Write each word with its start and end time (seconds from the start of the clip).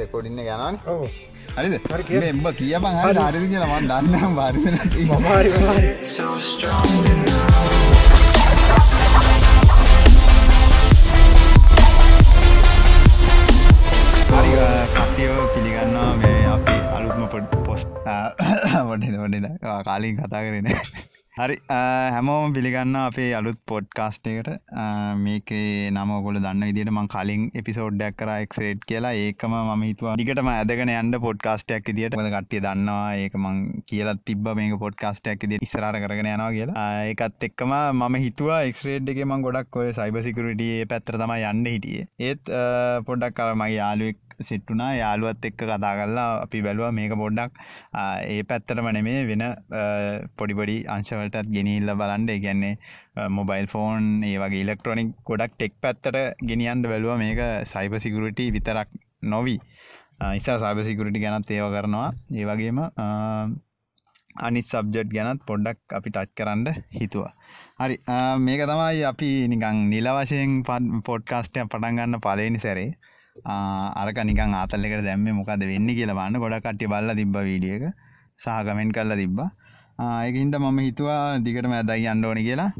රෙකෝඩින්න 0.00 0.40
ගැනන 0.48 0.78
හරිද? 1.56 1.74
හරි 1.92 2.04
කියන්න. 2.08 2.20
මේ 2.22 2.32
එම්බ 2.34 2.46
කියපන් 2.60 2.98
හරි 3.02 3.14
හරිද 3.20 3.46
කියලා 3.52 3.70
මන් 3.72 3.88
දන්න 3.90 4.34
බාරි 4.38 4.58
කට්ටියෝ 14.94 15.46
පිළිගන්නවා 15.54 16.12
මේ 16.22 16.40
අපි 16.46 16.76
අලුත්ම 16.96 17.24
පොඩ් 17.34 17.52
පොස්් 17.66 17.82
වඩ 18.88 19.14
වඩ 19.22 19.46
කාලින් 19.88 20.16
කතා 20.20 20.42
කරන 20.46 20.68
හරි 21.38 21.56
හැමෝම 22.14 22.52
පිළිගන්න 22.56 22.96
අපේ 22.98 23.26
අලුත් 23.38 23.58
පොඩ්කාස්ට 23.70 24.28
එකට. 24.30 24.46
මේකේ 25.24 25.90
නමකොල 25.90 26.38
දන්න 26.44 26.64
විදිට 26.68 26.90
මං 26.92 27.10
කලින් 27.14 27.42
එපිසෝඩ්ඩක් 27.60 28.16
කර 28.20 28.30
එක්රේට් 28.44 28.86
කියලා. 28.90 29.12
ඒකම 29.24 29.56
ම 29.58 29.82
හිතුව 29.88 30.14
දිගටම 30.20 30.48
ඇදගෙන 30.52 30.92
යන්න 30.94 31.18
පොඩ්කාස්ටයක් 31.26 31.92
දිට 31.98 32.16
ද 32.16 32.32
කට්ටිය 32.36 32.62
දන්නවා 32.66 33.12
ඒක 33.24 33.36
මං 33.42 33.58
කියලත් 33.92 34.24
තිබ 34.30 34.48
මේක 34.60 34.78
පොඩ්කාස්ටයක් 34.84 35.44
ද 35.50 35.60
ඉස්රට 35.66 36.00
කරගෙන 36.06 36.32
යනවා 36.32 36.50
කියලා. 36.56 36.86
ඒකත් 37.12 37.48
එක්කම 37.50 37.74
මම 37.92 38.16
හිතුව 38.24 38.52
එක්රේඩ් 38.56 39.12
එක 39.14 39.20
මං 39.28 39.44
ගොඩක් 39.48 39.80
ඔය 39.82 39.92
සයිබසිකරටිය 40.00 40.88
පැත්තර 40.94 41.20
තමයි 41.24 41.50
යන්න 41.50 41.68
හිටිය. 41.74 42.06
ඒත් 42.30 42.54
පොඩ්ඩක් 43.10 43.36
කර 43.42 43.52
මගේ 43.60 43.76
යාලුවෙක් 43.82 44.25
සිට්ටුනා 44.42 44.90
යාළුවත් 44.94 45.44
එක්ක 45.44 45.58
කතා 45.62 45.94
කරලා 45.98 46.28
අපි 46.42 46.62
බැලුව 46.62 46.92
මේක 46.92 47.14
පොඩ්ඩක් 47.14 47.62
ඒ 48.26 48.42
පැත්තරම 48.44 48.88
නෙමේ 48.90 49.18
වෙන 49.26 49.44
පොඩිපොඩි 50.36 50.76
අංශවලටත් 50.88 51.52
ගෙනල්ල 51.56 51.94
බලන්ඩ 51.94 52.36
ගැන්නේ 52.38 52.74
මොබයිල් 53.30 53.66
ෆෝන් 53.66 54.06
ඒ 54.24 54.36
වගේ 54.38 54.64
ඉලෙක්ට්‍රොනික් 54.64 55.12
ගොඩක් 55.24 55.52
ටෙක් 55.54 55.74
පැත්තට 55.80 56.22
ගෙනියන්ට 56.42 56.86
බැලුව. 56.86 57.18
මේක 57.18 57.40
සයිප 57.66 57.94
සිකරට 57.98 58.40
විතරක් 58.52 58.88
නොවී. 59.24 59.60
ඉසා 60.32 60.58
සයිබසිකරටි 60.58 61.20
ගැනත් 61.20 61.50
ඒව 61.50 61.72
කරනවා. 61.74 62.10
ඒ 62.32 62.44
වගේම 62.44 62.78
අනිත් 64.38 64.66
සබ්ජට් 64.66 65.10
ගැනත් 65.12 65.42
පොඩ්ඩක් 65.48 65.96
අපි 65.98 66.10
ටච් 66.10 66.30
කරන්න 66.38 66.66
හිතුවා. 66.92 67.32
හරි 67.80 67.96
මේක 68.38 68.62
තමයි 68.62 69.04
අපි 69.04 69.30
නිකං 69.48 69.76
නිල 69.90 70.08
වශයෙන් 70.16 70.62
පත් 70.62 71.02
පොඩ්කාස්ටය 71.04 71.64
පටන්ගන්න 71.64 72.20
පලේනි 72.20 72.58
සැරේ. 72.58 72.90
අරක 73.44 74.18
නිකන් 74.30 74.56
ආතල් 74.62 74.88
එකට 74.88 75.04
දැම්ම 75.08 75.28
මොකද 75.40 75.62
වෙන්න 75.70 75.88
කියලා 75.98 76.18
බන්න 76.18 76.42
ගොඩ 76.42 76.58
කට්ටි 76.64 76.90
බල්ල 76.94 77.14
තිබ 77.20 77.38
වීඩියක 77.48 77.86
සහ 78.42 78.58
ගමෙන්් 78.66 78.92
කල්ල 78.96 79.14
තිබ්බ. 79.22 79.38
ඒකහින්ද 80.24 80.54
මම 80.58 80.78
හිතුවා 80.88 81.22
දිගටම 81.46 81.74
ඇදයි 81.78 82.06
අන්ඩෝනි 82.12 82.42
කියලා. 82.48 82.70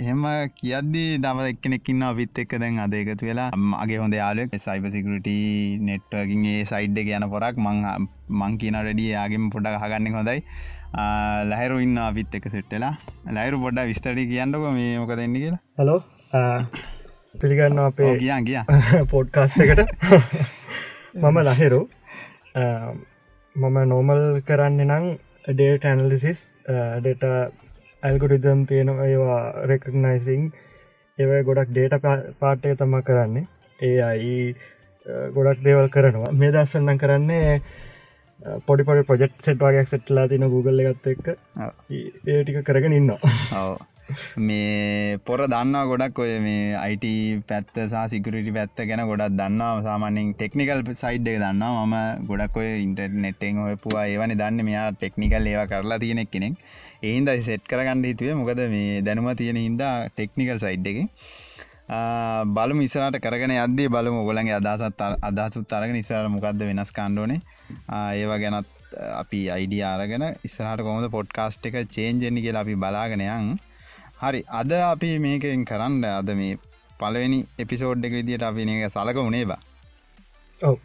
එහෙම 0.00 0.24
කියද්දි 0.58 1.04
දව 1.24 1.46
එක්කෙනෙක්කින්න 1.52 2.04
අපිත් 2.08 2.38
එක්ක 2.42 2.52
දැන් 2.62 2.78
අද 2.84 2.94
එකතු 3.00 3.28
වෙලා. 3.30 3.48
අගේ 3.82 3.98
හොඳ 4.02 4.14
යාලෙක් 4.20 4.54
සයිප 4.66 4.86
සිකරට 4.96 5.30
නෙට්වකින් 5.88 6.44
ඒ 6.54 6.60
සයිඩ් 6.72 7.00
එක 7.02 7.10
යන 7.18 7.26
පොරක් 7.34 7.58
මං 7.66 7.80
මං 8.40 8.58
කියන 8.62 8.78
රඩිය 8.82 9.10
යාගෙම 9.16 9.50
පොඩක් 9.54 9.80
හගන්න 9.82 10.18
හොඳයි. 10.20 10.44
ලැහරු 11.50 11.80
ඉන්න 11.86 11.98
අපිත් 12.04 12.38
එක 12.38 12.46
සෙට්ටලා 12.54 12.94
ලයිරු 13.38 13.58
පොඩ්ඩ 13.64 13.90
විස්තටි 13.90 14.28
කියන්නක 14.34 14.70
මේ 14.78 14.94
මොක 15.02 15.12
දෙන්න 15.22 15.34
කියලා. 15.42 15.60
හලෝ 15.82 16.00
පිළිගන්න 17.34 17.78
අපේ 17.78 18.12
කියා 18.16 18.40
කිය 18.42 19.06
පොඩ්කාස්ට 19.10 19.60
එකට. 19.60 19.80
මම 21.22 21.38
ලහෙරු. 21.40 21.80
මම 23.56 23.76
නෝමල් 23.88 24.22
කරන්න 24.42 24.80
නම් 24.86 25.06
ඩේට 25.48 25.84
ඇනලිසිස් 25.84 26.40
ඩට 27.02 27.24
ඇල්ගොරිදම් 28.02 28.64
තියෙන 28.66 28.90
ඒවා 28.96 29.42
රෙකක්නයිසිං 29.64 30.48
ඒව 31.18 31.34
ගොඩක් 31.44 31.70
ඩේට 31.70 32.00
පාට්ටය 32.40 32.74
තම 32.74 32.96
කරන්නේ. 33.02 33.46
ඒ 33.80 34.00
අයි 34.02 34.34
ගොඩක් 35.36 35.62
දේවල් 35.64 35.88
කරනවා. 35.88 36.32
මේ 36.32 36.50
දස්සන්නම් 36.50 36.98
කරන්නේ 36.98 37.60
පොඩිපොඩි 38.66 39.04
පොජෙට් 39.04 39.38
සෙට් 39.42 39.60
වගේ 39.60 39.86
සෙට්ලා 39.86 40.26
තින 40.28 40.48
Google 40.48 40.90
එකත් 40.90 41.12
එක්ක. 41.14 41.30
ඒ 41.60 42.42
ටික 42.42 42.64
කරගෙන 42.64 42.92
ඉන්නවා 42.92 43.20
මේ 44.38 45.18
පොර 45.26 45.38
දන්නවා 45.44 45.84
ගොඩක් 45.90 46.18
ඔය 46.18 46.32
මේ 46.40 46.76
අයිට 46.76 47.06
පැත්ත 47.48 47.74
සහ 47.82 48.04
සිකරටි 48.12 48.52
පැත්ත 48.52 48.78
ගැන 48.82 49.02
ගොඩක් 49.10 49.36
දන්නවා. 49.40 49.82
සාමානෙන් 49.82 50.34
ටෙක්නිකල් 50.34 50.82
සයිඩ් 50.94 51.28
එක 51.28 51.40
දන්නවා. 51.44 51.84
මම 51.84 52.26
ගොඩක් 52.28 52.56
ඔය 52.56 52.68
ඉන්ටර් 52.84 53.10
නෙට්ෙන් 53.24 53.64
ඔය 53.64 53.74
පුවා 53.76 54.06
ඒවනි 54.06 54.38
දන්න. 54.42 54.64
මෙයා 54.64 54.86
ටෙක්නිකල් 54.92 55.50
ඒවා 55.52 55.66
කරලා 55.66 55.98
තියෙනෙක් 55.98 56.30
කෙනෙක් 56.30 56.56
එහින්ද 57.02 57.34
සෙට් 57.42 57.66
කරගන්න 57.66 58.04
හිතුවේ. 58.04 58.38
මොකද 58.40 58.64
මේ 58.68 59.02
දැනුම 59.02 59.28
තියෙන 59.36 59.60
හින්දා 59.66 59.94
ටෙක්නිකල් 60.10 60.58
සයිඩ් 60.58 60.90
එක. 60.92 60.98
බලු 62.48 62.74
මිසරට 62.74 63.16
කරගෙන 63.18 63.54
අදේ 63.58 63.88
බලමු 63.88 64.24
ගොලන්ගේ 64.24 64.58
අදසත් 64.62 65.00
අදසුත් 65.22 65.72
අරගෙන 65.72 65.96
නිසරට 65.96 66.28
මොකක්ද 66.30 66.60
වෙනස් 66.62 66.90
කාණ්ඩෝනේ 66.92 67.40
ඒවා 68.14 68.38
ගැනත් 68.38 68.68
අපි 69.14 69.40
අයිඩිය 69.50 69.84
අරගෙන 69.86 70.24
ඉස්සරහට 70.42 70.82
කොමද 70.82 71.08
පොඩ්කාස්ට් 71.10 71.64
එක 71.64 71.78
චේන්ජෙන්නි 71.88 72.44
කියලා 72.44 72.64
අපි 72.66 72.76
බලාගෙනයන් 72.76 73.56
හරි. 74.20 74.42
අද 74.50 74.72
අපි 74.72 75.10
මේකෙන් 75.20 75.64
කරන්න 75.64 76.04
අද 76.10 76.30
මේ 76.34 76.58
පලවෙනි 77.00 77.40
එපිසෝඩ් 77.58 78.04
එක 78.04 78.12
විදිට 78.12 78.42
අපි 78.42 78.68
එක 78.76 78.92
සලක 78.92 79.16
වුණේ 79.18 79.46
බා 79.46 79.60
ඔව 80.60 80.78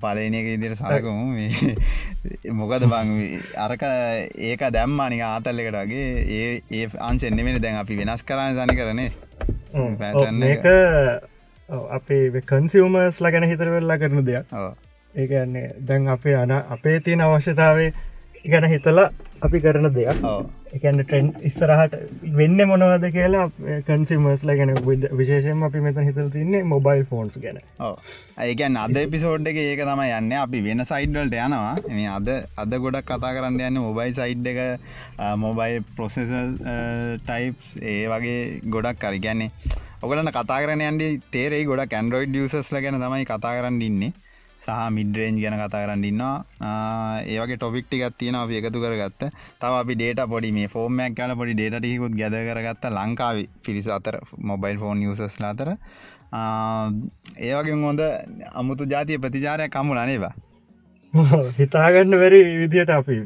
පලන 0.00 0.34
එක 0.34 0.46
ඉදිට 0.48 0.78
සලකමු. 0.78 1.48
මොකද 2.58 2.86
බං 2.86 3.10
අරක 3.56 3.82
ඒක 4.42 4.64
දැම්මානික 4.70 5.20
ආතල්ල 5.22 5.60
එකට 5.60 5.76
වගේ. 5.76 6.06
ඒ 6.30 6.62
ඒ 6.72 6.88
අංසෙන්නෙමෙන 7.00 7.60
දැන් 7.60 7.76
අපි 7.76 7.96
වෙනස් 7.96 8.24
කරන්න 8.24 8.56
සනි 8.56 8.76
කරනේ 8.76 9.10
මේක 10.32 10.64
අපේ 11.90 12.42
කන්සිවමස් 12.42 13.20
ලගැන 13.20 13.44
හිතර 13.44 13.70
වෙල්ලා 13.70 13.98
කරන 13.98 14.24
දෙයක්. 14.24 14.46
ඒන්නේ 15.14 15.68
දැන් 15.80 16.08
අපේ 16.08 16.36
අන 16.36 16.50
අපේ 16.50 17.00
තියෙන 17.00 17.20
අවශ්‍යතාවේ 17.20 17.92
ගැන 18.46 18.68
හිතලා 18.68 19.10
අපි 19.46 19.60
කරන 19.64 19.88
දෙයක්. 19.96 20.20
එකන්න 20.76 21.00
ට්‍රෙන්් 21.02 21.26
ඉස්සරහට 21.48 21.94
වෙන්න 22.38 22.58
මොනවද 22.70 23.06
කියලා 23.16 23.44
කන්සිමස්ල 23.88 24.52
ගැන 24.60 24.72
විශේෂයෙන් 25.20 25.62
අපි 25.68 25.82
මෙත 25.86 26.00
හිතල් 26.08 26.30
තින්නේ 26.36 26.62
මොබයිල් 26.72 27.04
ෆෝන්ස් 27.12 27.38
ගැන. 27.44 27.60
ඒකන් 28.46 28.80
අද 28.84 28.98
පිසෝඩ් 29.14 29.52
එක 29.52 29.60
ඒක 29.62 29.84
තම 29.84 30.04
යන්න. 30.08 30.32
අපි 30.40 30.64
වෙන 30.68 30.84
සයිඩ්වල්ට 30.92 31.38
යනවා. 31.38 31.76
මේ 31.90 32.10
අද 32.16 32.30
අද 32.64 32.76
ගොඩක් 32.86 33.08
කතා 33.12 33.34
කරන්න 33.36 33.60
යන්න 33.68 33.82
මොබයි 33.86 34.16
සයිඩ් 34.20 34.50
එක 34.52 34.60
මොබයි 35.44 35.80
පොසෙස 35.96 36.34
ටයිප්ස් 37.24 37.74
ඒ 37.82 38.04
වගේ 38.12 38.38
ගොඩක් 38.76 39.00
කරි 39.00 39.24
ගැන්නේ 39.26 39.50
ඔගලන්න 40.02 40.34
කතා 40.36 40.60
කරන 40.62 40.82
යන්ඩි 40.84 41.08
තේරෙයි 41.32 41.68
ගොඩ 41.68 41.88
කැන්ඩරෝයිඩ් 41.92 42.36
ියසස්ල 42.40 42.80
ගැන 42.84 43.00
තමයි 43.00 43.26
කතා 43.30 43.56
කරන්න 43.58 43.82
ඉන්නේ 43.88 44.12
සහ 44.64 44.78
මිඩරේන්ජ් 44.90 45.38
ගැන 45.42 45.56
කතා 45.56 45.82
කරන්න 45.82 46.04
ඉන්නවා. 46.04 46.36
ඒවගේ 47.26 47.58
ටොපික්ටිකත් 47.58 48.18
තියෙන 48.18 48.36
අපි 48.36 48.60
එකතු 48.60 48.80
කරගත්ත. 48.80 49.22
තව 49.60 49.72
අපි 49.74 49.94
ඩේට 49.96 50.24
පොඩි 50.28 50.52
මේ 50.52 50.68
ෆෝර්මයක් 50.68 51.14
කල 51.16 51.36
පොඩි 51.36 51.54
ඩේටිකුත් 51.54 52.18
ගැද 52.20 52.36
කරගත්ත 52.48 52.90
ලංකාව 52.92 53.44
පිරිස 53.62 53.88
අතර 53.90 54.18
මොබයිල් 54.50 54.78
ෆෝන් 54.78 55.04
යසස්ලා 55.04 55.52
අතර. 55.52 55.70
ඒවගේ 57.42 57.78
හොඳ 57.80 58.02
අමුතු 58.52 58.84
ජාතිය 58.86 59.18
ප්‍රතිචාරය 59.18 59.68
කමු 59.70 59.94
නනේවා 59.94 60.34
හිතාගන්න 61.58 62.16
වැරි 62.20 62.40
විදියට 62.60 62.90
අපි 62.90 63.16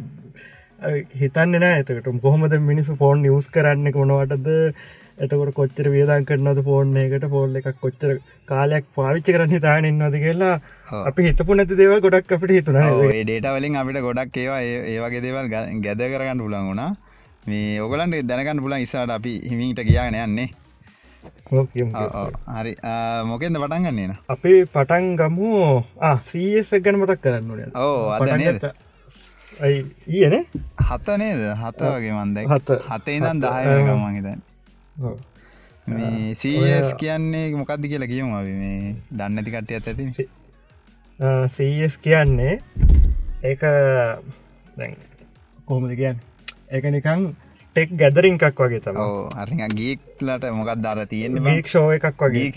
හිතන්න 1.15 1.55
නෑ 1.56 1.78
එතකට 1.78 2.09
කොහොමද 2.22 2.56
මිනිස්සු 2.62 2.97
ෆෝන් 2.97 3.22
නිවස් 3.22 3.49
කරන්න 3.50 3.93
කොනවටද 3.93 4.50
එතකොට 5.24 5.52
කොච්චර 5.58 5.86
වියදන් 5.94 6.26
කරනද 6.28 6.60
ෆෝන් 6.68 6.96
එකට 7.02 7.24
ෆෝල් 7.32 7.56
එකක් 7.60 7.68
කොච්චර 7.82 8.10
කාලයක් 8.50 8.84
පාවිච්චි 8.96 9.34
කරන්න 9.34 9.54
හිතාන 9.56 9.88
ඉන්නද 9.90 10.16
කියලා 10.24 10.54
අපි 11.08 11.26
හිතපු 11.28 11.58
නැති 11.58 11.78
දේව 11.80 11.94
ගොඩක් 12.06 12.32
අපට 12.36 12.54
හිතුන 12.56 12.78
ඩේට 12.78 13.50
වලින් 13.56 13.80
අපිට 13.82 14.00
ගොඩක් 14.06 14.40
ඒවා 14.44 14.62
ඒවගේ 14.94 15.24
දේවල් 15.26 15.50
ගැද 15.84 16.02
කරගන්න 16.14 16.44
පුලන් 16.44 16.70
වුණා. 16.70 16.90
මේ 17.50 17.80
ඔගලන්ට 17.84 18.24
දැනගන්න 18.30 18.64
පුලන් 18.64 18.80
ඉසාට 18.86 19.10
අපි 19.18 19.32
හිමිට 19.50 19.80
කියාගෙන 19.88 20.18
යන්නේ. 20.22 20.48
හරි. 21.50 22.72
මොකෙන්ද 23.30 23.56
පටන්ගන්නේන 23.62 24.12
අපි 24.34 24.52
පටන් 24.74 25.06
ගමු. 25.20 25.54
සීස් 26.30 26.70
ගැන 26.84 27.00
මතක් 27.00 27.20
කරන්න 27.25 27.72
ඕ 27.75 28.10
අද 28.14 28.28
ඊයන 30.06 30.34
හත 30.88 31.06
නේද? 31.22 31.40
හත 31.62 31.81
වගේ 31.94 32.14
මන්ද 32.19 32.46
හත. 32.52 32.69
හතේ 32.90 33.19
දන් 33.25 33.40
දායගමන් 33.43 34.14
හිතන් 34.19 34.40
මේ 35.88 36.34
සස් 36.34 36.90
කියන්නේ 37.02 37.44
මොකක්ද 37.58 37.84
කියලා 37.92 38.10
කියමු 38.12 38.40
මේ 38.62 38.78
දන්නති 39.18 39.50
කට්ටය 39.54 39.74
ඇති. 39.78 40.24
සස් 41.54 41.94
කියන්නේ 42.06 42.54
ඒක 43.50 43.62
කොහොමද 45.66 45.92
කියන්න? 46.00 46.18
ඒක 46.74 46.84
නිකං 46.96 47.22
ටෙක් 47.76 47.90
ගැදරින් 48.00 48.36
එකක් 48.48 48.58
වගේ 48.64 48.80
තම 48.84 48.96
හරි 49.38 49.56
ගීක්ලට 49.78 50.44
මොකක් 50.58 50.72
දර 50.86 51.00
තියෙන 51.12 51.32
මේක්ෂෝ 51.46 51.86
එකක් 51.96 52.24
වගේ. 52.24 52.50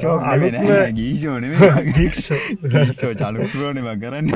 ගීෂෝන 0.99 1.43
ගීෂෝ 1.91 3.13
චලුරෝනම 3.21 3.88
කරන්න. 4.01 4.27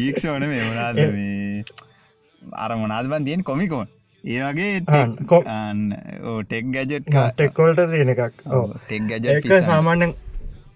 ගීක්ෂෝන 0.00 0.42
මේ 0.52 0.62
මනාද 0.70 0.96
මේ? 1.14 1.64
අර 2.64 2.70
මොනාදබන් 2.82 3.22
තියෙන් 3.30 3.42
කොමිකෝන් 3.52 3.88
ඒවගේ 4.24 4.80
ටෙක් 4.82 6.66
ගැජට් 6.74 7.06
ටෙක්කොල්ට 7.08 7.80
තියෙන 7.92 8.10
එකක්. 8.14 8.42
ටෙක් 8.86 9.02
ගැජ 9.10 9.26
ඒක 9.26 9.48
සාමාන්‍යෙන් 9.64 10.14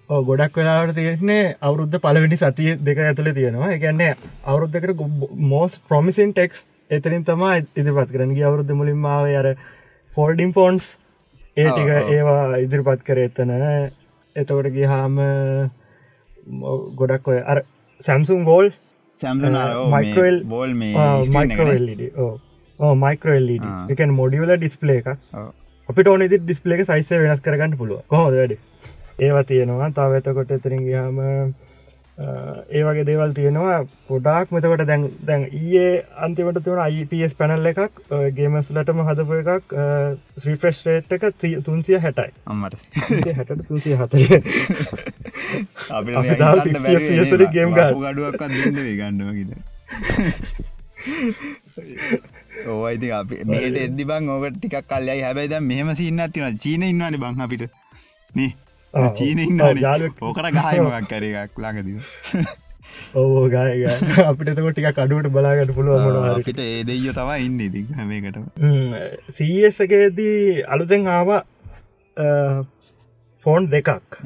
ඕ 0.08 0.20
ගොඩක් 0.24 0.56
වෙලාට 0.56 0.94
තියෙන්නේ 0.94 1.56
අවුරුද්ධ 1.60 1.98
පලවෙනි 2.00 2.36
සතිය 2.36 2.76
දෙක 2.80 2.98
ඇතුළ 3.00 3.32
තියෙනවා. 3.32 3.72
එකන්නේ 3.76 4.16
අවුරුද්ධකට 4.44 5.00
මෝස් 5.52 5.78
ප්‍රමිසින් 5.88 6.32
ටෙක්ස් 6.32 6.64
එතනින් 6.90 7.24
තමා 7.24 7.56
ඉදිරිපත් 7.76 8.12
කරන 8.12 8.34
ගිය 8.34 8.44
අවුරුද්ධ 8.44 8.74
මුලින්මාව 8.74 9.28
අර 9.34 9.48
ෆෝල්ඩිම් 10.10 10.52
ෆෝන්ස් 10.52 10.96
ඒ 11.56 11.68
ටික 11.68 11.88
ඒවා 12.10 12.56
ඉදිරිපත් 12.58 13.04
කර 13.04 13.18
එතන. 13.26 13.52
එතකොට 14.36 14.72
ගිහාම 14.72 15.20
ගොඩක් 16.96 17.28
ඔය 17.28 17.38
අර 17.44 17.62
සැම්සුම් 18.00 18.42
ගෝල් 18.44 18.72
මයිකල් 19.92 20.42
බෝල් 20.46 20.74
මයිකල්ලඩ 20.74 22.02
ඕ 22.16 22.32
මයිකල්ලඩ 22.78 23.64
එකන් 23.92 24.10
මොඩියල 24.20 24.50
ඩිස්පලේ 24.56 24.98
එකක්. 25.00 25.10
අපිට 25.88 26.08
ඕන 26.12 26.22
දි 26.30 26.38
ඩිස්පලේ 26.38 26.84
සයිස 26.90 27.10
වෙනස් 27.10 27.44
කරගන්න 27.44 27.76
පුළුව 27.82 28.00
කොහොද 28.08 28.34
වැඩ? 28.40 28.54
ඒවා 29.20 29.44
තියෙනවා. 29.50 29.90
තාව 29.98 30.12
එතකොට 30.18 30.50
එතරින් 30.56 30.82
ගහම 30.88 31.18
ඒ 32.18 32.82
වගේ 32.86 33.04
දේවල් 33.06 33.32
තියෙනවා. 33.36 33.78
පොඩාක් 34.08 34.46
මෙතකට 34.54 34.84
දැන් 34.90 35.02
දැන් 35.28 35.42
ඒ 35.50 35.88
අන්තිමට 36.26 36.60
තුවන 36.66 36.82
IPS 37.00 37.32
පැනල් 37.40 37.66
එකක් 37.70 37.94
ගේමස්ලටම 38.36 38.98
හදපු 39.08 39.34
එකක් 39.42 39.74
ශ්‍රීප්‍රෙස්්ටේට් 40.42 41.10
එක 41.16 41.24
තුන්සිය 41.68 41.98
හැටයි 42.04 42.30
අම්මට. 42.54 42.74
හැට 43.38 43.66
තුන්සිය 43.68 43.94
හතය 43.98 44.18
ගේම් 47.58 47.70
ගඩුවක් 47.78 48.38
ගණ්ඩුවකිද 48.40 49.50
ඕයිති 51.76 53.08
අපි 53.12 53.40
මේට 53.46 53.78
එද්දි 53.78 54.04
බං 54.06 54.28
ඕකට 54.30 54.58
ටිකක් 54.58 54.90
කල්ලයි 54.90 55.20
හැබැයි 55.20 55.50
දැ 55.50 55.62
මෙහම 55.62 55.94
සින්න 55.96 56.26
තින 56.30 56.58
චීන 56.58 56.84
ඉන්නවාන 56.84 57.18
බං 57.18 57.42
අපිට. 57.42 57.64
නේ? 58.34 58.50
චීන 59.14 59.40
ඉන්න 59.40 59.62
ඕකට 59.62 60.50
ගහයමක් 60.52 61.08
කර 61.08 61.24
එකක් 61.24 61.58
ලාගද 61.58 61.88
ඕ 63.14 63.42
ගාය 63.48 63.82
අපිට 64.24 64.52
තක 64.52 64.70
ටික 64.70 64.98
අඩුවට 64.98 65.30
බලාගට 65.30 65.74
පුළුව 65.74 66.18
අපිට 66.30 66.60
ඒ 66.60 66.78
දෙය 66.84 67.10
තවා 67.10 67.36
ඉන්න 67.40 67.60
ඉති 67.60 67.84
හැමකට 67.92 68.38
සීසකේදී 69.32 70.64
අලුතෙන් 70.68 71.10
ආවා 71.10 71.42
ෆෝන් 73.46 73.70
දෙකක්. 73.70 74.18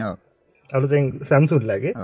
අලුතෙන් 0.68 1.12
සැම්සුල්ලගේ 1.24 1.94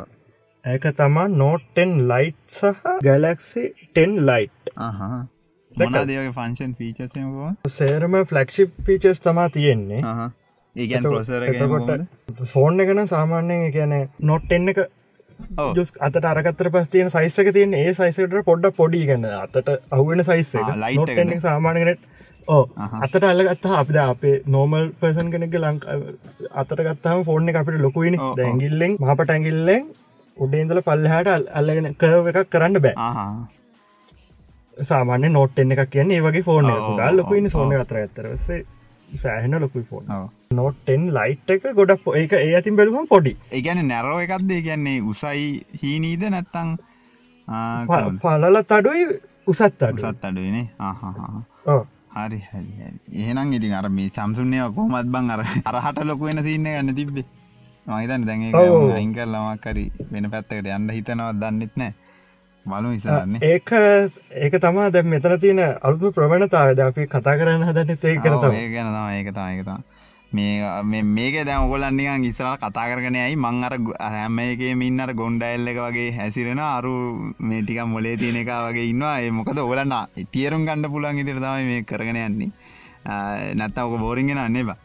ඒක 0.64 0.84
තමා 0.96 1.28
නෝට්ටෙන් 1.34 1.94
ලයිට් 2.08 2.42
සහ 2.52 2.98
ගැලක්සි 3.02 3.64
ටෙන් 3.70 4.12
ලයිට් 4.26 4.74
මොනා 5.76 6.04
දේවගේ 6.06 6.32
ෆංශන් 6.32 6.74
පීචසයකෝ 6.74 7.52
සේරම 7.72 8.16
ෆලක්ෂිප් 8.24 8.74
පීචස් 8.82 9.22
තමා 9.22 9.46
තියෙන්නේ. 9.50 10.02
ඒගැන් 10.76 11.08
පොසර 11.08 11.46
කොට 11.70 12.44
ෆෝන් 12.50 12.84
එකන 12.84 13.02
සාමාන්‍යයෙන් 13.08 13.64
කියන 13.72 13.94
නොට් 14.24 14.52
එන්න 14.52 14.72
එක 14.72 14.80
ජුස් 15.74 15.92
අත 16.00 16.18
අරකතර 16.24 16.70
පස් 16.70 16.90
තියන 16.90 17.10
සයිසක 17.10 17.52
තියන 17.52 17.74
ඒ 17.74 17.94
සයිසට 17.94 18.36
පොඩ්ඩ 18.44 18.76
පොඩි 18.76 19.04
ගන්න 19.04 19.38
අතට 19.38 19.72
අහුවෙන 19.90 20.24
සයිස 20.24 20.52
ලයිට් 20.82 21.34
සාමානකට 21.40 22.06
ඕ 22.48 22.62
අතට 23.00 23.24
අල්ලගත්ත 23.24 23.66
අපිද 23.74 23.98
අපේ 24.02 24.36
නෝමල් 24.48 24.86
පර්සන් 25.00 25.30
කෙනෙක 25.30 25.58
ලංක 25.60 25.84
අතට 26.54 26.78
ගත්තාම 26.80 27.24
ෆෝර්න 27.24 27.52
එක 27.52 27.60
අපිට 27.62 27.80
ලොකුයිනි 27.80 28.22
දැගිල්ලෙන් 28.36 28.96
මහපට 28.98 29.36
ඇගිල්ලෙන් 29.36 29.90
උඩේන්දල 30.36 30.80
පල්ලහට 30.82 31.34
අල්ලගෙන 31.54 31.92
කරව 31.96 32.32
එකක් 32.32 32.50
කරන්න 32.52 32.82
බෑ 32.86 33.10
සාමාන්‍ය 34.82 35.28
නොට් 35.30 35.58
එන්න 35.58 35.72
එකක් 35.72 35.90
කියන්නේ 35.90 36.22
වගේ 36.22 36.42
ෆෝර්න 36.42 36.70
ගල් 36.98 37.16
ලොකුයිනි 37.16 37.50
සෝන 37.50 37.74
අතර 37.74 37.98
ඇතරසේ 37.98 38.64
සෑහන 39.16 39.60
ලොකුයි 39.60 39.84
ෆෝන් 39.90 40.04
නොට්ටෙන් 40.52 41.06
ලයිට් 41.14 41.50
එක 41.50 41.68
ගොඩක් 41.76 42.08
ඒක 42.14 42.32
ඒ 42.32 42.54
ඇතින් 42.54 42.76
බැලුවම් 42.76 43.06
පොඩි. 43.08 43.36
ඒගැන 43.52 43.86
නැරෝ 43.88 44.18
එකක්දේ? 44.20 44.62
කියන්නේ 44.62 45.00
උසයි 45.02 45.66
හීනීද 45.82 46.26
නැත්තං 46.30 46.74
පලල 48.22 48.62
තඩුයි 48.64 49.06
උසත් 49.46 49.82
අඩු 49.82 50.02
සත් 50.02 50.24
අඩුවනේ 50.24 50.66
හරි 52.16 52.40
ඒනම් 53.20 53.52
ඉතින් 53.52 53.74
අර 53.74 53.88
මේ 53.90 54.10
සම්සුන්නය 54.10 54.60
කොමත් 54.74 55.10
බං 55.14 55.30
අර 55.30 55.42
අරහට 55.64 56.04
ලොකුවෙන 56.04 56.42
සින්න 56.42 56.64
ගන්න 56.66 56.94
තිබ්බේ. 56.94 57.26
මහිතන්න 57.86 58.26
දැන් 58.26 58.42
අයිංකල් 58.96 59.34
ලමක්කරි 59.34 59.86
වෙන 60.12 60.30
පැත්තකට 60.32 60.72
යන්න 60.72 60.90
හිතනවත් 60.90 61.40
දන්නෙත් 61.40 61.74
නෑ 61.76 61.92
බලු 62.66 62.92
ඉසරන්නේ 62.92 63.40
ඒක 63.48 63.72
ඒක 64.42 64.60
තමා 64.60 64.90
දැ 64.90 65.02
මෙතන 65.06 65.38
තියෙන 65.38 65.64
අලුතු 65.82 66.12
ප්‍රවණතාවද 66.12 66.80
අපි 66.82 67.08
කතා 67.08 67.36
කරන්න 67.36 67.66
හදන්න 67.68 67.98
ඒ 68.04 68.16
කර 68.18 68.38
ගැන 68.70 68.94
ඒක 69.10 69.28
එකතා 69.28 69.78
මේ 70.32 71.02
මේක 71.04 71.36
දැ 71.46 71.58
ඔගොලන්නිකන් 71.58 72.24
ඉස්සර 72.24 72.48
කතා 72.58 72.86
කරන 72.90 73.16
ඇයි 73.16 73.36
මං 73.36 73.64
අර 73.66 73.74
හැම 74.06 74.38
එකේ 74.40 74.74
මින්නර 74.74 75.12
ගොන්ඩයිල්ල 75.14 75.68
එක 75.68 75.78
වගේ 75.78 76.10
හැසිරෙන 76.12 76.60
අරු 76.60 76.94
මේටික 77.40 77.78
මොලේ 77.86 78.16
තියෙන 78.16 78.40
එක 78.42 78.50
වගේ 78.66 78.88
ඉන්නවා. 78.90 79.20
ඒ 79.20 79.30
මොකද 79.30 79.58
ඔගලන්න 79.58 79.94
තේරුම් 80.32 80.66
ගණඩ 80.66 80.90
පුලන් 80.90 81.20
ඉදිර 81.22 81.38
තම 81.38 81.70
මේ 81.70 81.84
කරගෙන 81.84 82.18
යන්නේ 82.18 82.50
නැත්ත 83.04 83.78
ඔක 83.78 83.96
බෝරිගෙන 84.00 84.38
අන්නේ 84.38 84.64
බා 84.64 84.76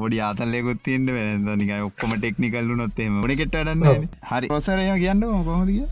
පොඩි 0.00 0.20
ආතල්ලෙකුත් 0.20 0.82
තියන්ට 0.82 1.12
වෙන 1.16 1.46
නික 1.60 1.70
ඔක්කොම 1.88 2.16
ටෙක්නිකල්ලු 2.16 2.76
නොත්තේ 2.76 3.08
ොඩි 3.22 3.36
කෙට්ටන්න 3.36 3.86
හරි. 4.30 4.48
පොසරය 4.48 4.90
කියන්න 5.04 5.22
කොහොමදිය 5.22 5.84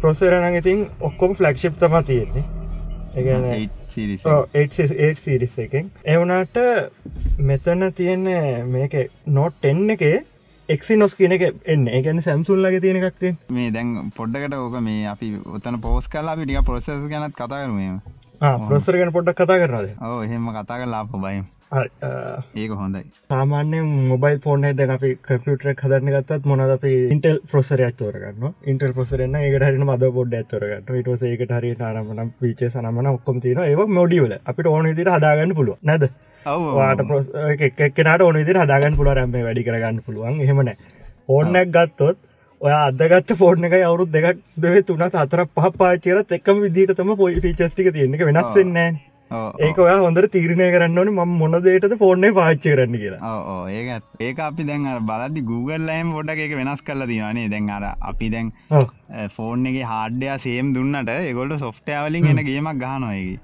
ප්‍රොසරන 0.00 0.56
ඉතින් 0.56 0.82
ඔක්කොම 1.00 1.34
ෆලක්ෂිප් 1.38 1.78
තම 1.80 1.94
තියෙන්නේ. 2.06 2.44
සිරිස් 5.16 5.58
එකෙන්. 5.58 5.90
එවනාට 6.04 6.56
මෙතන 7.50 7.88
තියෙන්නේ 7.98 8.64
මේක 8.64 8.94
නොට් 9.38 9.68
එන්න 9.70 9.90
එකේ 9.96 10.24
එක්සි 10.68 10.96
නොස් 10.96 11.14
කියන 11.14 11.36
එක 11.36 11.44
එන්න. 11.66 11.86
ඒගැන 11.88 12.22
සැම්සුල්ලගේ 12.26 12.80
තියෙන 12.80 12.98
එකක්ේ 13.02 13.32
මේ 13.58 13.70
දැන් 13.76 14.10
පොඩ්ඩකට 14.18 14.58
ඕක 14.58 14.80
මේ 14.88 15.06
අපි 15.12 15.30
ඔතන 15.58 15.78
පෝස් 15.86 16.08
කලා 16.08 16.36
පිටික 16.40 16.66
පොසෙස් 16.66 17.06
ගැනත් 17.14 17.38
කතා 17.38 17.62
ප්‍රොස්සර 18.42 19.00
ගැන 19.00 19.12
පොඩ්ඩක් 19.16 19.40
කතා 19.40 19.58
කරනද 19.62 19.90
ඕ 20.04 20.22
එහෙම 20.22 20.46
කතා 20.54 20.78
කරලා 20.80 21.02
බයි. 21.24 21.42
ඒක 22.54 22.72
හොඳයි. 22.80 23.02
සාමාන්‍ය 23.30 23.78
මොබයිල් 24.08 24.40
ෆෝන් 24.46 24.66
ද 24.70 24.88
අපි 24.94 25.10
කපියුටර 25.28 25.68
හදරන 25.74 26.10
ගත්තත් 26.14 26.48
මොනද 26.50 26.72
අප 26.74 26.84
ඉන්ටල් 26.88 27.38
ප්‍රොසර 27.52 27.82
ඇතෝරගන්න 27.86 28.48
ඉන්ටල් 28.72 28.92
පොසරන්න 28.98 29.38
ඒකට 29.40 29.66
හරි 29.68 29.84
මද 29.84 30.10
බොඩ් 30.18 30.34
ඇතෝරගට 30.40 30.90
ටස 30.90 31.24
ඒකට 31.30 31.54
හරි 31.58 31.70
නාරමන 31.78 32.32
පිචේ 32.42 32.72
සනමන 32.72 33.12
ඔක්කොම 33.14 33.40
තින 33.46 33.62
ඒ 33.66 33.86
මොඩියවල 33.98 34.34
අපිට 34.44 34.70
ඕන 34.74 34.90
දිර 35.00 35.12
හදාගන්න 35.14 35.56
පුළුව 35.60 35.78
නැද? 35.82 36.10
වාට 36.80 37.06
පොස් 37.12 37.30
එකනට 37.68 38.26
ඕන 38.28 38.42
දිර 38.50 38.60
හදාගන්න 38.64 38.98
පුළුව 39.00 39.16
රැම්ේ 39.20 39.46
වැඩි 39.48 39.66
කරගන්න 39.70 40.04
පුළුවන්. 40.08 40.42
එහෙමනෑ 40.46 40.76
ඕන්නක් 41.28 41.74
ගත්තොත් 41.78 42.18
ඔය 42.62 42.72
අදගත් 42.72 43.30
ෆෝර්න 43.38 43.64
එක 43.66 43.72
අවුරුත් 43.76 44.10
දෙකක් 44.10 44.42
දෙව 44.56 44.74
තුනත් 44.86 45.14
අතර 45.16 45.40
පහ 45.50 45.70
පාචරත් 45.78 46.34
එක්කම 46.36 46.60
විදිට 46.64 46.92
තම 46.98 47.16
පොයි 47.20 47.40
ෆිචස්ටික 47.44 47.88
තියෙන 47.94 48.14
එක 48.14 48.22
වෙනස්සෙන්නේ 48.28 48.90
ඒක 49.66 49.80
ඔයා 49.84 49.96
හොඳට 49.98 50.28
තීරණය 50.34 50.68
කරන්න 50.74 51.00
ඕන 51.02 51.10
ම 51.12 51.32
මොන 51.40 51.58
දේටද 51.64 51.96
ෆෝර්නේ 52.02 52.30
පාච්චි 52.36 52.74
කරන්න 52.74 52.94
කියලා. 53.02 53.32
ඕ 53.46 53.62
ඒක 53.68 54.42
අපි 54.46 54.66
දැන් 54.68 54.86
බලදි 55.08 55.42
Google 55.48 55.80
ලයිම් 55.88 56.12
ොඩ 56.20 56.30
එක 56.34 56.54
වෙනස් 56.60 56.84
කල 56.86 57.02
තිවානේ 57.10 57.48
දැන් 57.54 57.72
අර 57.78 57.88
අපි 58.10 58.28
දැන් 58.34 58.52
ෆෝන් 59.36 59.66
එක 59.72 59.80
හාඩ්‍යයා 59.94 60.38
සේම් 60.38 60.70
දුන්නට 60.76 61.12
එගොල්ට 61.16 61.58
සොෆ්ටෑවලින් 61.64 62.30
එන 62.34 62.44
ගේමක් 62.50 62.78
ගහනොයකි 62.84 63.34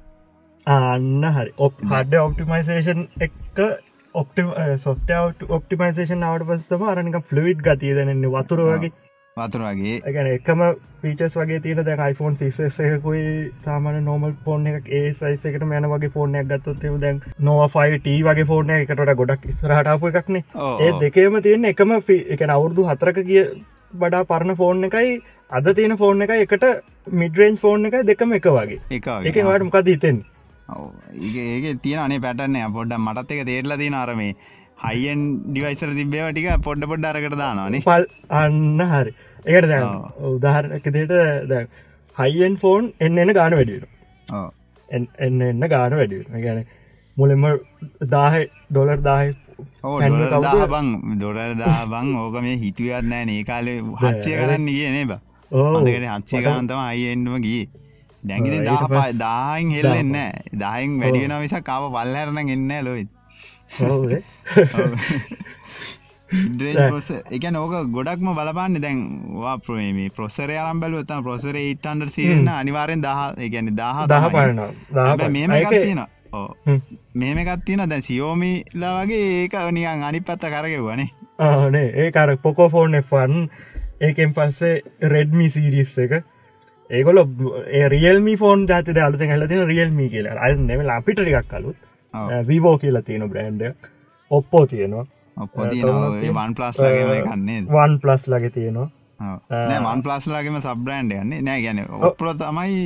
අන්න 0.67 1.29
හරි. 1.33 1.51
ඔප් 1.59 1.83
හඩ 1.87 2.23
ඔප්ටිමයිසේෂන් 2.23 3.05
එක්ක 3.21 3.67
ඔප්ටි 4.15 4.47
සොෆ්ට 4.79 5.13
ඔප්ටිමයිසේෂන් 5.51 6.25
අවට 6.31 6.49
පස්සම 6.49 6.89
අරනික 6.89 7.21
ෆ්ලවිට් 7.27 7.67
ගතිය 7.67 7.99
දැනන්නේ 7.99 8.35
වතුර 9.41 9.63
වගේ 9.63 9.97
එකන 10.05 10.29
එකම 10.31 10.63
පීචස් 11.03 11.39
වගේ 11.41 11.61
තියෙන 11.65 11.81
දැ 11.87 11.97
iPhone 12.07 12.37
සිසකුයි 12.37 13.25
තාමන 13.65 13.99
නොමල් 14.05 14.35
ෆෝන් 14.45 14.69
එක 14.71 14.93
ඒ 14.93 15.03
සයිසකට 15.15 15.65
මැන 15.71 15.89
වගේ 15.93 16.13
ෆෝර්නයක් 16.17 16.53
ගත්තොත් 16.53 16.87
දැන් 17.05 17.23
නොවෆයිට 17.49 18.09
වගේ 18.29 18.47
ෆෝර්න 18.53 18.75
එකට 18.77 19.03
ගොඩක් 19.23 19.49
ස්රහටාපු 19.53 20.13
එකක්නේ. 20.13 20.45
ඒ 20.81 20.93
දෙකේම 21.01 21.43
තියෙන 21.43 21.69
එකම 21.73 21.97
එක 21.97 22.47
අවුරදු 22.51 22.89
හතරක 22.91 23.21
කිය 23.25 23.45
බඩා 23.95 24.25
පරණ 24.25 24.57
ෆෝන් 24.57 24.89
එකයි 24.89 25.15
අද 25.51 25.69
තියෙන 25.77 25.97
ෆෝන් 25.97 26.27
එක 26.27 26.35
එකට 26.37 26.67
මිඩරේන්් 27.15 27.57
ෆෝන් 27.57 27.87
එක 27.87 28.01
දෙකම 28.05 28.35
එක 28.41 28.51
වගේ. 28.51 28.81
එක 28.91 29.09
එක 29.31 29.45
වාට 29.45 29.67
මොකද 29.69 29.91
හිතෙන් 29.95 30.23
ඒක 30.69 31.83
තියෙන 31.83 32.01
අනේ 32.01 32.21
පැටන්නේ 32.21 32.71
පොඩ්ඩ 32.73 32.99
මටත් 32.99 33.37
එක 33.37 33.47
තේරලා 33.47 33.79
තින 33.79 33.95
අරමේ 33.95 34.33
හයිෙන් 34.83 35.23
ඩිවයිසර 35.47 35.95
තිබේව 35.99 36.29
ටික 36.31 36.51
පොඩ්ඩ 36.67 36.91
පොඩ්ඩ 36.91 37.09
අරකට 37.11 37.39
දානවානේ. 37.41 37.83
පල් 37.87 38.05
අන්න 38.31 38.85
හරි 38.93 39.15
එකට 39.49 39.69
දැ 39.69 39.83
උදාහරණක 40.31 40.93
දේට 40.93 41.49
දැ 41.49 41.67
හයිෙන් 42.17 42.57
ෆෝන් 42.57 42.93
එන්න 43.01 43.19
එන්න 43.19 43.35
ගාන 43.35 43.53
වැඩියට 43.53 43.87
එන්න 44.89 45.43
එන්න 45.43 45.69
ගාන 45.69 45.95
වැඩිය 45.95 46.43
ගැන 46.43 46.67
මුලින්ම 47.17 47.61
දාහ 48.09 48.45
ඩොලර් 48.71 49.03
දාහ 49.03 49.33
බං 50.69 51.19
දොරර් 51.19 51.57
දා 51.57 51.87
බං 51.87 52.17
ඕක 52.17 52.43
මේ 52.43 52.59
හිතුවත් 52.59 53.07
නෑ 53.07 53.33
ඒ 53.33 53.45
කාලේ 53.45 53.83
හච්චය 54.03 54.33
කරන්න 54.33 54.69
කියන 54.69 55.07
බ 55.07 55.13
ඕකට 55.51 56.07
හච්චය 56.07 56.43
කරන්තම 56.45 56.81
අයිෙන්ඩම 56.83 57.43
ගිය. 57.43 57.69
දැගිති 58.23 58.65
දා 58.65 59.13
දායින් 59.19 59.71
හෙල්ලෙන්න 59.71 60.17
දායින් 60.57 61.01
වැඩියෙන 61.01 61.41
විසා 61.41 61.63
කාව 61.63 61.93
පල්ලරන 61.93 62.49
එන්න 62.49 62.85
ලොයිත් 62.85 63.09
ප්‍රස 66.29 67.09
එක 67.31 67.45
නෝක 67.51 67.75
ගොඩක්ම 67.97 68.29
බලපන්න 68.37 68.81
දැන් 68.81 69.01
වා 69.43 69.57
ප්‍රමේ 69.59 70.11
ප්‍රොසර 70.11 70.51
අරම් 70.53 70.81
බැලුවත 70.81 71.13
ප්‍රොසර 71.27 71.57
8න්ඩ 71.57 72.11
සිරන 72.11 72.49
අනිවාරෙන් 72.51 73.03
දහ 73.03 73.49
ගැන 73.55 73.73
දහ 73.75 74.07
දහ 74.07 74.29
පාරනවා. 74.37 75.29
මේම 75.31 75.53
තියෙන 75.69 76.03
මේම 77.15 77.39
එකත් 77.39 77.65
තියෙන 77.67 77.85
දැන් 77.89 78.03
සියෝමිලා 78.03 78.95
වගේ 78.99 79.27
ඒක 79.43 79.59
නිකන් 79.73 80.07
අනි 80.11 80.21
පත්ත 80.23 80.53
කරගෙවනේ 80.55 81.09
ආනේ 81.41 81.89
ඒ 82.05 82.11
අර 82.17 82.37
පොකෝෆෝන් 82.39 83.01
ෆන් 83.03 83.49
ඒකෙන් 84.01 84.35
පස්සේ 84.35 84.75
රෙඩ්මි 85.15 85.51
සිරිස් 85.51 85.99
එක. 85.99 86.13
ඒකොල 86.91 87.25
රියල්මි 87.95 88.37
ෆෝන් 88.37 88.67
ජාතිත 88.69 88.99
අලුත 88.99 89.21
හලතින 89.23 89.67
රියල්මි 89.67 90.09
කියලා. 90.11 90.41
අල් 90.45 90.57
නෙම 90.71 90.89
අපිට 90.97 91.21
ටිකක් 91.21 91.49
කලුත් 91.51 91.77
විවෝ 92.47 92.79
කියලා 92.79 93.03
තියෙන 93.03 93.31
බ්‍රන්්ඩ 93.31 93.73
ඔප්පෝ 94.31 94.67
තියෙනවා 94.67 95.07
වන් 96.39 96.55
ප්ලස් 96.59 96.77
ලගේ 96.85 97.23
කන්නේ 97.31 97.61
වන් 97.77 97.99
ප්ලස් 98.03 98.23
ලගේ 98.33 98.53
තියෙනවා. 98.57 98.89
වන් 99.87 100.01
ප්ලස් 100.07 100.25
ලගේම 100.33 100.57
සබ්‍රන්ඩ් 100.61 101.13
යන්නේ 101.23 101.43
නෑ. 101.49 101.61
ගැන 101.65 101.79
ඔප්පල 102.11 102.31
තමයි 102.43 102.79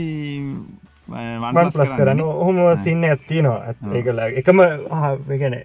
වන් 1.44 1.72
ප්ලස් 1.76 1.92
කරන්න. 1.98 2.20
ඔහොම 2.42 2.60
සින්න 2.84 3.04
ඇත්තිනවා 3.08 3.74
ඒකල 4.00 4.20
එකම 4.42 4.62
ගැන 5.40 5.56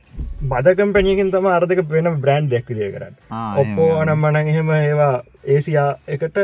බදකම් 0.53 0.89
පැනියකින් 0.95 1.29
තම 1.35 1.51
අර්ධක 1.57 1.83
වෙන 1.91 2.09
බ්‍රන්් 2.23 2.49
දෙක්විදිය 2.55 2.89
කරන්න. 2.95 3.15
ඔප්පෝ 3.61 3.91
අනම් 4.01 4.25
මනන් 4.25 4.47
එහෙම 4.55 4.73
ඒවා 4.79 5.13
ඒසියා 5.55 5.91
එකට 6.15 6.37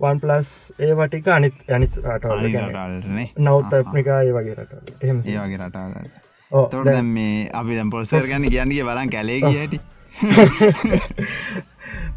වන් 0.00 0.18
ප්ලස් 0.22 0.48
ඒ 0.84 0.94
වටික 0.96 1.28
අනිත් 1.34 1.56
අනිත් 1.76 1.94
රටවල්නේ 2.04 3.28
නවත් 3.44 3.72
අප්‍රිකා 3.78 4.20
ඒ 4.28 4.32
වගේ 4.36 4.56
රට 4.58 5.04
එහෙම 5.04 5.18
ඒ 5.24 5.36
වගේ 5.44 5.60
රටාගන්න 5.60 6.08
තොට 6.50 7.02
මේ 7.04 7.48
අපි 7.52 7.74
දැම් 7.74 7.90
පොසර් 7.90 8.26
ගන්න 8.26 8.50
කියන්නගේ 8.50 8.84
බලන් 8.84 9.10
කැලේ 9.10 9.40
ගියටි 9.42 9.80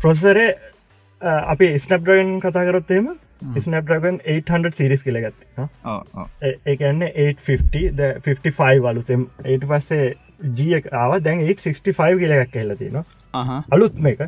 ප්‍රොසරේ 0.01 0.50
අපි 1.53 1.71
ස්නප්්‍රගන් 1.77 2.39
කතා 2.39 2.65
කරොත්තේම 2.65 3.09
ස්නප්්‍රගන් 3.57 4.19
800 4.25 4.71
සිරිස් 4.74 5.03
කියලගත්ත 5.03 5.48
ඒන්න 6.65 7.03
850 7.03 8.21
55 8.24 8.83
වලුතෙම් 8.86 9.27
ඒට 9.45 9.65
පස්සේ 9.65 10.15
ජිය 10.55 10.81
ආව. 10.93 11.17
දැන් 11.21 11.41
865 11.41 12.19
කියලගක් 12.19 12.51
කියලති 12.51 12.91
නවා 12.91 13.63
අලුත් 13.71 13.98
මේක 14.00 14.21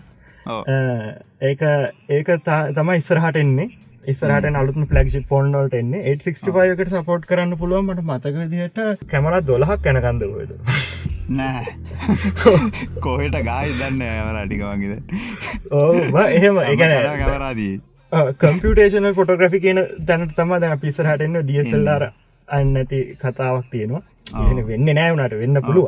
ඒක 1.41 1.62
ඒක 2.10 2.34
තම 2.75 2.93
ඉස්සරහට 2.96 3.38
එන්නේ 3.38 3.70
ඉස්සරට 4.05 4.55
අලුත් 4.55 4.77
ෆලක්ෂි 4.86 5.22
ෆෝන්වලට 5.27 5.75
එන්නේ 5.75 6.01
865කට 6.13 6.93
සපෝට් 6.96 7.25
කරන්න 7.25 7.58
පුළුව 7.58 7.84
මට 7.84 8.03
මතක 8.03 8.48
දිහට 8.51 9.08
කැමර 9.08 9.38
දොලහක් 9.43 9.84
කැනකන්දරුවද 9.84 10.55
නෑ. 11.31 11.75
කොහෙට 13.05 13.38
ගායි 13.43 13.75
දන්න 13.75 14.01
ඇවර 14.08 14.39
අටිකවගේද 14.39 15.13
ඕ 15.74 16.25
එහෙම 16.29 16.58
එකන 16.63 16.96
කවරාදී 17.22 17.74
කම්පියටේෂන 18.38 19.12
ෆොටෝග්‍රෆි 19.13 19.62
කියන 19.62 19.84
දැනට 20.03 20.34
තම 20.36 20.55
දැන 20.60 20.79
පිසරහටන්න 20.79 21.43
ඩියසල්ලාර 21.43 22.08
අන්න 22.48 22.75
ඇති 22.77 23.03
කතාවක් 23.17 23.70
තියෙනවා. 23.72 24.01
වෙන්න 24.65 24.91
නෑවනට 24.93 25.38
වෙන්න 25.39 25.62
පුළුව 25.62 25.88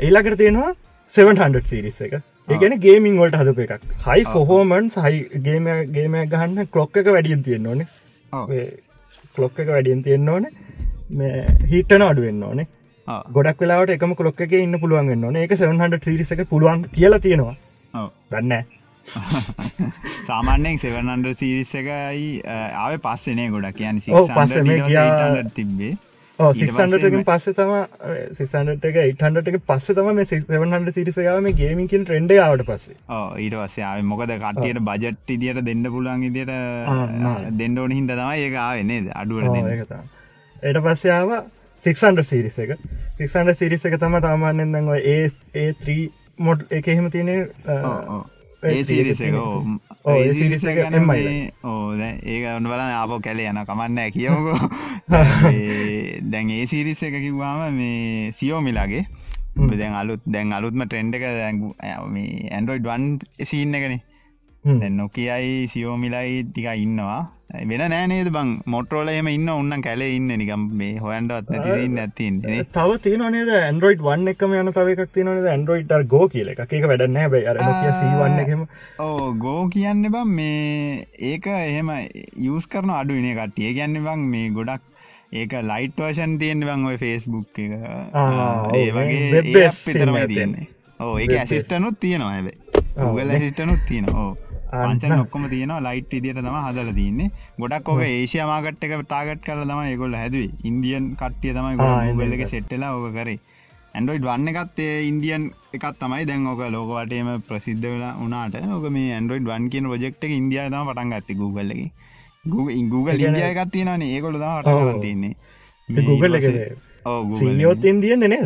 ඒලාකට 0.00 0.36
තියෙනවා 0.36 0.74
700 1.10 1.64
සිරිස් 1.66 2.00
එක 2.02 2.20
ඒගැන 2.54 2.74
ගේමින් 2.86 3.20
වලට 3.20 3.38
හදප 3.40 3.58
එකක්. 3.64 3.84
හයි 4.06 4.22
ෆොහෝමන් 4.34 4.86
සහයි 4.94 5.18
ගේම 5.46 5.66
ගේම 5.96 6.14
ගහන්න 6.32 6.70
කලොක් 6.74 6.96
එක 7.02 7.12
වැඩියෙන් 7.16 7.42
තියෙන්න්න 7.48 7.70
ඕනේ. 7.74 7.86
කලොක් 9.36 9.56
එක 9.64 9.68
වැඩියෙන් 9.74 10.02
තියෙන්න්න 10.08 10.32
ඕනේ. 10.34 10.52
හිටන 11.72 12.02
අඩුවෙන්න්න 12.08 12.42
ඕනේ. 12.50 12.66
ගොඩක් 13.36 13.60
වෙලාට 13.64 13.94
එකම 13.96 14.12
කොලොක් 14.16 14.40
එක 14.46 14.52
ඉන්න 14.62 14.80
පුළුවන් 14.82 15.12
වෙන්න 15.12 15.36
ඒක 15.44 15.54
700 15.60 16.02
සිරිස 16.08 16.32
එක 16.34 16.42
පුළුවන් 16.50 16.82
කියලා 16.96 17.22
තියෙනවා. 17.26 17.56
ගන්න 18.32 18.52
සාමාන්‍යෙන් 20.26 20.76
700 20.82 21.34
සිරිස 21.42 21.72
එකයි 21.80 22.26
ආව 22.82 22.92
පස්සනේ 23.06 23.48
ගොඩක්. 23.54 23.76
කියන්න 23.78 24.00
පස්ස 24.02 25.54
තිබ්බේ 25.60 25.94
සික්සන්ටකින් 26.38 27.24
පස්ස 27.26 27.54
තම 27.56 27.72
සිසන්ට 28.32 28.84
එක 28.84 28.98
ඉටන්ට 29.02 29.48
එක 29.50 29.56
පස්ස 29.66 29.90
තම 29.90 30.10
මේ 30.14 30.26
සවන්ට 30.26 30.92
සිරිසයාම 30.94 31.48
ගේමිකින් 31.52 32.04
ට්‍රෙන්ඩ 32.04 32.34
ආවට 32.36 32.62
පස්සේ. 32.64 32.96
ඊට 33.38 33.56
පස්සේ 33.56 34.02
මොකද 34.04 34.34
කටයට 34.36 34.78
බජට් 34.80 35.34
ඉදියට 35.36 35.64
දෙන්න 35.66 35.82
පුලන් 35.88 36.22
ඉදියට 36.22 36.52
දෙන්න 37.58 37.78
ඕන 37.78 37.90
හිද 37.90 38.12
තමයි 38.12 38.44
ඒක 38.44 38.56
ආවෙන්නේ 38.58 39.10
අඩුවට 39.14 39.92
එට 40.62 40.80
පස්සයාව 40.86 41.34
සික්සන්ඩ 41.82 42.24
සිරිස 42.24 42.58
එක. 42.58 42.78
සික්සන්ඩ 43.18 43.56
සිරිස 43.56 43.84
එක 43.84 43.98
තම 43.98 44.18
තාමාන්‍යෙන් 44.20 44.72
දඟව 44.72 44.94
ඒ 45.04 45.30
ඒ3 45.64 46.00
මොඩ් 46.38 46.66
එක 46.70 46.88
එහෙම 46.88 47.10
තියෙන 47.10 47.34
ඒ 47.34 48.82
සිරිස 48.84 49.20
ඒ 49.20 49.32
ගැනමයි 49.32 49.87
ඕද 51.64 52.00
ඒක 52.00 52.44
ඔන්න 52.54 52.68
බල 52.70 52.82
ආපෝ 52.82 53.20
කැලේ 53.20 53.48
යන 53.50 53.62
කමන්න 53.62 54.12
කියවකෝ 54.12 54.58
දැන් 56.32 56.50
ඒ 56.50 56.66
සිරිස 56.66 57.02
එක 57.02 57.18
කිව්වාම 57.18 57.74
මේ 57.74 58.32
සියෝමිලාගේ 58.32 59.04
දැන් 59.72 59.94
අලුත් 59.94 60.22
දැන් 60.26 60.52
අලුත්ම 60.52 60.84
ට්‍රෙන්ඩ් 60.84 61.18
එක 61.18 61.24
ඇන්ඩරෝයිඩ් 61.28 62.86
වන් 62.86 63.08
සිීන්න 63.44 63.74
එකනේ 63.74 64.00
නොකියයි 65.00 65.68
සියෝමිලයි 65.72 66.44
ටික 66.44 66.68
ඉන්නවා. 66.84 67.18
වෙන 67.68 67.82
නෑනේද 67.92 68.28
බං? 68.32 68.48
මොටරෝල 68.72 69.08
එම 69.12 69.28
ඉන්න 69.32 69.48
උන්න 69.52 69.82
කැලේ 69.86 70.10
ඉන්න 70.16 70.28
නිකම් 70.40 70.64
මේ 70.80 70.98
හොයන්ඩත් 71.04 71.52
ඇතින්න 71.58 72.00
ඇතින් 72.02 72.40
තව 72.76 72.98
තියනනේද 73.06 73.50
ඇන්ඩරෝයිඩ් 73.54 74.02
වන්න 74.08 74.32
එකම 74.34 74.56
යන 74.58 74.72
තවක් 74.78 75.06
තියනද 75.14 75.48
ඇන්ඩරෝයිඩ් 75.54 75.94
ගෝ 76.14 76.28
කියල 76.34 76.50
එක 76.52 76.60
එක 76.80 76.88
වැඩන්න 76.90 77.16
හැබයි. 77.22 77.46
අර 77.48 77.56
සීවන්නකම 78.00 78.66
ඕ 79.06 79.32
ගෝ 79.46 79.62
කියන්න 79.76 80.10
බම් 80.12 80.36
මේ 80.40 81.06
ඒක 81.32 81.48
එහෙම 81.54 81.94
යස් 81.96 82.68
කරන 82.74 82.94
අඩු 83.00 83.16
විනේ 83.18 83.36
කට්ටිය. 83.40 83.72
ගැන්න 83.80 83.98
බං 84.04 84.28
මේ 84.36 84.52
ගොඩක් 84.60 84.84
ඒක 85.32 85.56
ලයිට් 85.72 85.96
වර්ෂන් 86.04 86.36
තියෙන්න්න 86.44 86.68
බං 86.68 86.88
ඔය 86.92 87.00
ෆේස්බුක් 87.04 87.64
එක. 87.64 87.72
ඒ 88.76 88.88
වගේ 88.98 89.68
පිතරමයි 89.86 90.26
තියන්නේ. 90.34 90.68
ඕ 91.00 91.14
ඒක 91.22 91.32
ඇසිස්ටනුත් 91.40 92.00
තියෙනවා 92.04 92.34
හැබයි. 92.36 92.56
ගල 92.98 93.30
සිිස්ටනුත් 93.38 93.82
තියෙන 93.88 94.06
ඕ 94.10 94.30
පංචන 94.72 95.14
ඔක්කොම 95.24 95.44
තියෙනවා. 95.52 95.80
ලයිට් 95.86 96.12
ඉදිට 96.18 96.40
තම 96.46 96.56
හදල 96.64 96.90
තින්නේ. 97.00 97.30
ගොඩක් 97.60 97.88
ඕක 97.92 98.02
ඒශය 98.06 98.40
මාගට් 98.50 98.84
එක 98.88 98.94
ටාගට් 99.04 99.44
කල 99.46 99.62
තම 99.70 99.80
ඒගොල්ල 99.92 100.16
හැදුවේ. 100.22 100.50
ඉන්දියන් 100.70 101.14
කට්ටිය 101.20 101.54
තමයි 101.58 101.76
ගොල්ලක 102.20 102.42
සෙට්ටලා 102.54 102.92
ඕක 102.96 103.08
කරේ. 103.18 103.38
ඇන්ඩරෝයිඩ් 103.94 104.26
වන්න 104.30 104.50
එකත්තේ 104.52 104.94
ඉන්දියන් 105.10 105.48
එකත් 105.76 105.96
තමයි. 106.02 106.26
දැන් 106.30 106.46
ඕක 106.52 106.60
ලෝකවටේම 106.74 107.30
ප්‍රසිද්ධ 107.48 107.86
වෙලා 107.92 108.12
උනාට 108.24 108.58
ඕක 108.76 108.86
මේ 108.96 109.14
ඇන්ඩරෝයිඩ් 109.18 109.50
වන් 109.52 109.70
කියන 109.74 109.88
ප්‍රජෙක්් 109.92 110.20
එක 110.28 110.36
ඉන්දියාව 110.40 110.72
තම 110.74 110.90
පටන් 110.90 111.14
ගත්ත 111.14 111.38
ගූගල්ලගේ 111.40 111.90
Google 112.92 113.16
ඉන්දිය 113.28 113.46
එකත් 113.52 113.72
තියෙනනේ 113.72 114.12
ඒකොල 114.16 114.36
තම 114.42 114.60
ට 114.66 115.00
තින්නේ. 115.06 115.34
Google 115.88 116.38
එක 116.38 116.46
සියෝත් 117.40 117.84
ඉන්දියන් 117.92 118.24
නේ 118.34 118.44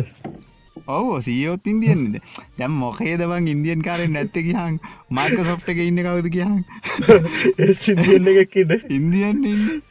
ඔව 0.87 1.21
සීයෝත් 1.21 1.65
ඉන්දියන්ද 1.65 2.21
දැම් 2.57 2.73
මොකේ 2.73 3.17
දවන් 3.17 3.47
ඉන්දියන් 3.47 3.81
කාරෙන් 3.81 4.13
නැත්ත 4.13 4.33
කියහන් 4.33 4.79
මාර්ක 5.09 5.45
සොප්ට 5.45 5.69
එක 5.69 5.77
ඉන්න 5.79 5.99
කවද 5.99 6.29
කියහන් 6.29 6.63
එකක්ට 8.33 8.89
ඉන්දියන් 8.89 9.45
ඉන්න. 9.45 9.81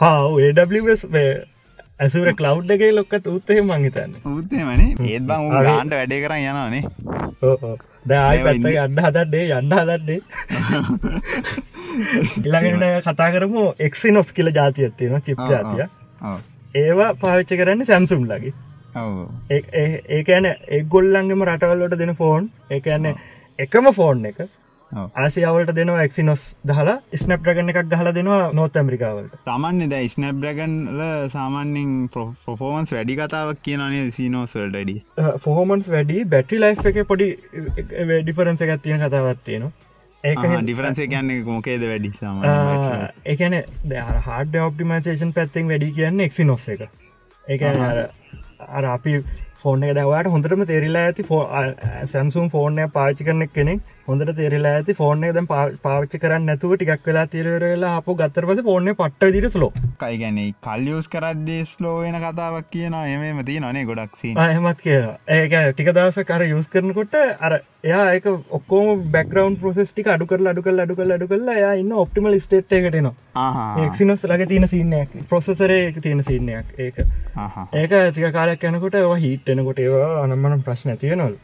ආස් 0.00 0.30
ඇසුර 1.98 2.34
කලව් 2.34 2.70
එකේ 2.70 2.92
ලොක්කත් 2.92 3.26
උත්තේ 3.28 3.62
මංහිතන්න 3.62 4.14
උත්තේමනේ 4.26 4.94
ඒත් 5.08 5.22
බං 5.24 5.62
ගාන්ට 5.62 5.92
වැඩේ 5.92 6.20
කර 6.20 6.32
යනනේ 6.36 6.82
දයි 8.04 8.42
පැත්ත 8.44 8.64
අන්න 8.78 8.98
හදන්නේ 9.00 9.52
යන්න 9.54 9.72
හදන්නේ. 9.72 10.20
ඉළඟට 12.40 13.04
කතා 13.06 13.30
කරමු 13.32 13.74
එක්සි 13.78 14.10
නොස් 14.12 14.32
කියල 14.32 14.50
ජාතියත්තියෙන 14.52 15.22
චිප් 15.22 15.38
ජාතිය 15.46 15.86
ඒවා 16.74 17.14
පාවිච්ච 17.16 17.54
කරන්න 17.54 17.86
සැම්සුම් 17.86 18.26
ලගේ 18.26 18.52
ඒකන 18.96 20.50
එක්ගොල්ලන්ගේම 20.80 21.46
රටවල්ලට 21.48 21.96
දෙන 22.02 22.14
ෆෝන්. 22.20 22.50
ඒකන්න 22.70 23.16
එකම 23.58 23.86
ෆෝන් 23.96 24.26
එක 24.30 24.38
ආසියාවලට 25.22 25.70
දෙනවා 25.76 26.02
එක්සිනොස් 26.06 26.42
දහලා 26.70 26.94
ස්නප්්‍රගන 27.20 27.70
එකක් 27.72 27.88
ගහල 27.92 28.10
දෙනවා 28.18 28.50
නොත් 28.58 28.76
ඇමරිකාවලට 28.80 29.32
තමන්නෙ 29.48 29.88
ද 29.92 30.02
ස්නප්්‍රගන්ල 30.14 31.00
සාමාන්‍යෙන් 31.32 31.94
පොෆෝමන්ස් 32.46 32.92
වැඩි 32.96 33.16
කතාවක් 33.20 33.62
කියනේ 33.68 34.04
සිනෝස්වල්ට 34.18 34.76
ඩි 34.76 34.96
ෆෝමන්ස් 35.46 35.90
වැඩි? 35.94 36.24
බැටි 36.34 36.60
ලයි් 36.62 36.76
එක 36.92 37.00
පොඩි 37.10 37.28
ඩිෆරන්ස 38.22 38.62
එකක් 38.66 38.82
තියෙන 38.86 39.02
කතාවත් 39.06 39.42
තියෙනවා. 39.48 39.72
ඒක 40.24 40.44
ඩිෆරන්ස 40.62 41.00
කියන්නේ 41.14 41.40
මොකේද 41.48 41.82
වැඩි 41.92 42.12
ඒකන 43.32 43.56
හඩ 44.28 44.62
ඔප්ටිමේෂන් 44.68 45.34
පැත්තිෙන් 45.38 45.72
වැඩි 45.72 45.94
කියන්න 45.98 46.26
එක්සි 46.28 46.46
නොස් 46.52 46.68
එක. 46.76 46.86
ඒ 47.44 47.58
අර 48.60 48.84
අපි 48.84 49.14
ෆෝන 49.62 49.82
එක 49.82 49.94
දවට 49.96 50.32
හොඳටම 50.34 50.64
තෙරලා 50.64 51.04
ඇති 51.08 51.22
ෆෝ 51.22 51.40
සැම්සුම් 52.06 52.50
ෆෝර්නය 52.50 52.86
පාචි 52.92 53.24
කරනෙක් 53.24 53.52
කෙනෙක්. 53.52 53.80
හොඳට 54.08 54.30
තේරලා 54.38 54.72
ඇති 54.76 54.94
ෆෝර්න 54.96 55.22
දැම් 55.28 55.46
පාච්ච 55.82 56.16
කරන්න 56.16 56.42
නැතුව 56.44 56.72
ටිකක් 56.74 57.06
වෙලා 57.08 57.24
තේරවෙලා 57.28 57.92
අප 57.98 58.08
ගත්තරපස 58.18 58.60
ෆෝර්න 58.66 58.90
පට්ට 58.92 59.32
දිර 59.36 59.46
ස්ලෝ 59.50 59.70
කයිගැන 60.00 60.40
කල්ලියස් 60.60 61.08
කරද්දේ 61.08 61.60
ස්ලෝ 61.66 61.94
වෙන 62.00 62.18
කතාවක් 62.20 62.68
කියන 62.70 62.96
එමම 62.96 63.40
තිය 63.44 63.60
නේ 63.62 63.84
ගොඩක්සි 63.84 64.34
අහමත් 64.40 64.82
කියලා 64.82 65.16
ඒක 65.34 65.56
ටික 65.70 65.92
දවස 65.92 66.20
කර 66.24 66.44
යුස් 66.46 66.68
කරනකොට 66.68 67.16
අර 67.40 67.56
එයා 67.84 68.04
එක 68.18 68.28
ඔක්කෝම 68.28 69.08
බැක්රවන්් 69.10 69.56
ප්‍රසෙස් 69.58 69.92
ටික 69.92 70.12
අඩු 70.12 70.26
කරල 70.26 70.52
අඩු 70.52 70.62
කල් 70.62 70.84
අඩු 70.84 70.96
කල් 70.96 71.16
අඩු 71.16 71.28
කල්ලා 71.28 71.56
යා 71.58 71.72
ඉන්න 71.80 71.96
ඔප්ටිමල් 72.04 72.38
ස්ටේට් 72.40 72.76
එකටනවා 72.78 73.14
එක්සිනස් 73.84 74.24
ලගේ 74.26 74.46
තියෙන 74.46 74.68
සින්නයක් 74.68 75.16
ප්‍රොසෙසරය 75.28 75.80
එක 75.86 75.98
තියෙන 76.00 76.22
සින්නයක් 76.22 76.78
ඒක. 76.78 77.00
ඒක 77.74 77.92
තික 78.14 78.30
කාලයක් 78.32 78.64
යනකොට 78.64 78.94
ඒවා 78.96 79.18
හිට්ටෙනකොට 79.18 79.80
ඒවා 79.80 80.22
අනම්මනම් 80.22 80.62
ප්‍රශ්න 80.62 80.96
තියනොල් 80.98 81.36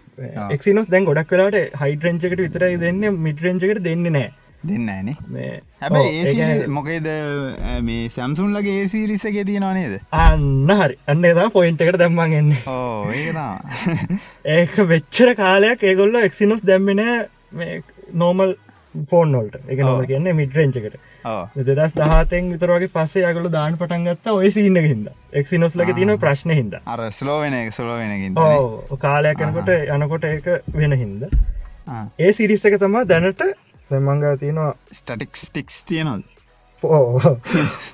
එක්සිනස් 0.50 0.91
දැන් 0.91 1.09
ගොඩක් 1.09 1.35
වෙලාට 1.35 1.81
හයිඩරෙන්ජකට 1.81 2.45
විතරයි 2.45 2.79
දෙන්න 2.81 3.03
මිටරෙන්ජකට 3.19 3.83
දෙන්න 3.85 4.07
නෑ. 4.11 4.31
දෙන්න 4.62 4.89
නේ 5.05 5.61
හැබයි 5.81 6.67
මොකේද 6.69 7.07
මේ 7.83 8.09
සැම්සුන් 8.11 8.57
ලගේ 8.57 8.81
ඒ 8.81 8.89
සිරිසගේ 8.89 9.45
තියෙනවා 9.45 9.75
නේද? 9.75 10.00
අන්න 10.12 10.73
හරි. 10.73 10.99
අන්න 11.07 11.25
එදා 11.25 11.49
පොයින්ට 11.50 11.81
එකට 11.81 12.00
දැම්මන් 12.03 12.35
එන්න. 12.41 12.50
ඒක 14.57 14.75
වෙච්චර 14.87 15.35
කාලයක් 15.43 15.85
ඒගොල්ල 15.85 16.21
එක්සිනස් 16.23 16.65
දැම්මෙන 16.65 17.07
නෝමල් 18.15 18.59
ෆෝන් 19.09 19.33
නොල්ට 19.33 19.57
එක 19.67 19.81
නොම 19.81 20.05
කියන්න 20.07 20.35
මිටරෙන්චකට 20.37 20.99
දෙදස් 21.69 21.95
දහතෙන් 21.97 22.50
විතරගේ 22.55 22.91
පස්සේ 22.97 23.31
යගල 23.31 23.49
දාන 23.57 23.79
පටන් 23.81 24.07
ගත්තා 24.09 24.35
ඔය 24.41 24.50
සින්න 24.57 24.77
හිද 24.87 25.09
එක්සිනොස් 25.41 25.77
ලක 25.79 25.95
තියන 25.99 26.12
ප්‍රශ්න 26.25 26.55
හිද 26.59 26.77
අර 26.85 27.00
ස්ලෝවෙන 27.12 27.57
ස්ලෝවෙනකින් 27.73 28.37
කාලයක් 28.99 29.47
යනකොට 29.47 29.71
යනකොට 29.97 30.25
ඒක 30.25 30.49
වෙන 30.75 30.93
හින්ද. 31.03 31.23
ඒ 32.19 32.33
සිරිස්සක 32.33 32.79
තමා 32.81 33.05
දැනට 33.12 33.43
මංගා 33.91 34.35
තියෙනවා 34.43 34.75
ස්ටටික්ස් 34.99 35.49
ටික්ස් 35.50 35.79
තියනොද 35.89 36.23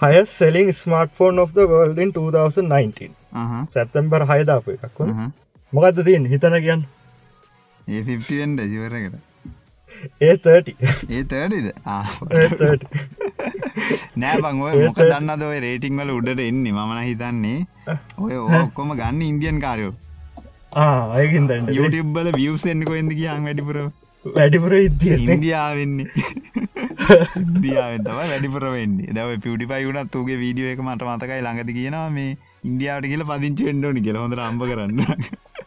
හය 0.03 0.25
selling 0.33 0.73
smartphone 0.73 1.39
of 1.45 1.55
the 1.55 1.67
world 1.73 1.99
in 1.99 2.13
2019 2.13 3.15
සැත්තම්බර් 3.75 4.27
හයදාපු 4.33 4.77
එකක් 4.77 5.01
වන 5.01 5.33
මොකක්ද 5.73 6.05
තියෙන් 6.09 6.29
හිතන 6.33 6.59
කියන්න. 6.67 6.85
ඒ 7.89 8.03
ෆිෆ්ටෙන්ට 8.05 8.61
ජිවරකට 8.73 9.26
ඒ 10.21 10.37
තටි 10.39 10.73
ඒ 11.11 11.23
තඩිද 11.25 11.67
නෑ 14.17 14.41
බං 14.43 14.63
ඔය 14.67 14.75
මොක 14.81 14.99
දන්නද 15.03 15.45
ඔය 15.49 15.61
රේටිං 15.61 16.01
වල 16.01 16.13
උඩට 16.17 16.43
එන්නේ? 16.47 16.73
මමන 16.73 17.03
හිතන්නේ 17.03 17.59
ඔය 18.25 18.37
ඔක්කොම 18.61 18.97
ගන්න 19.01 19.23
ඉන්දියන් 19.29 19.61
කාරයෝ. 19.61 19.95
ආයකින් 20.77 21.49
යුටබ්බල 21.73 22.33
වියසෙන්න්න 22.37 22.89
කොයිද 22.91 23.13
කියන් 23.13 23.49
වැඩිපුර 23.49 23.81
වැඩිපුර 24.25 24.75
ඉදිය 24.79 25.17
ඉන්දියාවෙන්නේ. 25.27 26.09
ඉන්දියාවෙන් 27.43 28.05
තම 28.05 28.19
වැඩිපුර 28.23 28.65
වෙන්නේ 28.77 29.17
දව 29.17 29.39
පිටි 29.43 29.71
පයි 29.73 29.89
වුණත් 29.89 30.13
තුගේ 30.13 30.39
වීඩියෝ 30.43 30.73
එක 30.75 30.83
මට 30.87 31.11
මතකයි 31.11 31.41
ළඟති 31.41 31.79
කියනවා 31.79 32.09
මේ 32.11 32.31
ඉන්දියාවට 32.65 33.11
කියල 33.13 33.25
පදිංචි 33.31 33.69
වෙන්ඩෝනි 33.69 34.07
කියල 34.07 34.19
හොඳ 34.23 34.39
අම්බ 34.41 34.65
කරන්න 34.71 35.01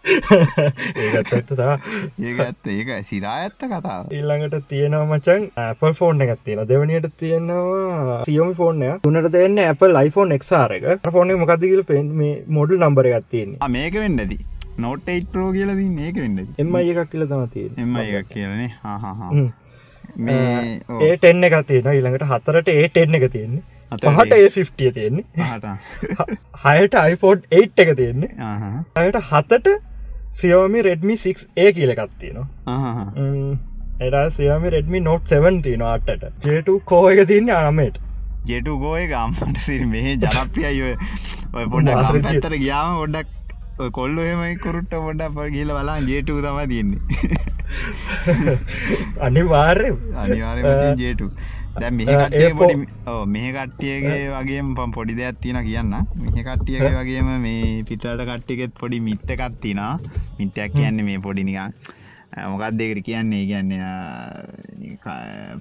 ඒත් 0.05 1.33
ඇත්තා 1.33 1.73
ඒක 2.19 2.39
ඇත්ත 2.45 2.69
ඒක 2.75 2.93
සිරා 3.05 3.35
ඇත්ත 3.45 3.57
කතාව. 3.63 4.11
ඊල්ළඟට 4.11 4.67
තියෙනවා 4.73 5.07
මචන් 5.09 5.49
Apple 5.65 5.93
ෆෝන් 5.93 6.21
එකත් 6.27 6.43
තියෙන 6.43 6.67
දෙවනියට 6.67 7.09
තියෙනවා 7.17 8.21
සියෝමි 8.29 8.55
ෆෝර්නය 8.61 8.93
තුනට 9.03 9.31
දෙන්න 9.33 9.59
Apple 9.65 10.05
iPhone 10.05 10.39
එක්සාර 10.39 10.77
එක. 10.77 11.09
ෆෝන 11.11 11.35
මොකදකිල 11.43 11.83
පෙන් 11.91 12.15
මේ 12.21 12.39
මොඩල් 12.59 12.79
නම්බර 12.79 13.11
එකත් 13.11 13.29
තියෙන්නේ. 13.35 13.69
මේක 13.69 13.93
වෙන්නද 14.03 14.39
නොට 14.77 15.09
ප්‍රෝ 15.31 15.49
කියලද 15.51 15.81
මේක 15.95 16.15
වෙන්න 16.15 16.45
එම 16.57 16.75
එකක් 16.81 17.09
කියල 17.11 17.25
තම 17.31 17.47
තිය 17.55 17.67
එම 17.77 17.97
එකක් 18.03 18.29
කියලනේ 18.29 18.69
හා 18.83 19.25
ඒ 20.99 21.17
ටෙන්න 21.17 21.47
එක 21.47 21.57
තියෙන 21.67 21.91
ඊළඟට 21.93 22.29
හතරට 22.31 22.71
ඒ 22.75 22.87
ටෙන්න 22.87 23.19
එක 23.19 23.27
තියෙන්නේ 23.35 23.63
පහට 23.91 24.33
ඒ 24.37 24.49
ෆිෆ්ටිය 24.49 24.91
තියෙන්නේ. 24.91 25.25
හයට 26.65 26.99
iPhone 27.03 27.41
8 27.53 27.85
එක 27.85 27.95
තියෙන්නේ. 27.97 28.51
අයට 28.95 29.21
හතට 29.31 29.71
සියෝමි 30.41 30.85
රෙඩ්මි 30.89 31.17
6 31.17 31.47
ඒ 31.57 31.71
කියලකත් 31.73 32.13
තියෙනවා. 32.19 33.57
එඩ 34.01 34.19
සියමි 34.31 34.75
රෙඩ්මි 34.75 35.01
නොට් 35.07 35.33
7 35.37 35.63
තියෙන 35.63 35.87
අටට. 35.95 36.29
ජේට 36.45 36.69
කෝ 36.85 37.03
එක 37.09 37.25
තියන්න 37.33 37.51
අනමට 37.55 38.05
ජෙටු 38.47 38.77
ගෝය 38.79 39.03
ගම්මට 39.07 39.59
සිර 39.59 39.83
මේ 39.85 40.15
ජනප්‍රියය 40.15 40.79
ඔය. 40.85 40.95
පොඩ 41.73 41.91
පැත්තර 42.23 42.55
ගියාම 42.55 42.95
ගොඩක් 43.01 43.91
කොල්ල 43.95 44.17
එමයි 44.23 44.55
කොරුට්ට 44.63 44.95
පොඩ 45.05 45.23
ප 45.35 45.49
කියල 45.55 45.73
බලා 45.75 45.97
ජේටු 46.09 46.39
තම 46.45 46.59
තියන්නේ. 46.71 47.01
අනිවාර්ය 49.27 49.91
අනිවාර 50.23 50.63
ජේටු 51.03 51.29
දැ 51.81 51.91
පොඩි 52.59 52.75
මෙහ 53.27 53.47
කට්ටියගේ 53.51 54.17
වගේ 54.31 54.63
පම් 54.71 54.91
පොඩි 54.91 55.15
දෙයක් 55.15 55.39
තියෙන 55.41 55.61
කියන්න. 55.63 55.93
මෙහ 56.15 56.35
කට්ටියගේ 56.39 56.93
වගේම 56.93 57.29
මේ 57.41 57.83
පිටට 57.83 58.23
කට්ටිකෙත් 58.23 58.75
පොඩි 58.79 58.99
මිත්ත 59.01 59.29
කත්තින 59.33 59.81
මිත්‍යයක් 60.39 60.71
කියන්නේ 60.73 61.07
මේ 61.09 61.19
පොඩිනිකා 61.19 61.69
මොකක් 62.47 62.65
දෙකට 62.73 63.05
කියන්නේ? 63.05 63.45
කියන්නේ 63.45 63.83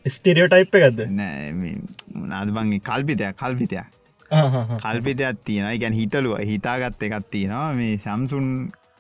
ස්ටිරියෝටයිප් 0.09 0.75
එකක්ද? 0.75 1.07
නද 1.13 2.51
බංගේ 2.53 2.83
කල්පිතයක් 2.83 3.35
කල්පිතයක්. 3.37 3.87
කල්පිතයක් 4.79 5.37
තියෙන 5.45 5.73
ගැන් 5.77 5.95
හිතලුව 5.95 6.39
හිතාගත්ත 6.45 7.03
එකක් 7.03 7.25
තියෙනවා. 7.31 7.73
මේ 7.75 7.97
සම්සුන් 7.99 8.47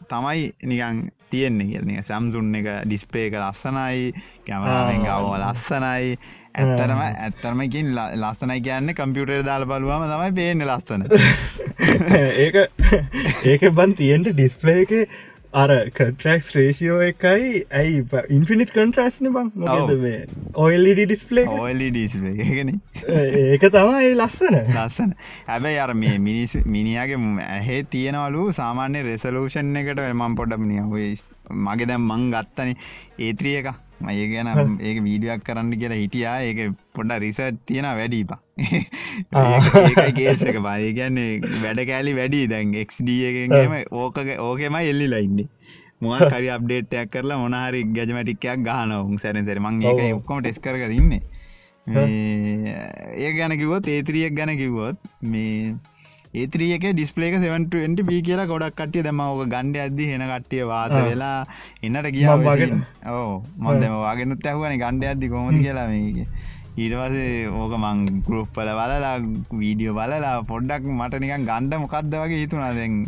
තමයි 0.09 0.51
නිකං 0.65 1.09
තියෙන්නේ 1.31 1.69
කියරන 1.69 2.03
සම්සුන් 2.03 2.55
එක 2.55 2.69
ඩිස්පේ 2.85 3.29
එක 3.29 3.37
ලස්සනයි 3.37 4.13
කැමරාවෙන් 4.47 5.05
ගව 5.05 5.33
ලස්සනයි 5.37 6.17
ඇත්තරම 6.59 7.01
ඇත්තරමකින් 7.05 7.95
ලස්සනයි 7.95 8.61
කියන්න 8.63 8.95
කම්පියුටර් 8.95 9.43
දාල 9.45 9.67
බලවාම 9.67 10.07
තමයි 10.09 10.31
පේන්න 10.35 10.67
ලස්සන. 10.67 11.09
ඒක 12.45 12.63
ඒක 13.47 13.67
බන් 13.73 13.97
තියෙන්ට 13.97 14.33
ඩිස්පලේ 14.33 14.79
එක 14.83 14.95
අර 15.53 15.71
කටරක්ස් 15.91 16.49
රේෂියෝ 16.55 16.99
එකයි 17.03 17.61
ඇයි 17.73 18.03
ඉන්ෆිනිට 18.31 18.73
කන්ට්‍රස්න 18.73 19.31
බං 19.33 19.49
මොකද 19.57 19.93
මේ 20.03 20.19
ඔල්ලඩ 20.55 21.01
ඩිස්පලේ 21.01 21.47
ඔල්ලි 21.49 21.89
ඩිස්පලේගෙන 21.91 22.75
ඒක 22.75 23.65
තමයි 23.69 24.13
ලස්සන. 24.15 24.59
ලස්සන. 24.75 25.15
හැබැයි 25.47 25.81
අර 25.81 25.95
මේ 25.95 26.19
මිනිස් 26.21 26.59
මිනිියගේ 26.67 27.47
ඇහේ 27.47 27.81
තියෙනවලු 27.87 28.53
සාමාන්‍ය 28.53 29.03
රෙසලූෂන් 29.05 29.73
එකට 29.77 30.05
මම් 30.05 30.37
පොඩ්ඩක්නිය 30.37 30.85
මගේ 31.51 31.87
දැම් 31.87 32.09
මං 32.09 32.31
ගත්තන 32.33 32.75
ඒත්‍රිය 33.21 33.61
එක. 33.61 33.71
මය 34.01 34.15
ගැන 34.31 34.49
ඒක 34.81 34.99
වීඩියක් 35.03 35.43
කරන්න 35.43 35.73
කියලා 35.75 35.99
හිටියා. 35.99 36.37
ඒක 36.43 36.75
පොඩ්ඩ 36.95 37.23
රිසට් 37.23 37.59
තියෙන 37.67 37.89
වැඩීපා 37.93 38.41
ඒකේසක 40.05 40.59
බය 40.61 40.93
ගැන්නේ 40.95 41.31
වැඩ 41.63 41.83
කෑලි 41.85 42.15
වැඩි 42.19 42.43
දැන් 42.49 42.75
එක්D 42.77 43.09
එකගේම 43.31 43.75
ඕක 43.93 44.21
ඕකෙම 44.41 44.79
එල්ලි 44.83 45.09
ලයින්නේ 45.09 45.49
මුවන් 46.01 46.31
කරි 46.31 46.51
අප්ඩේට්යක් 46.51 47.11
කරලා 47.11 47.39
මොනහරි 47.39 47.83
ගැජමටික්කයක් 47.91 48.63
ගානවුන් 48.63 49.19
සැරසර 49.19 49.61
මං 49.61 49.83
ඒක 49.85 50.03
ඔක්කොම 50.15 50.43
ටෙස් 50.43 50.61
කර 50.61 50.79
කරන්න 50.79 51.13
ඒ 51.87 53.31
ගැන 53.33 53.57
කිවොත් 53.59 53.89
ඒත්‍රියක් 53.89 54.37
ගැන 54.37 54.55
කිව්වොත් 54.57 54.99
මේ 55.25 55.75
ඒත්‍රියක 56.35 56.85
ඩිස්පලේක 56.93 57.35
720 57.37 58.05
පී 58.09 58.21
කියලා 58.23 58.49
ගොඩක් 58.51 58.77
කටිය 58.81 59.03
දෙම 59.07 59.21
ඕක 59.21 59.49
ගණ්ඩ 59.55 59.79
අද්දි 59.87 60.11
හෙන 60.11 60.25
කට්ටිය 60.31 60.67
වාත 60.73 60.93
වෙලා 61.09 61.47
එන්නට 61.83 62.11
කිය 62.17 62.27
ඕ 63.09 63.43
මොන්දම 63.57 63.95
වාගෙනුත්. 64.05 64.45
ඇහුවන 64.45 64.77
ගණ්ඩ 64.83 65.11
අද්දි 65.13 65.31
කොමති 65.35 65.65
කියලා 65.67 65.89
මේක. 65.93 66.19
ඊටවසේ 66.79 67.49
ඕක 67.61 67.73
මං 67.79 68.05
ගරුප්පල 68.27 68.69
බලලා 68.81 69.15
වීඩියෝ 69.63 69.95
බලලා 70.01 70.35
පොඩ්ඩක් 70.51 70.85
මට 70.99 71.23
නිකන් 71.25 71.49
ගණ්ඩ 71.49 71.81
මොකක්ද 71.85 72.13
වගේ 72.23 72.43
හිතුනා 72.45 72.75
දැන් 72.81 73.01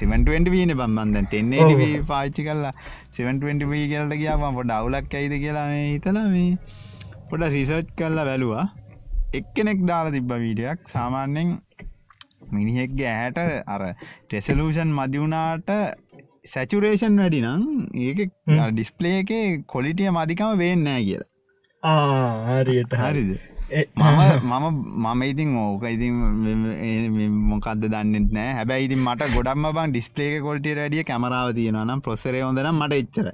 720 0.00 0.50
වීන 0.54 0.72
බම්බන්ද 0.80 1.22
ටෙන්නේ 1.26 1.92
පාච්චි 2.08 2.46
කල්ලා 2.48 2.72
720 3.18 3.70
වී 3.74 3.84
කියලට 3.92 4.16
කියාම 4.22 4.58
පොඩ 4.58 4.74
අවුලක් 4.78 5.14
ඇයිද 5.20 5.36
කියලා 5.44 5.68
මේ 5.74 5.86
හිතලා 5.92 6.26
මේ 6.32 6.50
පොඩ 7.30 7.46
රිසර්ච් 7.54 7.94
කල්ලා 8.00 8.26
බැලුවා. 8.30 8.66
එක්කෙනෙක් 9.38 9.80
දාලා 9.88 10.16
තිබ්බ 10.16 10.32
වීඩියක් 10.44 10.82
සාමාන්‍යෙන් 10.94 11.48
මිනිහෙක්ගේ 12.52 13.08
ඇහැට 13.08 13.38
අර 13.66 13.82
ටෙසලූෂන් 14.26 14.92
මදිවුණාට 14.92 15.70
සැචුරේෂන් 16.44 17.18
වැඩි 17.18 17.42
නම් 17.42 17.64
ඒක 18.02 18.22
ඩිස්පලේ 18.70 19.18
එක 19.18 19.34
කොලිටිය 19.66 20.10
මදිකම 20.12 20.56
වෙන්නෑ 20.58 21.04
කියලා. 21.04 21.28
හරියට 22.60 22.96
හරිද? 22.96 23.30
මම 23.68 24.20
මම 24.44 24.66
මම 25.04 25.22
ඉතින් 25.24 25.56
ඕක 25.56 25.84
ඉතින් 25.86 26.14
මොකක්ද 27.50 27.82
දන්නෙත් 27.84 28.28
නෑ 28.30 28.52
හැබැයි 28.52 28.86
ඉතින් 28.86 29.00
මට 29.00 29.30
ගොඩක්ම 29.34 29.66
බං 29.70 29.90
ඩිස්පලේක 29.90 30.38
කොල්ටිය 30.42 30.74
රඩිය 30.76 31.04
කැමරාව 31.04 31.50
තියෙනවා 31.54 31.84
නම් 31.84 32.00
පොසරේ 32.00 32.42
හොඳනම් 32.42 32.78
මට 32.78 33.00
එච්චර 33.00 33.28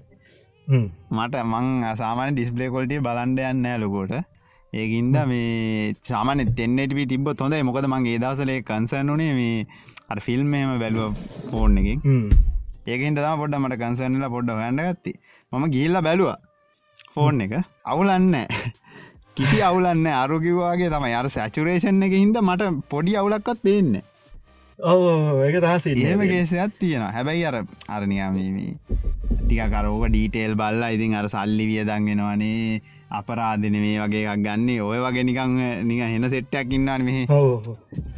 මට 1.10 1.44
මං 1.44 1.68
සාමාන 1.96 2.32
ඩිස්පලේ 2.32 2.70
කොල්ටිය 2.70 3.00
බලන්ඩ 3.00 3.42
යන්න 3.44 3.68
ලොකෝට 3.82 4.14
ඒකින්ද 4.72 5.16
මේ 5.26 5.94
සාමන 6.02 6.42
තෙන්නෙට 6.54 6.92
වී 6.92 7.06
තිබ 7.06 7.26
හොඳයි. 7.36 7.62
මොකද 7.62 7.86
මගේ 7.86 8.18
දවසලේ 8.18 8.60
කන්සන් 8.62 9.10
වනේ 9.10 9.32
මේ 9.34 9.66
අ 10.08 10.20
ෆිල්ම්මම 10.20 10.72
බැලුව 10.78 11.18
ෆෝන් 11.50 11.76
එක 11.80 11.88
ඒකින් 12.86 13.16
තම 13.16 13.42
පොඩ 13.42 13.58
මට 13.58 13.80
කන්සන්නල 13.82 14.28
පොඩ්ඩ 14.28 14.60
හඩ 14.60 14.86
ගත්ති. 14.90 15.12
මම 15.52 15.66
ගිල්ල 15.70 15.98
බැලවා 16.00 16.38
ෆෝන් 17.10 17.40
එක. 17.40 17.52
අවුලන්න 17.84 18.36
කිසි 19.36 19.58
අවුලන්න 19.62 20.06
අරුකිවවාගේ 20.14 20.88
තම 20.88 21.04
අර 21.10 21.26
සැචුරේෂන් 21.30 22.02
එක 22.02 22.14
හින්ද 22.14 22.38
මට 22.40 22.72
පොඩි 22.88 23.12
අවුලක්වත් 23.16 23.60
පේන්න 23.62 23.94
ඔව 24.78 25.02
ඒක 25.40 25.56
දහස 25.58 25.86
ඒම 25.88 26.24
කේසයක් 26.24 26.74
තියෙන 26.78 27.04
හැබැයි 27.08 27.44
අර 27.44 27.56
අරනියාමීමී 27.88 28.72
ටික 29.38 29.62
කරෝක 29.72 30.04
ඩීටේල් 30.08 30.54
බල්ලා 30.54 30.90
ඉතින් 30.90 31.14
අර 31.14 31.28
සල්ලි 31.28 31.68
විය 31.70 31.84
දන්ගෙනවනේ 31.84 32.82
අපරාධන 33.12 33.76
මේ 33.76 33.98
වගේ 33.98 34.22
එකක් 34.26 34.42
ගන්නේ. 34.46 34.80
ඔය 34.82 34.98
වගේ 35.04 35.24
නිකං 35.28 35.54
නික 35.88 36.02
හෙන 36.04 36.28
සෙට්ටයක් 36.30 36.72
ඉන්නන්න 36.72 37.06
මෙහ 37.06 37.18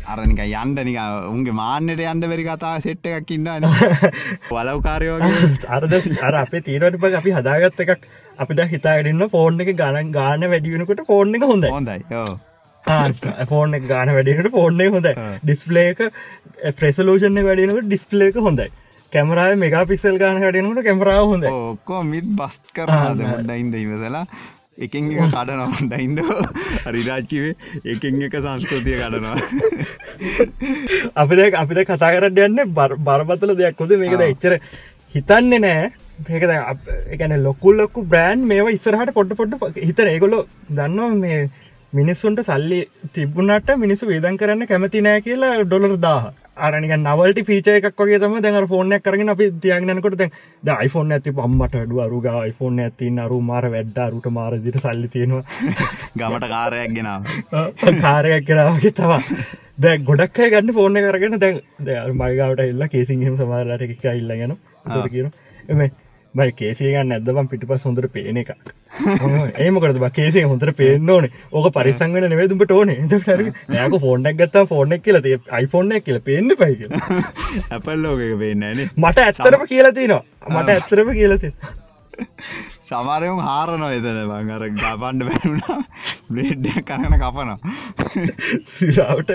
අරනික 0.06 0.42
යන්ඩ 0.44 0.82
නික 0.88 0.98
උන්ගේ 1.30 1.56
මාන්නට 1.60 2.04
යන්ඩ 2.04 2.28
වැරි 2.32 2.46
කතා 2.48 2.74
සෙට්ට 2.80 3.10
එකක් 3.12 3.34
ඉන්න 3.36 3.68
වලවකාරයෝගේ 4.50 5.50
අරද 5.70 5.98
අර 6.22 6.34
අපේ 6.36 6.62
තීරට 6.62 7.00
ප 7.00 7.12
අපි 7.14 7.36
හදාගත්ත 7.38 7.84
එකක්. 7.86 8.08
අපි 8.38 8.54
ද 8.54 8.68
හිතාගරන්න 8.70 9.28
ෆෝර්න් 9.30 9.60
එක 9.60 9.74
ගණන් 9.74 10.12
ගාන 10.12 10.46
වැඩියෙනකොට 10.46 11.04
ෆෝර්න් 11.06 11.34
එක 11.34 11.44
හොඳ 11.44 11.68
හොඳයි 11.70 12.00
ෆෝර්න 13.48 13.74
එක 13.74 13.84
ගාන 13.88 14.14
වැඩිනට 14.14 14.50
ෆෝර්න 14.52 14.86
හොඳ 14.90 15.12
ඩිස්පලේක 15.42 16.08
ප්‍රෙසලූෂණ 16.80 17.44
වැඩිනකට 17.44 17.86
ඩිස්පලේක 17.86 18.40
හොඳයි. 18.40 18.70
කැමරාව 19.12 19.54
මෙගා 19.58 19.84
පික්සල් 19.86 20.18
ගාන 20.18 20.40
හටනකට 20.40 20.86
කැමරාව 20.86 21.24
හොඳ 21.30 21.48
ඔක්කෝ 21.50 22.02
මිත් 22.04 22.28
බස්් 22.38 22.60
කරාද 22.74 23.20
මොඩයින්ද 23.24 23.74
ඉවසලා 23.76 24.24
එකින් 24.78 25.10
එක 25.12 25.18
කඩනවා 25.26 25.68
ඩයින්ඩ 25.82 26.20
හරිරාජ්කිවේ 26.86 27.54
එකින් 27.86 28.22
එක 28.22 28.36
සංස්කෘතිය 28.36 28.96
කඩනවා. 29.00 29.36
අපිද 31.16 31.42
අපිද 31.54 31.82
කතා 31.84 32.14
කරට 32.14 32.40
යන්න 32.46 32.62
බරපතල 32.74 33.54
දෙයක් 33.56 33.76
කොද 33.76 33.94
මේකද 33.96 34.24
එච්චර 34.26 34.58
හිතන්නේ 35.14 35.60
නෑ 35.60 35.92
ඒකද 36.30 36.52
එකන 37.14 37.36
ලොකුල් 37.42 37.76
ලොක්කු 37.76 38.06
බ්‍රෑන්් 38.06 38.46
මේ 38.46 38.64
ඉස්සරහට 38.72 39.14
පොට්ට 39.14 39.36
පොට්ට 39.36 39.78
හිතර 39.80 40.06
ඒගොලො 40.06 40.46
දන්නවා 40.70 41.10
මේ 41.16 41.40
මිනිස්සුන්ට 41.92 42.42
සල්ලි 42.44 42.80
තිබුණට 43.12 43.76
මිනිස්සු 43.78 44.10
වේදන් 44.10 44.40
කරන්න 44.40 44.66
කැමති 44.66 45.04
නෑ 45.06 45.22
කියලා 45.22 45.52
ඩොලර් 45.64 45.94
දාහ 45.98 46.24
අරනික 46.56 46.94
නවල්ට 46.96 47.40
පිච 47.46 47.68
එකක් 47.68 47.98
වගේ 47.98 48.18
තම 48.18 48.36
දැන් 48.40 48.68
ෆෝර්නයක් 48.68 49.02
කරගෙන 49.02 49.28
අපි 49.28 49.50
තියගනකොට 49.58 50.16
ද 50.18 50.76
iPhone 50.78 51.10
ඇති 51.10 51.32
පම්මට 51.32 51.74
අඩු 51.80 52.00
අරුග 52.00 52.28
iPhone 52.42 52.78
ඇති 52.80 53.10
අරු 53.20 53.40
මාර 53.42 53.66
වැඩ්ඩ 53.66 53.98
අරුට 53.98 54.30
මාරදිට 54.30 54.78
සල්ලි 54.78 55.08
තියෙනවා. 55.08 55.42
ගමට 56.20 56.48
කාරයක් 56.48 56.94
ගෙනාව. 56.94 57.22
කාරයක් 58.00 58.46
කෙනාවගේ 58.46 58.92
තවා 58.92 59.20
දැ 59.78 59.98
ගොඩක් 60.00 60.38
ගන්න 60.46 60.72
ෆෝර්න 60.72 61.00
කරගෙන 61.00 61.38
දැන් 61.38 61.60
මයිගවට 62.16 62.64
එල්ලා 62.64 62.88
කේසිංහම 62.88 63.36
සමාරලට 63.36 63.84
එක 63.88 64.04
ඉල්ලගෙන 64.12 64.56
තොර 64.86 65.08
කියන 65.08 65.30
එම 65.68 65.80
බයි 66.34 66.52
කේසියගන්න 66.52 67.14
ඇදබම් 67.16 67.48
පිටිපස් 67.50 67.86
හොඳට 67.86 68.08
පේන 68.12 68.40
එක 68.42 68.50
ඒමකරද 69.58 70.00
කේසේ 70.12 70.44
හොඳට 70.44 70.74
පේන්න 70.76 71.10
ඕන. 71.10 71.28
ඕක 71.52 71.70
පරිසංගන 71.72 72.28
නෙවේදුට 72.28 72.72
ඕන. 72.72 72.90
යක 72.90 73.96
ෆෝර්නක් 74.00 74.34
ගත්ත 74.34 74.66
ෆෝර්නක් 74.66 75.04
කියල 75.04 75.20
iPhoneෆෝර්න 75.22 75.96
කියල 76.02 76.20
පේන්න 76.20 76.52
පයි 76.56 76.90
ඇපල් 77.70 77.96
ලෝක 77.98 78.22
පේන්නන 78.38 78.84
මට 78.96 79.18
ඇත්තරම 79.20 79.66
කියලතිනවා 79.66 80.22
මට 80.52 80.76
ඇත්තරම 80.76 81.12
කියලති 81.12 81.54
සමාරයම 82.84 83.38
හාරනො 83.40 83.88
එතන. 83.90 84.18
බං 84.30 84.50
අර 84.56 84.64
ගපන්ඩ 84.72 85.26
බැරුණා 85.28 85.78
බ්ලේඩ්ඩ 86.30 86.82
කරන 86.88 87.16
කපනවා. 87.16 87.58
සිරාවට. 88.76 89.32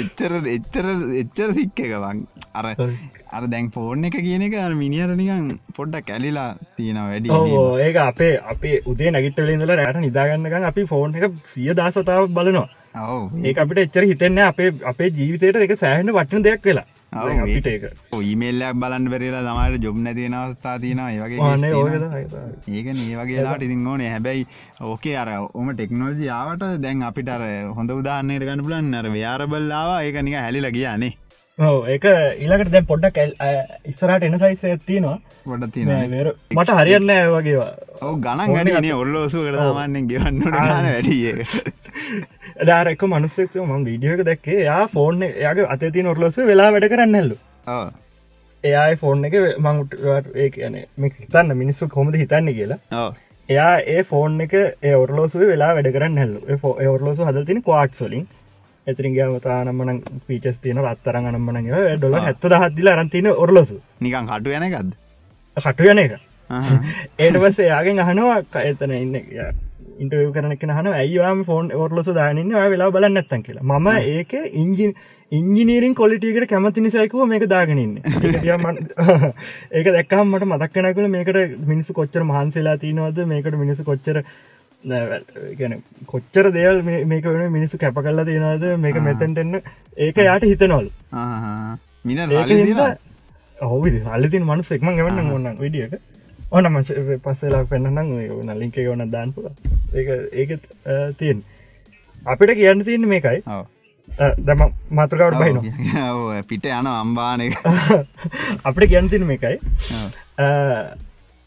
එච්චර 0.00 0.34
එච්චර 0.48 0.88
එච්චර 1.22 1.54
සික්ක 1.58 1.84
එක 1.86 1.94
බං 1.98 2.24
අර 2.54 2.64
අර 3.36 3.42
දැන් 3.52 3.70
ෆෝර්න් 3.76 4.04
එක 4.08 4.16
කියන 4.26 4.44
එක 4.48 4.56
මිනිියට 4.82 5.16
නිකන් 5.20 5.48
පොඩ්ඩ 5.76 6.06
කැලිලා 6.10 6.48
තියෙන 6.76 7.00
වැඩි 7.02 7.30
ඒක 7.86 7.98
අපේ 8.04 8.32
අපේ 8.54 8.76
උදේ 8.92 9.10
නැගිටලින්දල 9.10 9.74
රට 9.78 10.04
නිදාගන්නකන් 10.06 10.70
අපි 10.70 10.86
ෆෝන් 10.92 11.18
එක 11.20 11.28
සිය 11.54 11.68
දසතාව 11.74 12.30
බලනවා. 12.38 12.68
ඒ 13.44 13.54
අපිට 13.62 13.84
එච්චර 13.84 14.08
හිතන්න 14.10 14.42
අපේ 14.48 14.72
අපේ 14.92 15.14
ජීවිතයට 15.20 15.62
එක 15.68 15.78
සෑහන 15.84 16.12
වටන 16.18 16.44
දෙයක් 16.48 16.68
වෙලා. 16.70 16.88
ඊමේල්ලයක් 18.26 18.76
බලන්න 18.82 19.08
පෙරලා 19.12 19.42
තමට 19.46 19.84
ජොබ් 19.86 19.96
නැතින 20.04 20.36
අවස්ථා 20.40 20.76
තියන 20.84 21.00
ඒවගේ 21.06 21.40
ඒක 22.74 22.86
ඒ 22.92 23.16
වගේලාට 23.20 23.64
ඉතින් 23.66 23.86
ඕනේ. 23.86 24.10
හැබැයි 24.14 24.46
ඕකේ 24.90 25.16
අර 25.22 25.30
ඔම 25.54 25.68
ටෙක්නෝජි 25.72 26.30
ආවට 26.38 26.64
දැන් 26.84 27.02
අපිට 27.08 27.32
අර 27.36 27.44
හොඳ 27.78 27.90
උදාන්නයට 27.98 28.46
ගන්න 28.48 28.64
පුලන් 28.68 28.94
අර 29.00 29.10
ව්‍යාරබල්ලාවා 29.16 30.00
ඒක 30.06 30.22
නික 30.22 30.38
හැලිල 30.40 30.70
ගියානේ 30.78 31.12
ඒක 31.88 32.04
ඊලකට 32.38 32.72
දැන් 32.72 32.86
පොඩ්ඩක් 32.86 33.18
ඉස්සරට 33.86 34.26
එන 34.28 34.38
සයිස 34.38 34.64
ඇත්තිනවා 34.64 35.16
ොඩ 35.46 35.66
තින 35.74 35.90
මට 36.52 36.76
හරියන්න 36.78 37.14
වගේවා 37.30 37.70
ඔව 38.02 38.20
ගණන් 38.20 38.70
ගන 38.70 38.90
ඔල්ලෝසු 38.94 39.46
කරදාමන්නෙන් 39.46 40.06
ගෙවන්න 40.08 40.38
න 40.42 40.52
වැඩිය 40.52 41.48
ඩාරෙක්ක 42.62 43.04
මනුස්සෙක් 43.08 43.58
ම 43.64 43.84
විඩියෝක 43.84 44.24
දැක්කේ 44.24 44.62
යා 44.62 44.84
ෆෝර්න 44.88 45.26
යාගේ 45.40 45.68
අතති 45.70 46.02
නොරලොසු 46.02 46.46
වෙලා 46.46 46.70
වැඩ 46.70 46.88
කරන්නල්ලු 46.88 47.36
එයායි 48.64 48.96
ෆෝර්න් 48.96 49.24
එක 49.24 49.36
මංට 49.58 50.00
ඒ 50.36 50.48
කියන 50.50 50.80
මේ 50.96 51.12
හිතන්න 51.16 51.54
මිනිස්සු 51.56 51.88
කොමද 51.88 52.16
හිතන්න 52.16 52.50
කියලා. 52.54 53.06
එයා 53.48 53.72
ඒ 53.86 54.02
ෆෝන් 54.04 54.40
එක 54.40 54.54
ඔරලෝසුව 54.96 55.42
වෙලා 55.46 55.72
වැඩ 55.76 55.90
කරන්න 55.94 56.18
හැල්ලු 56.18 56.92
ඔරලෝසු 56.92 57.26
හදතින 57.28 57.62
කවාට් 57.62 57.94
සොලින් 57.94 58.28
එතිරින්ගේ 58.86 59.26
මතානම්මන 59.28 60.02
පීචස් 60.26 60.58
තියන 60.58 60.78
රත්තරන් 60.82 61.28
අනම්මන 61.30 61.58
ඩොල 61.96 62.16
හැත්ත 62.18 62.44
දහත්දිල 62.44 62.88
අරන්තින 62.88 63.28
ඔරලොසු. 63.34 63.76
නිකන් 64.00 64.28
කටු 64.28 64.50
යන 64.50 64.68
ගද 64.70 64.90
කටු 65.56 65.90
යන 65.92 65.98
එක. 65.98 66.14
ඒටවස 67.18 67.60
එයාගෙන් 67.60 68.02
අහනවා 68.04 68.62
එතන 68.62 68.94
ඉන්න 68.96 69.14
ඉන්ටව 70.00 70.32
කරන 70.34 70.72
හන 70.72 70.88
ඇයිවාම 70.92 71.42
ෆෝන් 71.44 71.72
ඔරලොස 71.78 72.10
දානන්න 72.18 72.54
වෙලා 72.72 72.90
බලන්න 72.90 73.20
ඇත්තන් 73.20 73.42
කියලා. 73.46 73.78
ම 73.78 73.88
ඒක 74.12 74.32
ඉංජින් 74.54 74.94
ඉංජිනීරින් 75.32 75.94
කොලිටියකට 75.94 76.48
කැමති 76.48 76.84
නිසයිකුව 76.86 77.28
මේක 77.28 77.44
දාගෙනන්න 77.48 77.94
ඒක 79.72 79.86
දැක්කම් 79.88 80.26
මට 80.26 80.48
මදක්කනකුල 80.50 81.06
මේකට 81.16 81.38
මිනිසු 81.66 81.98
කොච්චර 81.98 82.24
මහන්සේලා 82.24 82.76
තියනවද? 82.78 83.20
මේකට 83.26 83.60
මිනිසු 83.62 83.84
කොච්චර 83.84 84.18
ගැන 84.84 85.82
කොච්චර 86.06 86.50
දේවල් 86.52 86.82
මේක 86.82 87.24
වෙන 87.26 87.52
මිනිස්සු 87.52 87.78
කැප 87.78 87.94
කල්ලා 87.96 88.24
තියෙනවද? 88.24 88.64
මේක 88.78 88.96
මෙතැන්ටෙන්න 89.00 89.60
ඒක 89.98 90.16
යාට 90.18 90.44
හිතනවල්. 90.44 90.88
මින 92.04 92.18
ඔහු 93.58 93.84
අල්ලතින් 94.08 94.44
මනු 94.44 94.62
එක්ම 94.70 94.90
ගවන්න 94.90 95.30
ඔන්න 95.32 95.58
විඩියක 95.58 95.94
ඕනම 96.50 96.80
පස්සලා 97.22 97.64
පෙන්න්නම් 97.64 98.10
නලින්ක 98.50 98.76
ඕන 98.86 99.10
දාන්පු 99.10 99.50
ඒ 99.94 100.18
ඒකත් 100.34 100.66
තියෙන් 101.18 101.44
අපිට 102.26 102.54
කියන්න 102.54 102.84
තියන්න 102.84 103.08
මේකයි. 103.08 103.42
දම 104.38 104.62
මතුරකවට 104.90 105.38
බහින 105.38 105.58
පිට 106.48 106.66
යන 106.66 106.86
අම්බානය 106.88 107.48
අපිට 108.68 108.88
කියන්න 108.88 109.08
තින 109.08 109.24
මේකයි 109.26 109.56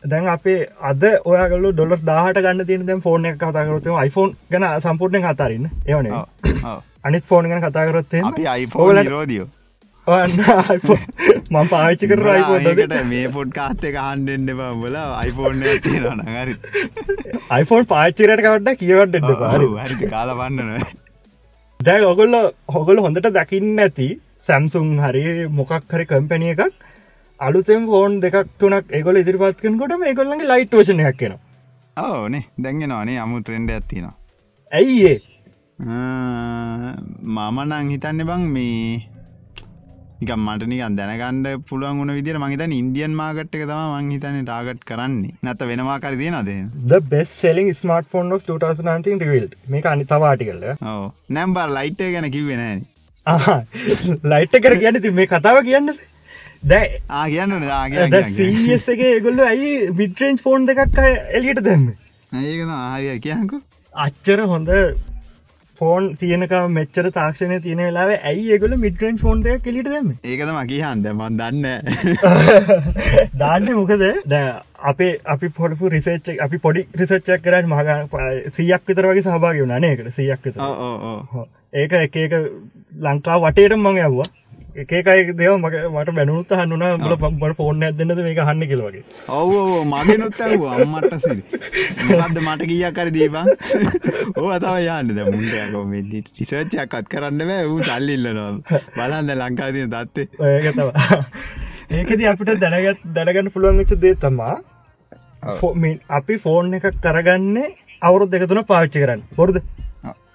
දැන් 0.05 0.27
අපේ 0.27 0.59
අද 0.83 1.03
ඔයගල 1.25 1.67
ඩොලස් 1.71 2.05
දාහට 2.05 2.39
ගන්න 2.39 2.69
තින 2.71 2.87
දැන් 2.87 3.01
ෆෝර්න 3.01 3.25
එක 3.25 3.37
කතාකරොත් 3.37 3.91
iPhoneෆෝන් 3.99 4.37
ගැන 4.51 4.67
සම්පූර්ණය 4.81 5.21
කතාරන්න 5.25 5.69
ඒවන 5.87 6.09
අනිත් 7.03 7.29
ෆෝන් 7.31 7.51
ගැන 7.51 7.63
කතාකරොත්තේ 7.67 8.23
iPhone 8.55 9.05
රෝදියෝ 9.09 9.47
මම 10.07 11.69
පාච්චි 11.69 12.09
කර 12.09 12.19
රයිපෝට 12.19 12.91
මේ 13.05 13.29
පොඩ් 13.29 13.53
කාට් 13.53 13.85
එක 13.89 13.95
හන්ඩෙන්න්න 13.99 14.51
බල 14.81 14.97
තියෙන 15.83 16.21
හරි. 16.27 16.53
iPhone 17.53 17.85
පාච්චිරට 17.85 18.43
කවට්ට 18.45 18.77
කියවට 18.81 19.15
හරි. 19.85 20.09
කාලපන්නන 20.09 20.85
දැ 21.79 21.99
ඔගොල්ල 22.03 22.35
හොගොල 22.69 23.01
හොඳට 23.05 23.31
දකින්න 23.33 23.79
ඇති 23.79 24.09
සැම්සුන් 24.41 24.91
හරි 24.99 25.25
මොකක් 25.51 25.73
හරි 25.89 26.05
කම්පැනිය 26.05 26.53
එකක් 26.53 26.63
අලුතෙන් 27.39 27.85
ෆෝන් 27.87 28.19
දෙකක් 28.21 28.47
තුනක් 28.59 28.91
එගොල 28.91 29.17
ඉදිරිපත්කනකොට 29.21 29.93
ඒගොල්ලගේ 30.09 30.47
ලයිට් 30.51 30.75
වශනයක් 30.79 31.17
කියෙන 31.19 31.33
ඕනේ 31.97 32.45
දැන්ගෙනවානේ 32.63 33.17
අමු 33.23 33.41
ට්‍රෙන්ඩ 33.41 33.73
ඇත්තින 33.75 34.05
ඇයි 34.71 34.95
ඒ? 35.07 35.17
මමනං 37.37 37.91
හිතන්න 37.93 38.23
බං 38.29 38.47
මේ 38.55 39.03
නිකම් 40.21 40.45
මට 40.45 40.69
නිකන් 40.71 40.95
දැනගණ්ඩ 40.99 41.67
පුළුවන් 41.69 41.99
වුණ 41.99 42.15
විදිර 42.17 42.39
මහිතන් 42.45 42.77
ඉන්දියන් 42.79 43.19
මාගට් 43.19 43.59
එක 43.59 43.67
තම 43.67 43.83
මංහිතන 43.97 44.39
ටාගට් 44.41 44.87
කරන්නේ. 44.89 45.35
නැත 45.43 45.67
වෙනවා 45.69 45.99
කර 45.99 46.15
තියෙනද 46.15 46.49
The 46.87 47.01
best 47.13 47.33
selling 47.43 47.69
smartphone 47.73 48.31
of 48.31 48.47
2019 48.47 49.19
revealed. 49.25 49.53
මේක 49.67 49.85
අනි 49.93 50.07
තවාටිකල්ල 50.15 50.67
ඕ 50.71 51.05
නැම්බර් 51.29 51.69
ලයිට් 51.77 52.01
ගැන 52.09 52.31
කිවෙන 52.31 52.85
ලයිට් 54.33 54.61
කර 54.63 54.81
කියන්න 54.81 55.01
ති 55.03 55.17
මේ 55.21 55.27
කතාව 55.27 55.63
කියන්න 55.69 55.97
දැ 56.65 56.85
කියන්න 57.29 58.79
සගේ 58.85 59.15
ගොල්ල 59.25 59.41
ඇයි 59.47 59.73
විටරෙන්ච් 59.97 60.45
ෆෝන් 60.45 60.69
දෙකක් 60.69 61.01
එලියට 61.39 61.65
දැම්ම? 61.65 61.89
ඒක 62.43 62.61
හරිය 62.69 63.19
කියකු 63.25 63.59
අච්චර 63.93 64.39
හොඳ 64.53 64.71
ෆෝන් 65.77 66.07
තියනක 66.19 66.53
මෙච්චර 66.75 67.09
තාක්ෂණය 67.17 67.57
තියෙන 67.63 67.81
වෙලාව 67.85 68.11
ඇයි 68.13 68.45
ඒගොල 68.55 68.75
මිටරෙන් 68.83 69.17
ෆෝන්ටය 69.23 69.57
කෙලිට 69.65 69.89
දෙම 69.93 70.07
ඒකතම 70.31 70.59
කියහන්ද 70.71 71.09
මන් 71.11 71.37
දන්න 71.41 71.65
දාන්න 73.41 73.69
මොකද? 73.79 74.05
දැ 74.25 74.45
අපේ 74.91 75.11
අපි 75.33 75.49
පොඩපු 75.59 75.91
රිසේච්ච 75.95 76.31
අපි 76.47 76.61
පොඩි 76.65 76.85
රිසච්චක් 77.01 77.43
කරට 77.45 77.69
මහග 77.73 77.89
සියක් 78.57 78.89
විතර 78.89 79.09
වගේ 79.11 79.25
සහභාග 79.27 79.61
වුණනේකට 79.61 80.09
සියක් 80.17 80.49
විතර. 80.49 80.59
ඒක 81.73 81.93
එක 81.99 82.15
එක 82.23 82.33
ලංකා 83.01 83.37
වටේට 83.43 83.77
මං 83.77 84.01
ඇව්වා 84.03 84.27
එකකයි 84.81 85.33
දෙව 85.39 85.53
මක 85.55 85.75
මට 85.89 86.13
බැනුත් 86.17 86.49
හන්නුන 86.59 86.81
බල 87.03 87.13
පම්බට 87.19 87.57
ෆෝර්න 87.59 87.83
ඇදන්නද 87.87 88.21
මේක 88.25 88.39
හන්න 88.47 88.63
කෙලවගේ 88.71 89.03
ඔව් 89.37 89.51
මගේ 89.91 90.17
නොත්තැව 90.21 90.63
අම්මට 90.71 91.13
සිරි. 91.25 91.43
මද 92.07 92.37
මට 92.41 92.67
කිය 92.71 92.83
කර 92.97 93.09
දීපන්? 93.17 93.47
ඕ 94.41 94.49
අතාව 94.57 94.79
යන්න. 94.95 95.13
ද 95.17 95.19
මුන්ටයක 95.29 96.27
ටිසර්චයක්කත් 96.31 97.07
කරන්න 97.13 97.41
බෑ. 97.51 97.63
වූ 97.69 97.79
සල්ලිල්ලනවා 97.87 98.81
බලන්න 98.97 99.31
ලංකාතිය 99.41 99.87
දත්තේ 99.93 100.27
ඒකතව 100.51 100.89
ඒකද 101.99 102.25
අපිට 102.33 102.53
දැනගත් 102.65 103.07
දැනගන්න 103.17 103.53
පුළුවන් 103.55 103.79
වෙච්ච 103.81 103.95
දේ 104.03 104.15
තමා 104.25 104.59
අපි 106.19 106.41
ෆෝන් 106.45 106.75
එකක් 106.79 106.91
කරගන්නේ 107.07 107.73
අවුරුත් 108.01 108.29
දෙකතුන 108.35 108.63
පාච්චි 108.73 109.05
කරන්න. 109.05 109.23
බොරුද 109.39 109.63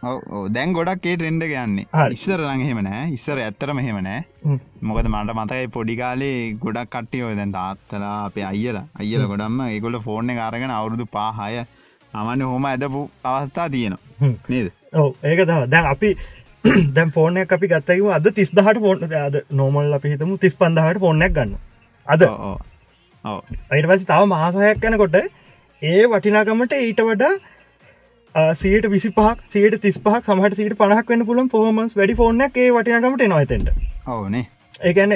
දැන් 0.03 0.73
ගොඩක් 0.73 1.07
ඒ 1.07 1.15
ට්‍රෙන්ඩ 1.15 1.45
ගන්නේ 1.47 1.87
ඉස්සර 2.13 2.39
රඟහෙමනෑ 2.39 3.03
ඉස්සර 3.13 3.39
ඇත්තරම 3.39 3.81
හෙමනෑ 3.81 4.21
මොකද 4.83 5.09
මට 5.09 5.35
මතකයි 5.35 5.69
පොඩිකාලේ 5.69 6.37
ගොඩක් 6.59 6.89
කට්ටියෝ 6.95 7.33
දැන් 7.35 7.53
තාත්තලා 7.53 8.15
අපේ 8.23 8.47
අයියලා 8.47 8.87
අයියල 8.97 9.27
ගොඩම්ම 9.27 9.61
ඒගොල 9.67 9.99
ෆෝර්න 10.01 10.33
කාරගෙන 10.39 10.73
අවුරුදු 10.73 11.07
පාහය 11.09 11.65
අමන්න 12.15 12.45
හොම 12.45 12.65
ඇදපු 12.65 13.03
අවස්ථා 13.25 13.69
තියෙනවා. 13.69 14.33
නේද? 14.49 14.73
ඔව 14.95 15.11
ඒක 15.25 15.45
තම 15.45 15.69
දැන් 15.69 15.87
අපි 15.87 16.15
දැම් 16.97 17.13
ෆෝර්න 17.13 17.43
අපි 17.43 17.67
ගත්තකිම 17.69 18.11
අද 18.13 18.33
තිස් 18.33 18.51
දහට 18.53 18.81
ෆෝන් 18.81 19.07
අද 19.21 19.39
නෝමල් 19.53 19.95
අපි 19.95 20.15
හිතමු 20.15 20.39
තිස් 20.39 20.57
පන්දහට 20.57 21.01
ෆෝර්නයක් 21.01 21.33
ගන්න 21.35 21.55
අද. 22.09 22.27
අයිට 23.71 23.87
පසි 23.87 24.07
තව 24.07 24.27
මාසායක් 24.29 24.81
කැනකොට 24.81 25.23
ඒ 25.83 26.03
වටිනාකමට 26.09 26.79
ඊට 26.81 27.01
වඩා 27.05 27.35
සීට 28.35 28.87
විසි 28.87 29.11
පහක් 29.11 29.39
සීට 29.49 29.81
තිස් 29.81 29.99
පහක් 29.99 30.23
සමහට 30.25 30.57
සීට 30.57 30.79
පහක් 30.79 31.05
වන්න 31.07 31.27
පුලම් 31.27 31.49
ෆෝමස් 31.49 31.97
වැඩි 31.97 32.17
ෆෝනක් 32.17 32.57
ඒ 32.57 32.71
වටිනකමට 32.71 33.29
නොතෙන්ට 33.29 33.71
ඕනේ 34.09 34.47
ඒකන 34.83 35.15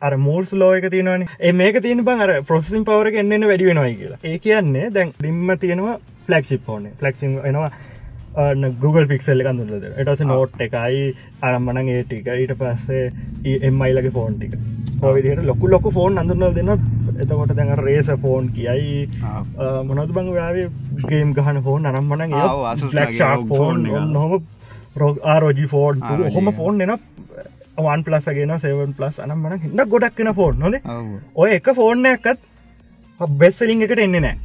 අර 0.00 0.16
මූර්ස් 0.18 0.52
ලෝයක 0.54 0.88
තියෙනවන. 0.90 1.26
මේක 1.54 1.80
තියෙන 1.82 2.04
බං 2.04 2.20
අර 2.20 2.32
ප්‍රොසසින් 2.42 2.84
පවර 2.84 3.12
එන්නන්න 3.14 3.48
වැඩි 3.48 3.68
වෙනයි 3.70 3.94
කියලා. 3.96 4.18
ඒ 4.24 4.38
කියන්නේ 4.38 4.90
දැන් 4.90 5.14
ලිම්ම 5.20 5.56
තියෙනවා 5.58 5.96
ෆලක්ෂිප් 6.26 6.68
ෝන 6.68 6.86
ෆලක්ෂි 7.00 7.32
එනවා 7.44 7.70
Google 8.80 9.06
පික්සල් 9.06 9.42
කඳුරද 9.44 9.84
එටස 10.02 10.22
නෝට් 10.24 10.60
එකයි 10.60 11.00
අරම්මනං 11.42 11.88
ඒ 11.88 12.02
ටික. 12.04 12.26
ඊට 12.26 12.54
පස්සේ 12.56 13.12
එම්මයිලගේ 13.60 14.10
ෆෝන් 14.10 14.38
ටික. 14.38 14.54
විදිහට 15.02 15.44
ලොකු 15.44 15.68
ලොකු 15.68 15.90
ෆෝන් 15.90 16.18
අඳුරන 16.18 16.54
දෙන්න 16.54 16.72
එතකොට 17.20 17.52
දැන් 17.54 17.72
රේස 17.78 18.08
ෆෝන් 18.22 18.48
කියයි. 18.50 19.08
මොනොද 19.84 20.12
බං 20.12 20.32
යාවේ 20.34 20.68
ගේම් 21.08 21.34
ගහන 21.34 21.62
ෆෝන් 21.62 21.86
අනම්මන 21.86 22.22
ෆෝන් 23.48 23.84
රෝග 24.96 25.18
ආරෝජි 25.24 25.66
ෆෝන් 25.66 26.00
හොම 26.34 26.52
ෆෝන් 26.52 26.80
එන 26.80 26.94
වන් 27.78 28.04
පලසගෙන 28.06 28.54
සවන් 28.58 28.94
පලස් 28.96 29.20
අනම්මන 29.20 29.58
හිට 29.58 29.84
ගොඩක් 29.88 30.16
කෙන 30.16 30.32
ෆෝන් 30.34 30.58
නොද 30.58 30.80
ඔය 31.34 31.50
එක 31.58 31.68
ෆෝර්න 31.74 32.06
එකත් 32.06 32.40
බෙස්සලින් 33.20 33.82
එකට 33.82 33.98
එන්නේ 33.98 34.20
නෑ. 34.20 34.36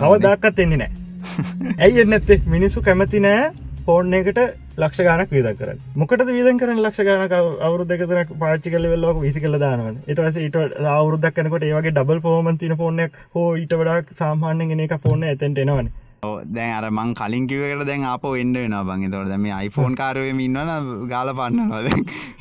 කවදක්කත් 0.00 0.58
එන්නේ 0.58 0.80
නෑ 0.82 1.09
ඇයි 1.84 2.02
එන්නත්තේ 2.02 2.40
මිනිස්සු 2.48 2.82
කැමති 2.82 3.20
නෑ 3.20 3.44
ෆෝර්න 3.86 4.12
එකට 4.14 4.40
ලක්ෂ 4.78 5.00
ගානක් 5.02 5.30
විද 5.30 5.48
කර 5.54 5.70
මොකට 5.94 6.22
විදන් 6.28 6.60
කරන 6.60 6.80
ලක්ෂ 6.80 7.06
ගානක 7.06 7.34
අවුරු 7.60 7.86
දෙකතර 7.86 8.20
පාච්චි 8.36 8.72
කල 8.72 8.86
වෙල්ලෝක 8.92 9.18
විසි 9.20 9.40
කල 9.40 9.58
දානවන. 9.58 9.96
එටවස 10.06 10.38
ඊට 10.38 10.56
අවුරුදක් 10.92 11.34
කනකොට 11.36 11.64
ඒවගේ 11.64 11.92
ඩබල් 11.92 12.20
ෆෝමන් 12.20 12.58
තින 12.58 12.76
ෆෝර්නයක් 12.76 13.18
හෝ 13.34 13.48
ඊට 13.56 13.74
වඩක් 13.74 14.16
සාමාන්‍යෙන් 14.16 14.84
එක 14.86 14.94
ෆෝර්න 15.02 15.24
ඇතැන්ට 15.24 15.58
එනවන. 15.58 15.90
දැන් 16.22 16.74
අර 16.74 16.90
මං 16.90 17.14
කලින් 17.14 17.48
කිවකට 17.48 17.86
දැන් 17.86 18.04
අප 18.04 18.24
එන්න 18.32 18.54
වෙන 18.54 18.74
බං. 18.82 19.10
තොට 19.10 19.28
දැම 19.28 19.46
iPhoneෆෝන් 19.46 19.96
කාරවම 19.96 20.40
ඉන්නවන 20.40 21.08
ගාල 21.08 21.32
පන්නවාද 21.32 21.86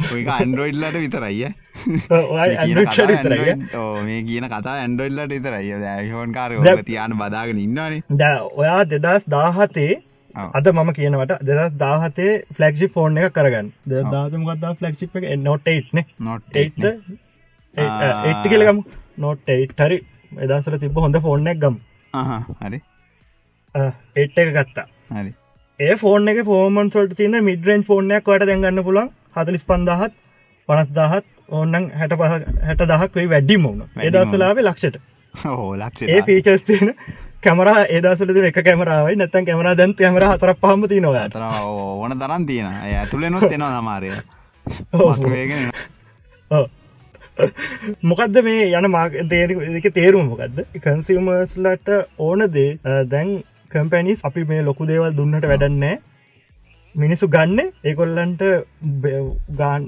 ඔක 0.10 0.28
ඇන්ඩරෝයිඩ්ලට 0.36 0.98
විතරයිය 0.98 1.54
මේ 4.08 4.24
කියන 4.24 4.44
කතා 4.48 4.76
ඇන්ඩරෝල්ලට 4.76 5.32
විතරයි 5.32 6.12
ෆෝන් 6.12 6.34
කාර 6.34 6.52
තියන 6.84 7.16
බදාගෙන 7.16 7.60
ඉන්නවානේ. 7.60 8.04
ද 8.14 8.22
ඔයා 8.56 8.86
දෙදස් 8.86 9.24
දාහතේ 9.28 10.02
අද 10.54 10.74
මම 10.74 10.94
කියනවට 10.94 11.44
දෙදස් 11.44 11.74
දාහතේ 11.78 12.44
ෆලක්ෂි 12.54 12.90
ෆෝන් 12.90 13.18
එක? 13.18 13.34
කරගන්න 13.34 13.72
දාතමගත්දා 14.12 14.76
ෆලක්ෂිප් 14.76 15.16
එක 15.16 15.40
නොට්ටයිට්න 15.40 16.04
නොට්ටයිට්ද 16.22 16.86
එට්ටි 18.28 18.50
කියලගම් 18.50 18.84
නොට්ටයිට් 19.20 19.80
හරි. 19.80 20.06
එදසර 20.46 20.78
තිබ 20.78 20.98
හොඳ 20.98 21.16
ෆෝර්නයක් 21.22 21.60
ගම්. 21.60 21.76
හරි 22.62 22.82
එට් 23.76 24.38
එක 24.38 24.54
ගත්තා 24.54 24.88
ඒ 25.80 25.96
ෆෝන් 25.96 26.28
එක 26.28 26.44
ෆෝමන් 26.46 26.92
සොල්ට 26.92 27.16
තියන 27.16 27.38
මිඩරෙන් 27.44 27.84
ෆෝර්නයක් 27.84 28.26
වට 28.26 28.48
දැගන්න 28.48 28.84
පුලන් 28.84 29.12
හතලිස් 29.36 29.66
පන්දහත් 29.66 30.14
පනස් 30.70 30.90
දහත් 30.92 31.26
ඕන්නන් 31.52 31.90
හැට 31.94 32.16
පහ 32.16 32.36
හැට 32.64 32.84
දහක් 32.86 33.16
වේ 33.16 33.30
වැඩ්ඩි 33.30 33.58
මුණ 33.60 33.88
එදසලාවේ 34.02 34.66
ලක්ෂට 34.66 35.00
හෝ 35.36 35.76
ලක්ෂ 35.76 36.02
ඒ 36.08 36.22
ෆීචස් 36.24 36.64
තියෙන 36.64 36.94
කැමර 37.42 37.70
ඒදසල 37.76 38.42
එක 38.44 38.60
කැමරාවයි 38.62 39.16
නැතන් 39.18 39.46
කැමර 39.46 39.72
දැන් 39.76 39.96
කැමර 39.96 40.26
හතර 40.26 40.54
පහමති 40.58 41.00
නොව 41.02 41.16
අතර 41.18 41.46
ඕන 41.46 42.18
තරන් 42.18 42.46
තියෙන 42.46 42.68
ඇතුළෙ 42.68 43.30
නොත් 43.30 43.46
දෙෙනවා 43.46 43.80
සමාරය 43.80 44.12
මොකක්ද 48.04 48.42
මේ 48.44 48.66
යන 48.74 48.90
මාක 48.92 49.16
දේක 49.28 49.88
තේරුම් 49.94 50.28
මොකක්ද 50.28 50.60
කන්සිමර්ස්ලට 50.80 51.94
ඕන 52.20 52.46
දේ 52.52 52.72
දැන් 53.06 53.32
කම්පැනිස් 53.72 54.26
අපි 54.26 54.44
මේ 54.46 54.62
ලොකු 54.62 54.86
දේවල් 54.86 55.12
දුන්නට 55.14 55.46
වැඩන්නෑ 55.46 55.98
මිනිස්සු 56.96 57.28
ගන්න 57.34 57.60
ඒකොල්ලන්ට 57.90 58.42
ගාන් 59.60 59.84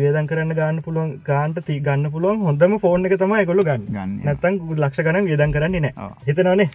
වේදන් 0.00 0.26
කරන්න 0.30 0.52
ගන්න 0.58 0.80
පුළුවන් 0.86 1.12
ගාන්ට 1.28 1.58
ති 1.68 1.78
ගන්න 1.86 2.12
පුළුවන් 2.14 2.42
හොඳම 2.46 2.74
ෆෝර්න 2.82 3.06
එක 3.08 3.14
තම 3.22 3.32
කොල්ල 3.50 3.62
ගන්න. 3.68 3.86
ගන්න 3.88 4.12
නැතන් 4.26 4.58
ලක්ෂ 4.76 5.04
ගන 5.06 5.28
වේදන් 5.30 5.54
කරන්නේ 5.56 5.82
නෑ 5.86 6.10
හිතනනේ 6.28 6.68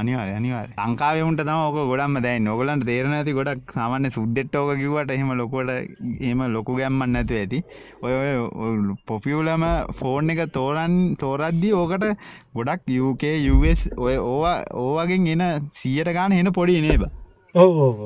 අනිවාර 0.00 0.30
අනිවාර 0.38 0.68
ලංකාවමුට 0.86 1.42
තම 1.42 1.60
ඕක 1.64 1.78
ගොඩම 1.90 2.20
දැයි 2.26 2.44
නොගලන්ට 2.46 2.86
තේරන 2.90 3.18
ඇති 3.18 3.36
ගොඩක් 3.40 3.74
සාමන්න 3.74 4.10
සුද්දෙට්ටෝක 4.16 4.72
කිවට 4.78 5.14
එහෙම 5.16 5.34
ලොකොට 5.42 5.74
එම 6.30 6.46
ලොකු 6.56 6.78
ගැම්මන් 6.80 7.14
නැතු 7.18 7.40
ඇති. 7.42 7.64
ඔය 8.02 8.94
පොපියුලම 9.06 9.64
ෆෝර්න් 10.00 10.34
එක 10.34 10.42
තෝරන් 10.58 10.98
තෝරද්දී 11.22 11.76
ඕකට 11.82 12.10
ගොඩක් 12.54 12.90
යුක 12.98 13.24
ඔය 13.98 14.16
ඕවා 14.16 14.58
ඕවගෙන් 14.86 15.32
එන 15.36 15.70
සියට 15.80 16.14
ගාන 16.18 16.32
හෙන 16.32 16.52
පොඩි 16.52 16.80
නේබ. 16.80 17.08
ඕ 17.54 18.04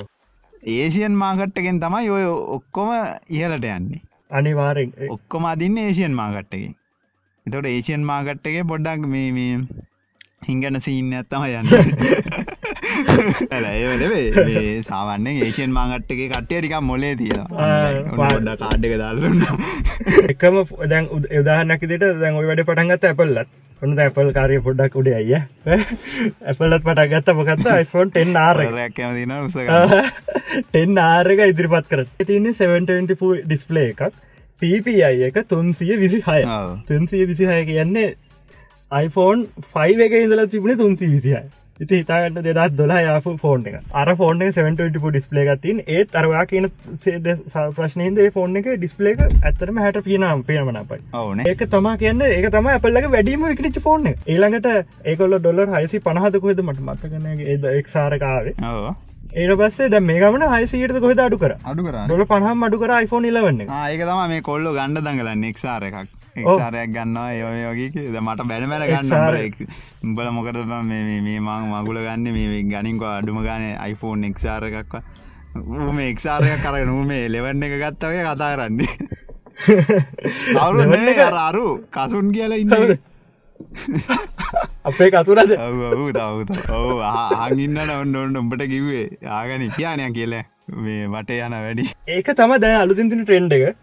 ඒසියන් 0.63 1.15
මාකට්ටකෙන් 1.15 1.81
තමයි 1.81 2.11
ඔය 2.11 2.25
ඔක්කොම 2.57 2.91
ඉහලට 3.31 3.65
යන්නේ. 3.67 4.01
අනිවාරෙන් 4.31 4.93
ඔක්කොම 5.11 5.45
අදින්න 5.45 5.79
ඒසියන් 5.79 6.15
මාකට්ටකින් 6.15 6.75
එතොට 7.47 7.67
ඒසියන් 7.67 8.05
මාකට්ටගේ 8.05 8.65
පොඩ්ඩක් 8.65 9.07
මේ 9.07 9.59
හිංගන 10.43 10.81
සිීන්න 10.81 11.13
ඇත්තම 11.13 11.43
යන්න 11.45 11.69
ඒ 13.59 14.83
සාවන්නේ 14.83 15.35
ඒසියන් 15.47 15.73
මාගට්ටගේ 15.77 16.29
කට්ටිය 16.33 16.61
ටිකක් 16.61 16.83
මොලේ 16.83 17.15
තියෙනවා 17.17 18.57
කාඩ්ඩක 18.57 18.95
දාලන්න 19.03 19.43
එකම 20.33 20.61
දැන් 20.93 21.09
උදාහනැක 21.41 21.89
දෙට 21.93 22.07
දැන් 22.21 22.39
ඔයි 22.41 22.51
වැඩ 22.51 22.65
පටන්ගත් 22.65 23.11
ඇපල්ලත් 23.11 23.51
ඔන්න 23.83 23.99
ඇපල් 24.05 24.31
කාරය 24.35 24.61
පොඩ්ඩක් 24.61 24.97
උඩේ 25.01 25.19
අය 25.19 25.35
ඇපල්ලත් 25.35 26.83
පටගත්ත 26.87 27.35
මොකත්ත 27.39 27.69
iPhone 27.75 28.11
10 28.15 28.41
ආරයක් 28.45 29.03
උස 29.41 29.59
ටෙන් 30.71 30.99
ආරක 30.99 31.45
ඉදිරිපත් 31.51 31.93
කර 31.93 32.07
තින්නේ 32.25 32.55
720 32.55 33.45
ඩිස්පලේ 33.45 33.91
එකක්. 33.93 34.03
PPI 34.63 35.29
එක 35.29 35.39
තුන්සිය 35.47 35.95
විසි 36.01 36.19
හය 36.27 36.41
තුන්සිය 36.89 37.27
විසිහය 37.27 37.61
කියන්නේ 37.69 38.09
iPhone 38.93 39.47
5 39.71 40.05
එක 40.05 40.13
ඉඳලා 40.19 40.47
තිබුණේ 40.47 40.77
තුන්සි 40.77 41.07
විසිහයි 41.07 41.41
ඉති 41.81 41.99
හිතාට 41.99 42.39
දෙදත් 42.39 42.77
දොලා 42.77 43.01
යාපු 43.01 43.33
ෆෝන් 43.39 43.67
එක. 43.67 43.75
අර 43.95 44.15
ෆෝන් 44.17 44.41
සෙන්ටපු 44.53 45.11
ඩිස්පලේ 45.11 45.45
ගතින් 45.49 45.83
ඒත් 45.89 46.17
අරවා 46.21 46.45
කියන 46.47 46.69
ප්‍රශ්නයද 47.77 48.21
ෆෝන් 48.37 48.57
එක 48.61 48.71
ඩිස්පලේ 48.73 49.13
එක 49.13 49.21
ඇතරම 49.43 49.79
හැට 49.79 50.01
පියනම් 50.07 50.45
පියමන 50.45 50.81
පයි 50.89 51.03
ඕන. 51.15 51.45
ඒක 51.47 51.67
තමා 51.69 51.97
කියන්න 51.99 52.25
ඒක 52.29 52.49
තම 52.51 52.71
අපල්ලක 52.75 53.11
වැඩීම 53.13 53.47
විකනිච 53.47 53.79
ෆෝන් 53.87 54.09
ඒළඟට 54.09 54.71
ඒකොල්ල 55.05 55.39
ඩොලර් 55.39 55.75
හයිසි 55.77 56.01
පනහදකොහෙද 56.01 56.65
මට 56.65 56.89
මත්තකන 56.89 57.29
ඒද 57.47 57.69
එක්සාරකාවේ 57.75 58.57
ඒට 59.35 59.57
පස්සේ 59.61 59.91
ද 59.91 60.01
මේ 60.03 60.21
ගමන 60.21 60.49
හයිසිට 60.49 61.01
කොහෙද 61.01 61.21
අඩු 61.21 61.39
කර? 61.39 61.59
අඩු 61.63 61.83
කර. 61.85 61.97
ොල 62.11 62.25
පහම 62.27 62.63
අඩු 62.65 62.79
කර 62.79 62.95
iPhone 62.99 63.29
ඉලවන්න 63.31 63.67
ඒක 63.67 64.03
තම 64.03 64.29
මේ 64.33 64.47
කොල්ලො 64.47 64.73
ගණඩ 64.73 65.05
දඟලන්න 65.05 65.51
එක්සාර 65.51 65.85
එකක් 65.85 66.18
එක්සාරයක් 66.41 66.91
ගන්නවා 66.91 67.29
ඒයෝගේ 67.33 68.09
ද 68.09 68.17
මට 68.21 68.49
බැනමැල 68.51 68.85
ගන්න 68.87 69.07
උඹල 70.05 70.31
මොකට 70.31 70.59
මේ 70.85 71.39
මං 71.41 71.71
මගුල 71.73 71.99
ගන්න? 71.99 72.27
මේ 72.33 72.63
ගනින්ක 72.65 73.03
අඩුම 73.11 73.41
ගන 73.43 73.65
iPhone 73.85 74.25
එක්සාර 74.25 74.63
එකක්වා 74.65 75.03
ඌම 75.57 75.99
එක්සාරය 76.03 76.51
කරන 76.63 76.91
මේ 77.07 77.29
ලෙවන්න 77.29 77.63
එක 77.63 77.75
ගත්තවය 77.83 78.21
කතා 78.25 78.51
කරන්නේ. 78.55 78.91
එක- 81.09 81.39
අරු 81.41 81.67
කසුන් 81.91 82.33
කියල 82.33 82.53
ඉන්න. 82.53 82.99
අපේ 84.85 85.11
කතුරද? 85.11 85.51
ඔව් 86.79 87.01
ආගින්න 87.05 87.81
ඔන්න 87.81 88.17
ඔන්න 88.17 88.37
උඹට 88.37 88.65
කිව්වේ. 88.67 89.09
ආගන 89.31 89.67
කියනය 89.71 90.09
කියල 90.13 90.35
මේ 90.79 91.09
වට 91.09 91.41
යන 91.41 91.59
වැඩි. 91.59 91.85
ඒක 92.09 92.31
තම 92.35 92.55
දැන් 92.59 92.81
අලුතින්තින 92.81 93.25
ට්‍රෙන්ඩ් 93.25 93.53
එක. 93.53 93.77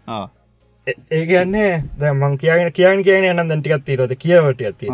ඒ- 0.86 1.26
කියන්නේ 1.26 1.82
දැ 1.98 2.12
මං 2.12 2.38
කියගෙන 2.38 2.72
කියන්න 2.72 3.04
කියන 3.04 3.24
යන්න 3.26 3.48
දැන්ටිකත් 3.48 3.84
තීරද 3.84 4.16
කියවට 4.18 4.62
ඇති. 4.62 4.86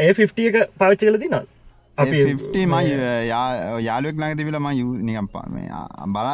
ඒ 0.00 0.12
50 0.14 0.46
එක 0.50 0.56
පාවිච්චි 0.78 1.06
කල 1.06 1.18
තින 1.18 1.34
ඒ 1.34 2.04
50 2.26 2.66
මයි 2.66 2.92
යා- 3.28 3.80
යාලුවෙක් 3.80 4.16
ළඟ 4.16 4.36
තිබිල 4.36 4.58
ම 4.58 4.68
නිකම් 5.04 5.26
බල 6.08 6.28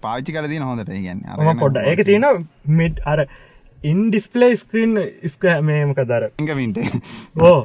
පාච්චි 0.00 0.32
කල 0.32 0.48
තින 0.48 0.62
හොඳට 0.62 0.92
ගැන්න 0.98 1.58
පොඩ්ඩ 1.58 1.86
ඒක 1.86 2.04
තියෙන 2.04 2.46
මිඩ් 2.72 3.00
අර 3.06 3.24
ඉන් 3.82 4.04
ඩිස්පලේ 4.10 4.52
ස්ක්‍රීන් 4.56 4.94
ස්ක 5.28 5.44
මේමක 5.62 6.00
දර 6.04 6.28
ඉංගමින්ට 6.38 6.78
ඕ 7.40 7.56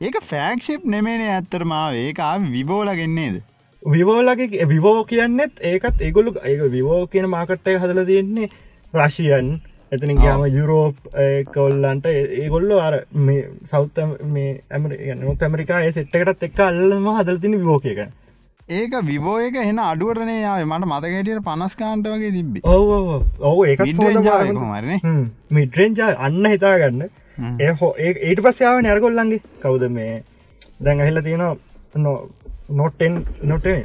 ඒක 0.00 0.18
ෆෑක්ෂිප් 0.24 0.84
නෙමේනේ 0.86 1.30
ඇත්තර 1.30 1.64
මාව 1.66 1.94
ඒක 1.96 2.20
විබෝල 2.50 2.92
ගෙන්නේද 2.94 3.42
විවෝලගේ 3.82 4.68
විවෝ 4.68 5.04
කියන්නෙත් 5.04 5.52
ඒකත් 5.62 6.00
ඒගොල්ලු 6.00 6.34
ඒ 6.44 6.70
විවෝ 6.70 7.06
කියන 7.06 7.28
මාකට්ටය 7.30 7.76
හදල 7.76 8.04
තියෙන්නේ 8.06 8.48
රශයන් 8.94 9.52
එතනින් 9.92 10.20
ගයාම 10.20 10.44
යුරෝප් 10.48 10.96
කොල්ලන්ට 11.54 12.06
ඒගොල්ලෝ 12.06 12.80
අර 12.80 12.98
මේ 13.12 13.48
සෞත 13.64 14.02
මේ 14.24 14.50
ඇමරි 14.70 15.14
නොත් 15.16 15.42
ඇමරිකා 15.42 15.80
ඒ 15.82 15.92
සෙට්ටකටත් 15.92 16.48
එක් 16.48 16.60
අල්ලම 16.60 17.08
හදල 17.12 17.40
තින 17.40 17.58
විවෝකයක 17.58 18.02
ඒක 18.70 18.94
විබෝ 19.04 19.38
එක 19.38 19.58
හෙන 19.60 19.78
අඩුවටනේ 19.80 20.40
යාව 20.40 20.62
මට 20.66 20.86
මතකටියට 20.86 21.42
පනස්කාන්ට 21.44 22.06
වගේ 22.06 22.32
තිබ්බි. 22.32 22.60
ඔව 22.64 23.24
ඔවු 23.40 23.64
ඒකත් 23.64 23.86
මරන 23.96 25.26
මිටරෙන්ජා 25.50 26.12
අන්න 26.18 26.46
හිතාගන්න. 26.46 27.02
ඒ 27.60 27.72
හෝ 27.80 27.94
ඒ 27.98 28.14
ඊට 28.20 28.40
පස්සයාව 28.40 28.80
නැරගොල්ලන්ගේ 28.80 29.42
කවුද 29.60 29.88
මේ? 29.90 30.22
දැන් 30.80 31.00
ඇහිල්ල 31.00 31.22
තියෙනවා 31.22 31.56
නොටෙන් 32.80 33.14
නොටේ 33.50 33.80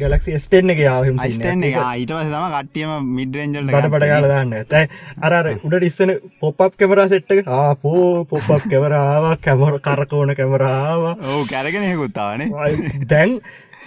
ගැලක්සි 0.00 0.34
ස්ටෙන් 0.38 0.72
එක 0.72 0.80
යාවම 0.84 1.18
අයිස්ටන් 1.24 1.64
එක. 1.68 1.76
ඊට 2.00 2.12
පස 2.12 2.28
තම 2.32 2.46
කට්ටියම 2.54 3.08
මිඩරෙන්ජල් 3.16 3.66
ගට 3.66 3.90
පට 3.94 4.10
කාල 4.12 4.28
දාන්න. 4.32 4.52
ඇතයි 4.54 4.84
අරර 5.20 5.48
උඩ 5.68 5.86
ඉස්සන 5.88 6.12
පොප්ප් 6.40 6.76
කැමරා 6.78 7.08
සෙට්ක 7.12 7.50
ආපෝ 7.58 8.04
පොප්ප් 8.30 8.68
කැමරාව 8.70 9.26
කැමර 9.46 9.80
කරකෝන 9.86 10.34
කැමරාව 10.40 11.02
ඕ 11.28 11.42
කැරගෙනයකුත්තාවනේ 11.50 12.48
දැන් 13.06 13.36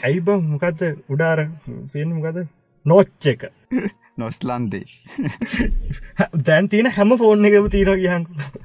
ඇයිබ 0.03 0.29
මොකක්ද 0.45 0.85
උඩාර 1.09 1.45
තියෙන 1.93 2.15
මොකද 2.17 2.43
නොච්ච 2.85 3.31
එක. 3.33 3.49
නොස්ලන්තේ 4.17 4.85
දැන් 6.45 6.69
තියෙන 6.69 6.93
හැම 6.97 7.17
ෆෝන් 7.17 7.45
එකම 7.45 7.71
තියෙන 7.73 7.99
කියහකු 8.01 8.61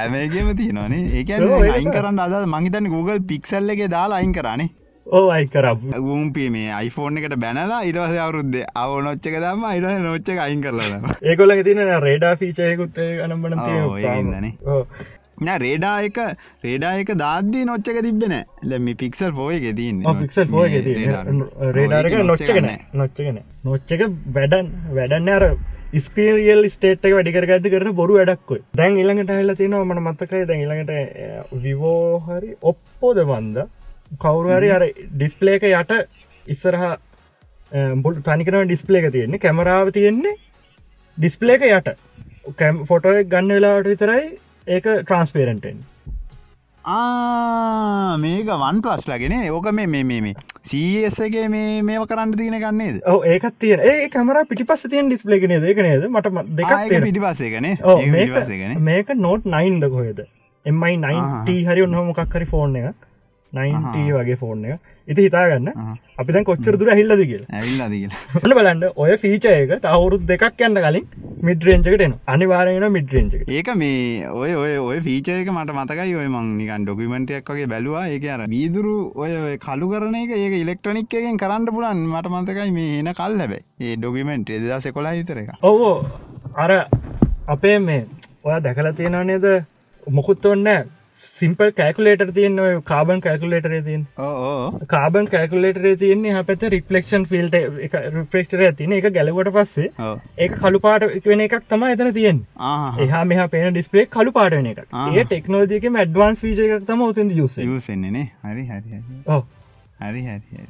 ඇමේගේම 0.00 0.50
තියනනේ 0.58 1.02
ඒක 1.18 1.30
අයින් 1.38 1.90
කරන්න 1.94 2.22
අද 2.24 2.34
මහිතන්න 2.54 2.90
Google 2.92 3.20
පික්සල්ල 3.30 3.72
එක 3.74 3.82
දාලා 3.94 4.18
අයින් 4.18 4.34
කරනේ 4.36 4.68
ඕ 5.12 5.24
අයි 5.30 5.46
කරබ 5.48 5.80
ගූම්පේ 6.00 6.50
මේ 6.50 6.68
අයිෆෝන් 6.72 7.18
එකට 7.20 7.34
බැනලා 7.38 7.80
ඉරවස 7.84 8.14
අවරුද්ද 8.18 8.54
අව 8.82 8.92
නොච්චක 9.06 9.34
දම 9.36 9.64
ඉර 9.70 9.88
නොච්චක 10.02 10.38
අයින් 10.40 10.62
කරලන 10.62 11.08
ඒකොල්ල 11.24 11.52
තින 11.62 11.80
රේඩා 12.00 12.30
ෆීචයකුත් 12.36 13.00
අනම්බන 13.26 13.56
ඒකින්දනේ. 13.58 14.52
රේඩා 15.58 15.96
එක 16.02 16.20
රේඩා 16.64 16.92
එක 16.96 17.12
දාද්දී 17.16 17.64
නොච්චක 17.64 17.98
තිබෙන 17.98 18.36
ලැම 18.64 18.88
පික්සල් 18.96 19.36
එක 19.50 19.66
තින්න 19.74 20.00
පික්සල් 20.20 20.46
ෆෝ 20.46 20.64
රේඩාරක 21.72 22.16
නොච්චකන 22.24 22.70
නොච්චකන 22.94 23.42
නොච්චක 23.64 24.06
වැඩන් 24.30 24.72
වැඩන්න 24.92 25.30
අර 25.30 25.46
ස්පිරියල් 25.98 26.70
ස්ටේට් 26.70 27.04
එක 27.04 27.14
වැඩිකරගට 27.14 27.68
කරන 27.68 27.92
බොරු 27.94 28.18
වැඩක්කොයි 28.18 28.64
දැන් 28.74 28.96
ඉළඟට 28.96 29.36
හල්ල 29.36 29.56
තියෙනවා 29.56 29.84
මන 29.90 30.02
මත්තකයි 30.06 30.42
දැන් 30.46 30.66
ඉළඟට 30.66 31.60
විවෝහරි 31.60 32.56
ඔප්පෝද 32.64 33.24
වන්ද 33.26 33.68
කවරුහරි 34.18 34.70
අර 34.76 34.84
ඩිස්පලේක 35.16 35.62
යට 35.72 35.92
ඉස්සරහ 36.46 36.86
බුල් 38.04 38.14
තනිකන 38.28 38.62
ඩිස්පලේක 38.64 39.12
තියෙන්නේ. 39.12 39.38
කැමරාව 39.38 39.92
තියෙන්නේ 39.92 40.34
ඩිස්පලේක 41.18 41.62
යට. 41.70 41.94
කැම් 42.58 42.84
ෆොටෝ 42.86 43.18
එක 43.18 43.28
ගන්න 43.32 43.54
වෙලාට 43.56 43.86
විතරයි 43.86 44.22
ඒක 44.66 44.84
ට්‍රන්ස්පේරෙන්ටෙන් 44.84 45.76
මේක 48.22 48.48
වන් 48.62 48.80
ප්‍රස් 48.82 49.06
ලගෙන 49.10 49.34
ඕක 49.50 49.68
මේ 49.72 49.86
මේ 49.86 50.02
මේ 50.04 50.20
මේ 50.20 50.34
සීසගේ 50.70 51.46
මේ 51.48 51.82
මේව 51.88 52.06
කරන්න 52.10 52.34
තින 52.40 52.58
ගන්නේද 52.64 52.98
ඕ 53.12 53.22
ඒක 53.34 53.46
තියන. 53.58 53.80
ඒ 53.90 54.08
කමර 54.08 54.42
පිටි 54.50 54.66
පස්ස 54.66 54.90
තියන් 54.94 55.06
ඩිස්පලේගෙන 55.08 55.54
දෙක 55.66 55.78
නේද? 55.86 56.08
මට 56.10 56.26
දෙක 56.58 57.04
පිටි 57.06 57.22
පස්සේගන 57.24 57.68
මේක 58.90 59.14
නෝට් 59.26 59.46
නයින්ද 59.54 59.86
කොහෙද? 59.94 60.26
එමයි 60.66 60.98
නයින්ට 61.06 61.54
හරි 61.70 61.86
ඔන්නහොමකක්හරි 61.86 62.46
ෆෝර්න 62.52 62.76
එකක්. 62.82 62.98
9 63.54 64.12
වගේ 64.16 64.36
ෆෝර්න 64.36 64.64
ඉති 65.08 65.24
හිතාගන්න 65.24 65.68
අපි 66.18 66.34
දැන් 66.34 66.44
කොච්චර 66.44 66.74
දුර 66.80 66.90
හිල්ලද 66.90 67.22
කියලා. 67.22 67.60
ල 68.42 68.54
බලන්න 68.58 68.84
ඔය 68.96 69.16
ෆීච 69.16 69.46
එක 69.50 69.72
තවුරුත් 69.82 70.24
දෙකක් 70.26 70.62
යන්න 70.66 70.78
කලින් 70.78 71.06
මිඩරෙන්ජකට 71.42 72.04
එන 72.06 72.14
අනිවාරයෙන 72.26 72.86
මිඩරෙන්ජ 72.96 73.34
ඒක 73.50 73.68
මේ 73.74 74.28
ඔය 74.32 74.52
ඔය 74.54 74.72
ඔය 74.80 74.98
ෆීචයක 75.00 75.50
මට 75.54 75.76
මතකයි 75.76 76.14
ඔය 76.14 76.28
මං 76.28 76.48
නිකන් 76.60 76.86
ඩොකිමෙන්ටයක් 76.86 77.52
වගේ 77.52 77.68
බැලවා. 77.74 78.06
ඒක 78.08 78.24
අර 78.28 78.46
වීදුරු 78.46 78.96
ඔය 79.16 79.58
කලු 79.58 79.90
කරන 79.92 80.16
එක 80.16 80.32
ඒක 80.36 80.56
ඉලෙක්ට්‍රොනික්කයෙන් 80.60 81.36
කරන්න 81.36 81.68
පුලන් 81.70 82.06
මට 82.08 82.32
මතකයි 82.32 82.70
මේ 82.72 82.98
එන 83.00 83.12
කල් 83.14 83.36
ලැබයි 83.38 83.62
ඒ 83.80 83.96
ඩොකිමෙන්ට් 83.96 84.50
එදස 84.50 84.88
කොලා 84.92 85.14
හිතරක 85.18 85.52
ඔවෝ 85.62 85.94
අර 86.56 86.72
අපේ 87.48 87.78
මේ 87.80 88.02
ඔය 88.44 88.58
දැකලා 88.60 88.92
තියෙන 88.92 89.20
නේද? 89.26 89.46
මොකුත් 90.06 90.46
ඔන්නෑ 90.46 90.86
සිම්පල් 91.24 91.70
කෑකුලේට 91.72 92.22
තියන්න 92.36 92.60
ඔය 92.60 92.72
කාබන් 92.84 93.22
කෑකුලේටර 93.24 93.74
තියන් 93.86 94.04
කාබන් 94.88 95.28
කෑකුලේටර 95.28 95.86
තියන්නේ 96.00 96.42
පැත 96.44 96.66
රිපලෙක්ෂන් 96.74 97.26
ෆිල්ට 97.30 97.56
රිපෙක්ටර 98.16 98.64
තින 98.74 98.96
එක 98.98 99.08
ගැලවට 99.10 99.52
පස්සේ 99.56 99.88
ඒ 100.38 100.50
කළු 100.54 100.82
පාට 100.86 101.06
වෙන 101.26 101.44
එකක් 101.46 101.56
තම 101.68 101.86
එතන 101.88 102.12
තියෙන් 102.12 102.42
එහා 102.98 103.24
මෙහ 103.26 103.48
පේන 103.48 103.70
ඩිස්පලේ 103.70 104.06
කළු 104.10 104.34
පාටන 104.34 104.70
එක 104.72 104.84
ඒ 105.06 105.24
ටෙක්නෝජයක 105.24 105.88
මඩ්වාන්ස් 105.90 106.42
වීජ 106.42 106.62
එකක් 106.68 106.86
තම 106.86 107.08
උතින් 107.08 107.34
යුස 107.38 107.58
යසෙන්නේනේ 107.60 108.28
හරි 108.44 108.66
හරි 108.66 108.82
හරි. 108.90 109.42
හරි 110.00 110.22
හරි 110.22 110.40
හරි. 110.52 110.66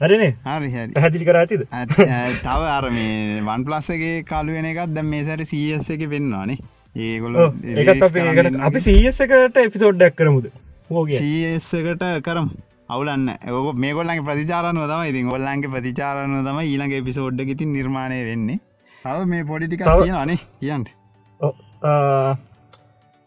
හරනේ 0.00 0.30
හරි 0.44 0.70
හරි 0.70 0.92
පැහැදිලි 0.92 1.26
කරාතිද 1.26 1.66
තව 1.66 2.60
අර 2.68 2.86
මේ 2.92 3.42
වන් 3.42 3.66
ප්ලස්සගේ 3.66 4.14
කාලුවෙන 4.26 4.66
එකත් 4.66 4.94
දැම් 4.94 5.12
මේ 5.12 5.24
සැට 5.24 5.44
සස් 5.46 5.90
එක 5.90 6.08
පෙන්වානේ 6.10 6.58
ඒගොල 6.96 7.36
ඒකත් 7.76 8.02
අප 8.02 8.16
ඒකට 8.16 8.60
අපි 8.60 8.80
සීස් 8.80 9.20
එකට 9.20 9.56
එපිසෝඩ්ඩක් 9.58 10.14
කරමුද? 10.14 10.46
සීසකට 10.90 12.04
කරම්. 12.22 12.50
අවුලන්න 12.88 13.28
ඔක 13.50 13.74
මේ 13.76 13.92
ගොල්ලන්ගේ 13.92 14.24
ප්‍රතිචාරනුව 14.24 14.86
තම 14.86 15.04
ඉතින්. 15.04 15.28
ගොල්ලන්ගේ 15.28 15.68
ප්‍රතිචාරනුව 15.68 16.44
තම 16.46 16.60
ඊළඟ 16.62 16.92
එපිසෝඩ්ඩ 16.92 17.40
ඉතින් 17.48 17.72
නිර්මාණය 17.72 18.24
වෙන්නේ. 18.24 18.60
තව 19.04 19.26
මේ 19.26 19.44
පොඩිටික 19.44 19.80
තව- 19.80 20.04
කියනනේ. 20.04 20.38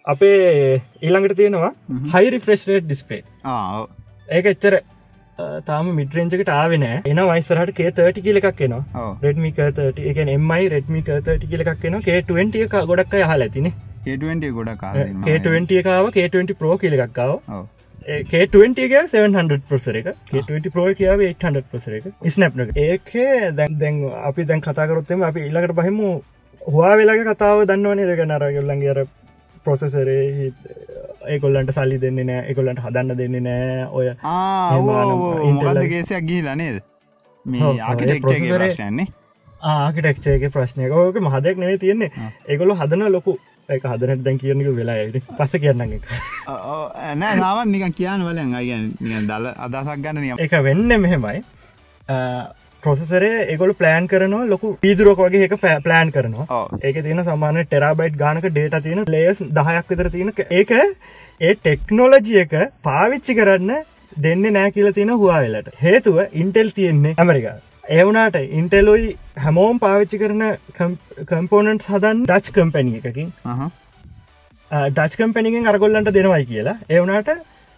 අපේ 0.05 0.81
ඊළඟට 1.01 1.35
තියෙනවා 1.35 1.71
හයිරි 2.13 2.39
ෆ්‍රෙස්රේට් 2.39 2.85
ඩිස්පේ 2.85 3.23
ඒක 4.29 4.45
එච්චර 4.45 4.77
තාම 5.37 5.91
මිටරෙන්ජකට 5.95 6.49
ආවෙන 6.49 6.85
එන 6.85 7.21
වයිසරහට 7.31 7.75
කේ 7.75 7.91
තර්ටි 7.91 8.21
කියල 8.21 8.41
එකක් 8.41 8.61
එනවා. 8.61 9.05
රෙඩමික 9.23 9.61
තට 9.71 10.07
එක 10.11 10.17
එමයි 10.27 10.69
රෙඩමික 10.69 11.11
තට 11.19 11.51
කියල 11.51 11.63
එකක් 11.65 11.85
එනවා. 11.85 12.01
කේටුවෙන්ට 12.01 12.55
එක 12.55 12.75
ගොඩක් 12.91 13.15
යහල 13.21 13.47
ඇතින. 13.47 13.71
කෙටුවෙන්ට 14.05 14.51
ගොඩ 14.51 14.75
කේටුවෙන්ට 15.25 15.71
එකකාව 15.73 16.11
කේටුවෙන්ට 16.11 16.59
ප්‍රෝ 16.59 16.77
කියල 16.77 16.99
එකක්කාව 16.99 17.65
කේටුවන්ටගේ 18.29 19.01
700 19.07 19.59
පසර 19.69 19.99
එක 19.99 20.07
කේට 20.29 20.71
ප්‍රෝ 20.71 20.87
කියාව 20.93 21.21
800 21.23 21.63
පසර 21.71 21.93
එක. 21.99 22.05
ස්නප්න 22.25 22.71
ඒකේ 22.77 23.51
දැන් 23.51 23.77
දැන් 23.79 24.01
අපි 24.23 24.45
දැන් 24.45 24.61
කතාකරොත්තම 24.61 25.27
අපි 25.29 25.45
ඉල්ලකට 25.49 25.75
පහෙමු 25.79 26.11
හවා 26.61 26.95
වෙලාග 26.97 27.23
කතාව 27.27 27.65
දන්නවනේ. 27.65 28.05
දෙක 28.05 28.21
නරගල්ලන්ගේ 28.25 28.91
අර 28.93 28.99
ප්‍රොසෙසරේ 29.65 30.51
ඒකොල්ලන්ට 31.27 31.71
සල්ලි 31.71 31.97
දෙන්නේ 32.01 32.25
නෑ 32.25 32.45
එකොල්ලන්ට 32.51 32.83
හදන්න 32.85 33.17
දෙන්නේ 33.17 33.41
නෑ. 33.41 33.85
ඔය 33.91 34.07
මොකද 35.53 35.81
කේසයක් 35.89 36.23
ගිහිලා 36.27 36.55
නේද? 36.55 36.79
මේ 37.45 37.61
ඔව්, 37.61 37.69
ඔව්, 37.69 37.75
ඒ 37.75 37.81
ආකිටෙක්ගේ 37.81 38.21
processor 38.21 38.61
එක- 38.61 38.61
ප්‍රශ්යන්නේ 38.61 39.07
ආකිටෙක්ෂයක 39.63 40.47
ප්‍රශ්නයක. 40.53 40.91
ඕක 40.93 41.19
මහදයක් 41.21 41.57
නෙවේ 41.57 41.77
තියෙන්නේ. 41.77 42.11
ඒකොල 42.47 42.75
හදන 42.75 43.11
ලොකු. 43.11 43.37
එක 43.69 43.83
හදනට 43.83 44.23
දැන් 44.25 44.37
කියනක 44.37 44.67
වෙලා 44.77 44.95
ඇති 44.95 45.21
පස 45.37 45.53
කියන්න 45.61 45.79
නෑ 47.15 47.35
නාවන් 47.37 47.71
නිකන් 47.71 47.93
කියන්න 47.93 48.25
වලන් 48.27 48.53
අයගැන 48.53 48.91
දල 49.27 49.47
අදසක් 49.57 49.97
ගන්න 50.03 50.39
එක 50.39 50.53
වෙන්න 50.61 50.85
මෙහෙමයි 50.97 51.41
ප්‍රොසෙසරේ 52.85 53.33
ඒගොල 53.45 53.73
ප්ලෑන් 53.81 54.09
කරනවා 54.13 54.49
ලොකු 54.53 54.73
පීදුරක් 54.85 55.21
වගේ 55.25 55.49
එක 55.49 55.57
ප්ලෑන් 55.85 56.13
කරනවා. 56.15 56.61
ඒක 56.83 57.01
තියෙන 57.05 57.23
සමාන 57.29 57.61
ටෙරාබයිට් 57.63 58.17
ගානක 58.23 58.47
ඩේට 58.47 58.79
තියෙන 58.87 59.05
ලේස් 59.15 59.43
දහයක් 59.59 59.93
විතර 59.93 60.09
තියෙන 60.15 60.33
ඒක 60.51 60.73
ඒ 61.41 61.53
ටෙක්නෝලජිය 61.55 62.41
එක 62.45 62.57
පාවිච්චි 62.89 63.37
කරන්න 63.39 63.71
දෙන්න 64.25 64.51
නෑ 64.57 64.75
කියල 64.75 64.91
තියෙන 64.97 65.15
හවාවෙලට 65.15 65.71
හේතුව 65.85 66.19
ඉන්ටෙල් 66.43 66.75
තියෙන්නේ 66.75 67.15
ඇමරිකා 67.17 67.57
ඒවනාට 67.89 68.35
ඉන්ටෙලොයි 68.59 69.09
හැමෝම් 69.37 69.79
පාවිච්චි 69.79 70.19
කරන 70.21 70.43
කම්පෝනන්ට් 71.31 71.89
හදන් 71.91 72.23
ඩච් 72.25 72.53
කම්පැනිය 72.53 73.01
එකකින්. 73.01 73.29
ඩච් 74.91 75.19
කම්පැනිගෙන් 75.19 75.67
අරගොල්ලන්ට 75.67 76.13
දෙනවයි 76.13 76.45
කියලා. 76.45 76.77
ඒවනාට 76.89 77.29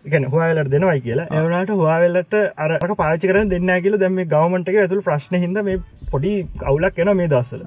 එකන 0.07 0.27
හවාවෙලට 0.33 0.71
දෙනවයි 0.73 0.99
කියලා. 1.07 1.27
ඒවනාට 1.37 1.71
හවාවෙල්ලට 1.77 2.35
අරක 2.65 2.93
පාචි 3.03 3.31
කරන 3.31 3.53
දෙන්න 3.53 3.71
කියල 3.85 3.97
දැම 4.03 4.19
ගවමන්ට 4.33 4.73
එක 4.73 4.79
ඇතුළ 4.83 5.05
ප්‍රශ්න 5.07 5.39
හිද 5.43 5.63
මේ 5.69 5.79
පොඩි 6.11 6.33
කවුලක් 6.63 7.01
එන 7.05 7.13
මේ 7.21 7.31
දස්සල 7.33 7.63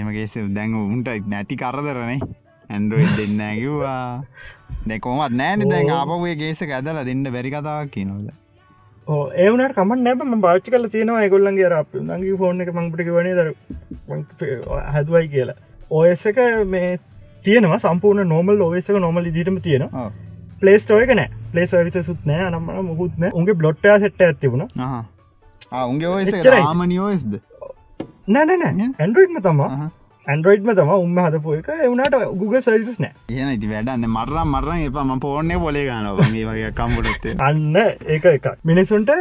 එමගේස 0.00 0.38
දැන් 0.58 0.78
උන්ට 0.84 1.10
නැති 1.34 1.60
කරදරනේ 1.62 2.20
ඇන්ඩරෝයි 2.70 3.10
දෙන්න 3.18 3.42
කිව්වා. 3.58 4.04
දෙකොමත් 4.88 5.36
නෑන 5.40 5.68
දැන් 5.70 5.92
ආපුේ 5.98 6.34
ගේස 6.40 6.64
ඇදල 6.68 7.04
දෙන්න 7.10 7.28
බැරි 7.36 7.54
කතාවක් 7.54 7.92
කියනවද 7.96 8.32
ඒවනට 9.44 9.74
කමන් 9.78 10.04
නැබ 10.06 10.22
භාච්ච 10.44 10.68
කල 10.74 10.86
තියෙනවා 10.94 11.22
ඒගොල්ලන්ගේ 11.24 11.70
රප 11.70 12.04
නගේ 12.10 12.36
ෆෝන් 12.42 12.60
එක 12.64 12.70
මංපටි 12.76 13.10
වනේ 13.16 13.34
දර 13.38 13.48
හැදවයි 14.94 15.26
කියලා. 15.34 15.58
ඔයස 15.90 16.26
එක 16.30 16.38
මේ 16.74 16.92
තියෙනවා. 17.44 17.78
සම්පූර්ණ 17.84 18.30
නෝමල් 18.34 18.62
ඔයසක 18.68 18.96
නොමල් 19.06 19.28
දිටම 19.36 19.58
තියෙනවා 19.66 20.06
පලේස්ටෝයක 20.64 21.16
නෑ. 21.20 21.30
පලේ 21.54 21.66
සවිස 21.72 22.06
සුත් 22.10 22.22
නෑ 22.28 22.52
නම්ම 22.52 22.86
මුහුත්න 22.92 23.24
උගේ 23.40 23.58
බ්ලොට්ටයා 23.64 23.98
සෙට්ට 24.04 24.22
ඇතිබුණ 24.28 24.64
උන්ගේ 25.90 26.08
ඔයස 26.14 26.32
ආමනිියෝස්ද 26.60 27.34
නෑනෑ 28.34 28.88
ඇන්ඩරෝයිඩ්ම 29.02 29.38
තමා. 29.46 29.68
ඇන්ඩරෝයිඩ්ම 30.26 30.70
තම. 30.78 30.90
උම 31.06 31.18
හදපු 31.24 31.54
එක. 31.58 31.68
එවනට 31.86 32.14
Google 32.40 32.62
සර්විස් 32.66 32.98
නෑ. 33.04 33.12
ඒන 33.38 33.50
ඉති 33.56 33.68
වැඩන්න 33.72 34.06
මරම් 34.08 34.54
මරන් 34.54 34.84
එප. 34.88 34.98
ම 35.02 35.20
පෝර්ණය 35.24 35.58
පොලේ 35.64 35.84
ගනවා 35.88 36.28
ඒ 36.28 36.44
වගේ 36.50 36.70
කම්බුලත්තේ 36.78 37.34
අන්න 37.48 37.76
ඒක 37.80 38.24
එක 38.32 38.48
මිනිසුන්ට 38.70 39.12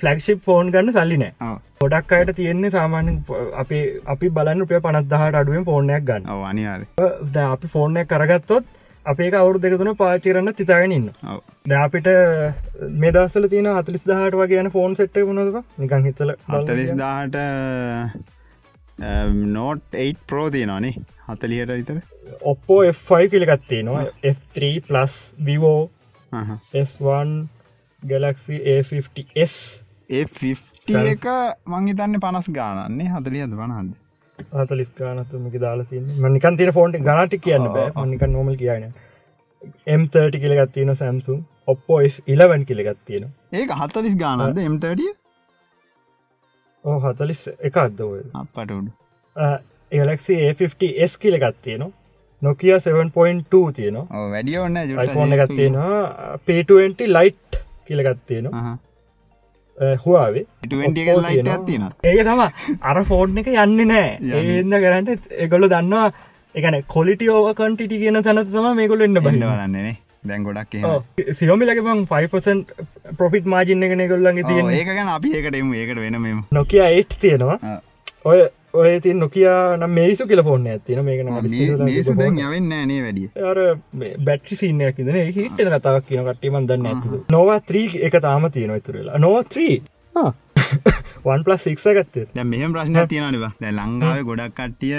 ෆලක්ෂිප් 0.00 0.44
ෆෝන් 0.48 0.74
ගන්න 0.76 0.92
සල්ලි 0.98 1.18
නෑ. 1.22 1.56
ගොඩක් 1.82 2.12
අයට 2.18 2.34
තියෙන්නේ 2.42 2.74
සාමාන්‍ය 2.76 3.16
අපි 3.64 3.80
අපි 4.16 4.32
බලන්න 4.36 4.68
පය 4.74 4.82
පනත්දහට 4.86 5.40
අඩුවෙන් 5.40 5.66
ෆෝර්නයක් 5.70 6.06
ගන්න. 6.12 6.30
අනිවාර 6.52 6.86
ද 7.34 7.48
අපි 7.56 7.74
ෆෝර්නය 7.76 8.04
කරගත්තොත් 8.12 8.64
අපේ 9.06 9.30
අවුරු 9.38 9.58
දෙකතුන 9.62 9.90
පාචිරන්න 10.00 10.50
තිතාගෙනන්න 10.58 11.08
ද 11.64 11.78
අපිට 11.78 12.08
මේ 13.02 13.12
දස්සල 13.16 13.48
තියන 13.54 13.68
හතලිස් 13.70 14.04
දහට 14.10 14.36
වගේ 14.40 14.60
යන 14.62 14.70
ෆෝන් 14.74 14.94
සෙට්ට 14.98 15.18
වුණදක 15.28 15.58
නිකන් 15.82 16.06
හිතල 16.08 16.34
හතලිස් 16.50 16.92
දාට 17.00 17.38
නෝට් 19.56 19.98
8 20.02 20.28
ප්‍රෝ 20.32 20.46
තියනනේ 20.56 20.94
හතලියට 21.28 21.72
විතර? 21.72 21.98
ඔප්පෝ 22.42 22.80
F5 22.90 23.30
පිළිගත්තේ 23.32 23.82
නවා 23.88 24.04
F3 24.32 24.70
plus 24.88 25.16
Vivo 25.48 25.80
S1 26.82 27.34
Galaxy 28.02 28.60
A50s 28.76 29.56
ඒ 30.10 30.24
එක 31.08 31.26
මංහිතන්න 31.74 32.22
පනස් 32.26 32.52
ගානන්නේ 32.60 33.10
හතලියද 33.16 33.58
වනහන්ද 33.58 34.01
හතලිස් 34.58 34.90
ගානතුමක 34.98 35.56
දාලා 35.64 35.88
තින්න 35.90 36.12
මනිකන් 36.24 36.56
තින 36.60 36.72
ෆෝන්ට 36.76 37.00
ගනටි 37.08 37.38
කියන්න 37.46 37.66
බෑ. 37.76 37.88
මනික 38.02 38.22
නොමල් 38.34 38.56
කියන 38.62 38.92
M30 39.96 40.38
කියලගත්තියන 40.42 40.94
සැම්සුම් 41.00 41.40
ඔප්පෝ 41.72 41.98
ඉලවන් 42.34 42.64
කියලගත්තියෙන 42.68 43.26
ඒක 43.52 43.74
හතලිස් 43.80 44.16
ගානද 44.22 44.62
M30 44.66 45.10
ඕ 46.84 46.98
හතලිස් 47.06 47.42
එක 47.70 47.76
අද 47.86 48.00
ඔය 48.06 48.22
අපටඩු 48.34 48.78
එලක්සි 49.92 50.38
A50s 50.46 51.18
කියලගත්තියන 51.24 51.84
නොකිය 52.42 52.72
7.2 52.76 53.72
තියනවා. 53.76 54.22
වැඩිය 54.30 54.58
ඔන්න 54.58 54.78
ෆෝන් 55.14 55.32
එකත්තියෙනවා 55.36 56.38
P20 56.46 57.12
ලයිට් 57.16 57.60
කියලගත්තියෙනවා 57.86 58.78
හවාවේ 59.80 60.44
ඒක 62.04 62.20
තම 62.26 62.40
අර 62.90 63.04
ෆෝර්න් 63.10 63.38
එක 63.42 63.48
යන්න 63.52 63.80
නෑ. 63.88 64.08
ඒන්න 64.20 64.74
කරට 64.84 65.28
එකොල 65.46 65.68
දන්නවා. 65.68 66.12
එකන 66.54 66.74
කොලිටි 66.94 67.28
ඕව 67.32 67.52
කන්ටිටි 67.58 67.98
කියන 68.00 68.22
තැන 68.22 68.40
තම 68.46 68.66
මේකොල 68.80 69.04
එන්න 69.08 69.20
බහින්න. 69.26 69.44
බලන්නනේ 69.44 69.94
දැන් 70.30 70.42
ගොඩක් 70.46 70.74
සියෝමිලක 71.38 71.80
බං 71.86 72.02
5% 72.10 72.74
පොෆිට් 73.20 73.46
මාජින්න 73.52 73.82
එක 73.86 73.94
කොල්ලන්ගේ 74.10 74.44
තියෙන 74.50 74.68
ඒකගන 74.78 75.08
අපි 75.14 75.32
ඒකටම 75.38 75.72
ඒකට 75.78 76.02
වෙනම 76.04 76.26
නොකිය 76.58 76.82
ඒට් 76.88 77.16
තියෙනවා. 77.22 77.78
ඔය 78.24 78.38
ඔය 78.74 79.00
ති 79.00 79.12
නොකිය 79.14 79.46
නම් 79.76 79.92
මේසු 79.92 80.26
කියල 80.26 80.42
ෆෝර්න 80.42 80.66
ඇතින 80.66 81.02
මේක 81.04 81.20
යවෙන්න 81.22 82.68
නේ 82.82 83.00
වැඩිය. 83.02 83.28
අර 83.42 83.58
බැට්‍රි 84.20 84.56
සින්නයක් 84.56 84.98
ඉදන 84.98 85.18
හිටන 85.30 85.72
කතාවක් 85.72 86.06
කියන 86.08 86.24
කට්ටිමන් 86.24 86.68
දන්න 86.68 86.88
ඇතු 86.88 87.24
නොවා 87.30 87.60
ත්‍රී 87.62 88.00
එක 88.02 88.16
තාම 88.20 88.48
තියෙන 88.50 88.80
තුරලා 88.82 89.18
නොවා 89.18 89.44
ත්‍රී 89.46 89.76
වන් 91.24 91.42
පලස් 91.46 91.64
සික්ස 91.64 91.86
ගත්තේ 91.92 92.44
මෙහම 92.46 92.72
ප්‍රශ්න 92.72 92.98
තියෙනනවා 93.06 93.52
දැ 93.60 93.72
ලංඟාව 93.72 94.24
ගොඩක් 94.24 94.56
කට්ටිය 94.56 94.96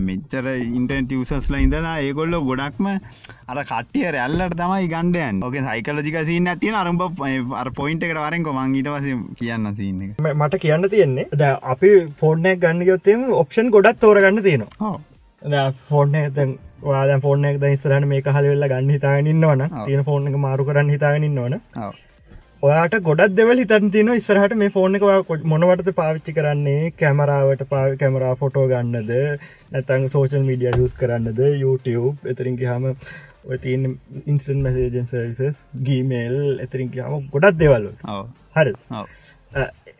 මෙච්චර 0.00 0.46
ඉන්ටට 0.78 1.12
සස්ලා 1.30 1.60
ඉඳලා 1.60 1.94
ඒගොල්ල 2.00 2.36
ගොඩක්ම 2.48 2.86
අර 3.48 3.58
කටිය 3.64 4.06
රැල්ලට 4.16 4.56
තමයි 4.60 4.88
ගණ්ඩයන් 4.92 5.42
ඕක 5.42 5.56
සයිකලජික 5.66 6.18
සින්න 6.26 6.50
ඇතින 6.52 6.74
අරම්භ 6.74 7.24
අර 7.54 7.70
පොයින්ට 7.78 8.06
එකට 8.06 8.18
වරෙන් 8.18 8.46
කොමන් 8.46 8.74
ඊට 8.74 8.88
වස 8.88 9.08
කියන්න 9.40 9.72
තියන්න 9.74 10.14
මට 10.34 10.62
කියන්න 10.64 10.88
තියෙන්නේ. 10.90 11.28
ද 11.32 11.42
අපි 11.64 11.92
ෆෝර්නයක් 12.16 12.62
ගන්න 12.62 12.86
යොත්තෙම 12.86 13.26
ඔප්ෂන් 13.34 13.70
ගොඩත් 13.70 14.00
තෝරගන්න 14.00 14.42
තියෙනවා. 14.42 14.94
ෆෝර්නය 15.88 16.24
දැන් 16.30 16.58
වාද 16.82 17.12
ෆෝර්නයක් 17.22 17.60
ද 17.60 17.74
ඉස්සරන 17.74 18.08
මේ 18.08 18.24
හලවෙල්ල 18.28 18.68
ගන්න 18.68 18.90
හිතාගෙනන්නවන 18.90 19.62
තියෙන 19.78 20.04
ෆෝර්න 20.04 20.28
එක 20.28 20.36
මාරු 20.38 20.64
කරන්න 20.64 20.90
හිතාගෙනන්නවන 20.90 21.60
ඔයාට 22.66 22.94
ගොඩක් 23.06 23.34
දෙවල් 23.38 23.58
හිතන් 23.62 23.90
තින 23.94 24.10
ඉස්සරහට 24.12 24.54
මේ 24.60 24.72
ෆෝන් 24.76 24.98
එක 24.98 25.04
මොනවටද 25.52 25.90
පාවිච්චි 26.00 26.34
කරන්නේ? 26.38 26.92
කැමරාවට 27.00 27.64
පාව 27.72 27.96
කැමරා 28.02 28.34
ෆොටෝ 28.42 28.66
ගන්නද? 28.72 29.12
නැතන් 29.72 30.06
සෝෂල් 30.14 30.46
මීඩිය 30.48 30.72
යස් 30.86 30.94
කරන්නද? 31.02 31.40
YouTube 31.62 32.30
එතරින්ග 32.32 32.58
හම 32.70 32.86
තින් 33.64 33.84
ඉන්ස්ටන් 34.26 34.62
මසේජන් 34.64 35.10
සර්සස් 35.12 35.64
ගීමේල් 35.88 36.38
එතරින්ග 36.66 36.94
හම 37.00 37.28
ගොඩක් 37.34 37.60
දෙවල්ල 37.62 37.90
හරි 38.56 38.72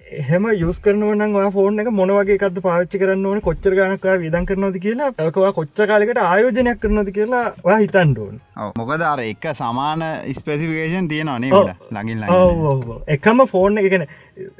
හෙම 0.07 0.45
යස් 0.47 0.79
කරනවන 0.79 1.51
ෆෝන 1.53 1.81
එක 1.81 1.89
මොනවගේ 1.91 2.35
එකත් 2.37 2.59
පාච්චි 2.63 2.99
කරන්න 2.99 3.25
ඕන 3.27 3.41
කොච්චර 3.41 3.75
ගනක 3.75 4.13
විදන් 4.21 4.45
කරනොද 4.47 4.77
කියලා 4.79 5.09
ඇකවා 5.19 5.51
කොච්ච 5.53 5.83
කාලෙකට 5.83 6.21
ආයෝජනයක් 6.25 6.79
කරනොද 6.81 7.11
කියලා 7.11 7.79
හිතන්ඩුවන් 7.79 8.37
මොකද 8.77 9.03
අර 9.05 9.23
එක 9.23 9.49
සමාන 9.53 10.05
ස්පෙසිිකේෂන් 10.33 11.09
තියෙනනේ 11.09 11.65
ලඟින් 11.91 12.23
එකම 13.09 13.43
ෆෝර්න 13.47 13.83
එකන 13.83 14.07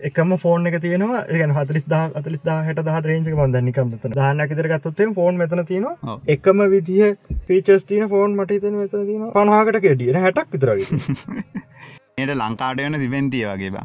එකම 0.03 0.35
ෆෝන් 0.39 0.67
එක 0.67 0.81
තියෙනවා 0.81 1.23
එක 1.29 1.55
හතලිස් 1.61 1.87
දා 1.87 2.03
අතලිස් 2.15 2.43
දා 2.43 2.59
හට 2.63 2.87
දහ 2.89 2.99
රේජක 3.05 3.31
බන්දනිකම 3.37 3.95
දානකතර 4.15 4.69
ගත්තොත්තේ 4.69 5.09
ෆෝන් 5.15 5.39
මෙතන 5.39 5.65
තියෙනවා. 5.65 6.19
එකම 6.29 6.67
විදිහ 6.69 7.15
පීචස් 7.47 7.87
තින 7.87 8.09
ෆෝන් 8.09 8.37
මට 8.37 8.61
තන 8.61 8.77
මෙත 8.77 8.99
තින 9.05 9.31
පනහකට 9.33 9.81
කෙඩිය 9.81 10.13
හැටක් 10.19 10.53
විතරගේ 10.53 10.91
ට 12.19 12.35
ලංකාට 12.35 12.79
වන 12.79 12.95
සිබෙන්තිය 12.97 13.43
වගේ 13.47 13.81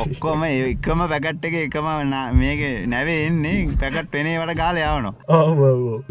ඔක්කොම 0.00 0.42
එකම 0.46 1.02
පැකට් 1.04 1.44
එක 1.48 1.54
එකම 1.58 1.86
මේක 2.34 2.58
නැවේ 2.86 3.14
එන්නේ 3.28 3.52
පැකට් 3.74 4.10
වෙනේ 4.12 4.34
වට 4.34 4.56
කාල 4.58 4.80
යවන 4.80 5.06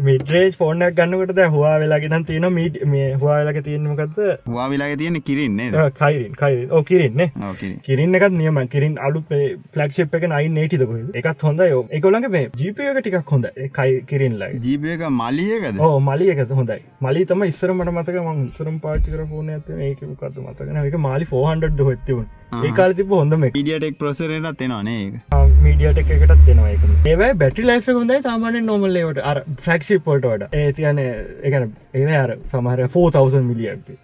මිට්‍රේජ් 0.00 0.56
ෆෝර්නක් 0.56 0.96
ගන්නකට 0.96 1.38
හවා 1.52 1.74
වෙලාගෙන 1.82 2.24
තියෙන 2.24 2.46
මීට 2.52 2.80
මේ 2.86 3.12
හවාවෙලක 3.14 3.60
තියෙනමකක්ද 3.68 4.18
හවා 4.48 4.66
වෙලාග 4.72 4.96
තියෙන 4.96 5.20
කිරින්නේ 5.22 5.84
කයිරින් 6.00 6.34
කයි 6.34 6.66
ඕ 6.68 6.82
කිරන්න 6.82 7.22
කිරින්න 7.86 8.18
එකත් 8.20 8.34
නියම 8.34 8.58
කිරින් 8.74 8.98
අලු 9.00 9.22
ෆලක්ෂප් 9.28 10.18
එක 10.20 10.28
නයි 10.34 10.50
නේටිදක 10.50 11.22
එකත් 11.22 11.46
හොඳ 11.48 11.64
යෝ 11.66 11.86
එකොළඟ 11.92 12.28
මේ 12.30 12.50
ජීපයක 12.56 13.00
ටිකක් 13.00 13.32
හොඳ 13.36 13.48
කයි 13.78 14.02
කිරින්ලා 14.06 14.50
ජීපයක 14.58 15.06
මලියකද 15.20 15.80
ඕ 15.80 15.94
මලිය 16.02 16.34
එකත 16.36 16.58
හොඳයි. 16.58 16.80
මලි 17.00 17.24
තම 17.26 17.46
ඉස්සරමට 17.46 17.94
මතක 17.94 18.26
මං 18.26 18.44
සරම් 18.58 18.82
පාචිකර 18.82 19.24
ෆෝන 19.30 19.54
ඇත 19.54 19.72
ඒක 19.80 20.04
කතු 20.18 20.42
මතකන 20.42 20.82
එක 20.84 21.00
මලි 21.00 21.18
400 21.32 21.88
හොත්තිවුන් 21.88 22.26
ඒකාල 22.68 22.94
තිබ 22.98 23.12
හොඳම 23.16 23.46
ඩියටෙක් 23.48 23.98
ප්‍රසරට 23.98 24.58
තෙනවානේ 24.58 25.48
මීඩියට 25.64 25.98
එකටත් 26.02 26.44
තියෙනවා 26.44 26.70
එක 26.74 27.08
ඒවයි 27.12 27.32
බැටි 27.42 27.66
ලයිෆ 27.70 27.88
හොඳයි 27.90 28.20
සාමානෙන් 28.28 28.70
නොමල්ලේට 28.70 29.20
අර 29.32 29.42
ෆ්‍රක්ෂි 29.64 29.98
පොල්ට 30.06 30.26
වඩ. 30.30 30.48
ඒ 30.52 30.72
තියන 30.72 31.00
එකන 31.00 31.66
ඒ 31.94 32.16
අර 32.22 32.36
සමහර 32.52 32.86
4000 32.88 33.42
මිලියක්ති 33.50 33.98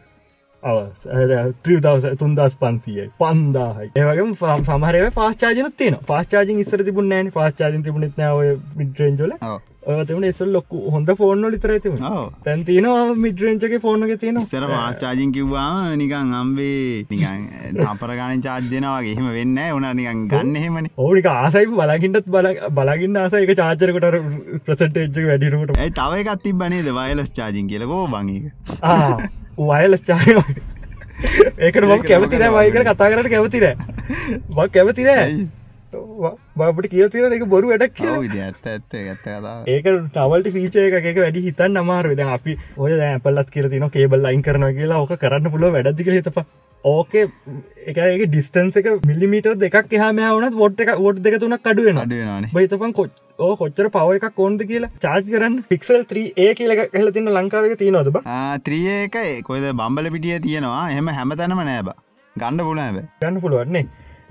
තුන්දස් 2.18 2.56
පන්සියයි 2.56 3.06
පන්දාහයි. 3.18 3.90
ඒවගේ 3.94 4.58
සමහරව 4.64 5.06
පාස්චාජන 5.14 5.72
තියන 5.76 5.96
පාස්චාජින් 6.06 6.60
ඉස්සර 6.60 6.84
තිබුණ 6.84 7.08
නෑන 7.08 7.32
පාස්චාජන 7.32 7.82
තිබුණෙත් 7.82 8.18
නෑ 8.18 8.52
මිටරෙන්ජල 8.76 9.32
ඔයතිබන 9.86 10.24
එසල් 10.24 10.50
ලොක්කු 10.50 10.80
හොඳ 10.90 11.10
ෆෝර්න 11.18 11.46
ලිතර 11.46 11.72
ඇති 11.74 11.92
තැන් 12.44 12.64
තියන 12.64 12.88
මිටරෙන්චගේ 13.18 13.80
ෆෝර්නක 13.80 14.14
තියෙන 14.18 14.40
සර 14.42 14.66
පාස්චාජින් 14.72 15.32
කිව්වා 15.32 15.94
නිකං 15.94 16.34
අම්බේ 16.40 17.06
නිකං 17.12 17.80
අපරගාන 17.86 18.42
චාර්ජනවාගේ 18.42 19.14
එහෙම 19.14 19.30
වෙන්න 19.30 19.62
උන 19.70 19.88
නිකන් 19.92 20.26
ගන්න 20.28 20.56
එහෙමන. 20.56 20.90
ඕනික 20.98 21.28
ආසයි. 21.28 21.66
බලගින්ටත් 21.72 22.28
බල 22.28 22.52
බලගන්න 22.72 23.22
ආසයක 23.22 23.54
චාචරකට 23.54 24.20
ප්‍රසටේජ්ක 24.66 25.24
වැඩිරුට 25.24 25.74
තව 25.94 26.22
එකත් 26.24 26.42
තිබනේද 26.42 26.92
වයලස් 26.92 27.32
චාජින් 27.32 27.68
කියලකෝ 27.68 28.04
බංක 28.08 29.44
වයලස් 29.58 30.02
චාය 30.02 30.34
ඒකට 31.58 31.82
ම 31.82 32.02
කැමතින 32.04 32.48
වයිකර 32.52 32.82
කතා 32.84 33.10
කරට 33.10 33.30
කැමතින 33.30 33.64
ම 34.50 34.58
කැමතින 34.70 35.48
බට 36.56 36.90
කියතින 36.90 37.32
එක 37.32 37.46
බොරු 37.46 37.68
වැඩක් 37.68 37.94
කිය 37.94 38.12
විදි 38.18 38.42
ඇත්ත 38.42 38.66
ඇත්ත 38.66 38.96
ඇත්ත 38.96 39.26
ඒක 39.68 39.88
නවල්ට 39.88 40.52
පීචය 40.52 40.84
එකක 40.90 41.18
වැඩි 41.18 41.44
හිතන් 41.44 41.76
අමාර 41.76 42.08
වෙද 42.08 42.20
අපි 42.28 42.58
ඔය 42.78 42.92
ඇපල්ලත් 43.00 43.50
කියර 43.50 43.70
තින 43.70 43.88
කේබල් 43.90 44.22
ලයින් 44.22 44.42
කරන 44.42 44.68
කියලා 44.74 45.00
ඕක 45.00 45.16
කරන්න 45.16 45.50
පුළුව 45.50 45.72
වැඩදික 45.74 46.12
හිතප 46.12 46.40
ඕකේ 46.86 47.24
එක 47.90 48.24
ඩිස්ටන්ස 48.24 48.76
එක 48.80 48.88
මිලිමිට 49.10 49.48
දෙක් 49.62 49.76
හම 50.02 50.20
වනත් 50.22 50.60
ොට් 50.66 50.82
එක 50.84 50.90
ොට් 51.08 51.20
දෙක 51.24 51.38
තුනක් 51.42 51.62
කඩුවෙන 51.64 52.48
බයිතපන් 52.54 52.94
කොච් 52.98 53.10
ඕ 53.38 53.52
කොච්චර 53.60 53.88
පව 53.96 54.18
එකක් 54.18 54.36
කොන්ද 54.40 54.62
කියලා? 54.70 54.90
චාර්ජ් 55.04 55.28
කරන්න 55.32 55.56
පික්සල් 55.72 56.02
3 56.14 56.32
ඒ 56.44 56.54
කියල 56.54 56.74
හල 56.94 57.12
තින්න 57.16 57.32
ලංකාවක 57.34 57.76
තියනොද 57.82 58.10
ත්‍රිය 58.64 58.88
එක 58.96 59.18
කොයිද 59.48 59.68
බම්බල 59.72 60.10
පිටිය 60.16 60.40
තියෙනවා. 60.40 60.82
එහෙම 60.92 61.14
හැම 61.18 61.36
තැනම 61.40 61.62
නෑබ 61.70 61.90
ගණ්ඩ 62.36 62.68
පුල 62.68 62.82
හැබ 62.84 62.98
ගන්න 63.22 63.42
පුළුවන්නේ 63.44 63.86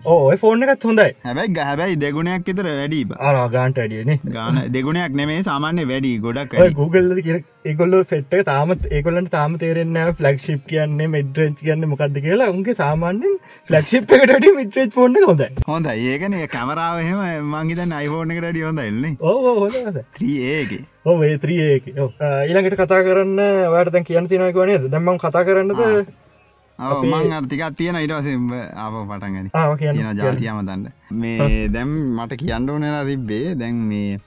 ඕ 0.05 0.35
ෆෝර්න 0.37 0.63
එකත් 0.65 0.83
හොඳයි. 0.83 1.11
හැබැයි 1.23 1.53
ගැහැබැයි 1.55 1.97
දෙගුණයක් 1.97 2.43
විතර 2.49 2.67
වැඩි 2.69 3.01
ආර 3.19 3.35
ගාන්ට 3.49 3.79
අඩියන 3.83 4.11
ගාන 4.29 4.59
දෙගුණයක් 4.75 5.13
නෙමේ 5.19 5.37
සාමාන්‍ය 5.43 5.85
වැඩි 5.91 6.11
ගොඩක් 6.19 6.55
Google 6.75 7.37
ඒගොල්ල 7.65 7.95
සෙට්ට 8.05 8.35
තාමත් 8.45 8.85
ඒකොලට 8.91 9.29
තාම 9.31 9.55
තේරෙන්න 9.57 9.97
ෆලක්ෂිප් 10.19 10.65
කියන්නේ 10.71 11.09
මෙඩ්‍රේච් 11.09 11.55
කියන්න 11.59 11.87
මොකක්ද 11.91 12.19
කියලා. 12.19 12.49
උන්ගේ 12.49 12.75
සාමාන්‍යෙන් 12.75 13.37
ෆලක්ෂිප් 13.69 14.13
එකට 14.17 14.49
මිට්‍රේච් 14.59 14.91
ෆෝන්න 14.97 15.17
හොඳ 15.23 15.45
හොඳ 15.67 15.89
ඒකන 15.93 16.35
කැමරාවහෙම 16.47 17.47
මංහිත 17.53 17.81
නයිෆෝර්න 17.87 18.35
එකට 18.35 18.49
ඩිය 18.49 18.67
හොඳයිල්න්නේ 18.69 19.15
ඕ 19.21 19.55
හොඳ 19.55 20.03
ත්‍රියඒගේ 20.17 20.83
ඕ 21.05 21.17
ඒ 21.23 21.39
ත්‍රියඒක 21.39 21.89
ඊළඟට 21.95 22.77
කතා 22.79 23.01
කරන්න 23.09 23.41
වැඩතන් 23.73 24.05
කියන්න 24.05 24.29
තිනක 24.29 24.61
වනේ 24.61 24.77
දැම්මන් 24.87 25.19
කතා 25.19 25.43
කරන්නද 25.43 25.81
මං 26.79 27.31
අර්තිකක් 27.31 27.63
තියෙන 27.77 27.97
ඉටවස 27.97 28.27
ආප 28.75 28.95
පටන්ගනි 29.09 29.49
තියෙන 29.79 30.17
ජාතියම 30.17 30.61
තන්ට 30.69 30.91
මේ 31.21 31.67
දැම් 31.69 31.91
මට 32.17 32.39
කියන්න 32.41 32.69
ඕනෙලා 32.69 33.05
තිබ්බේ? 33.05 33.55
දැන් 33.55 33.75
මේ 33.91 34.19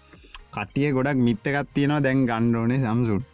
කට්ටිය 0.55 0.93
ගොඩක් 0.93 1.19
මිත්තකත් 1.29 1.69
තියෙනවා. 1.75 2.03
දැන් 2.03 2.27
ගණ්ඩෝනේ 2.31 2.81
සම්සුට් 2.85 3.25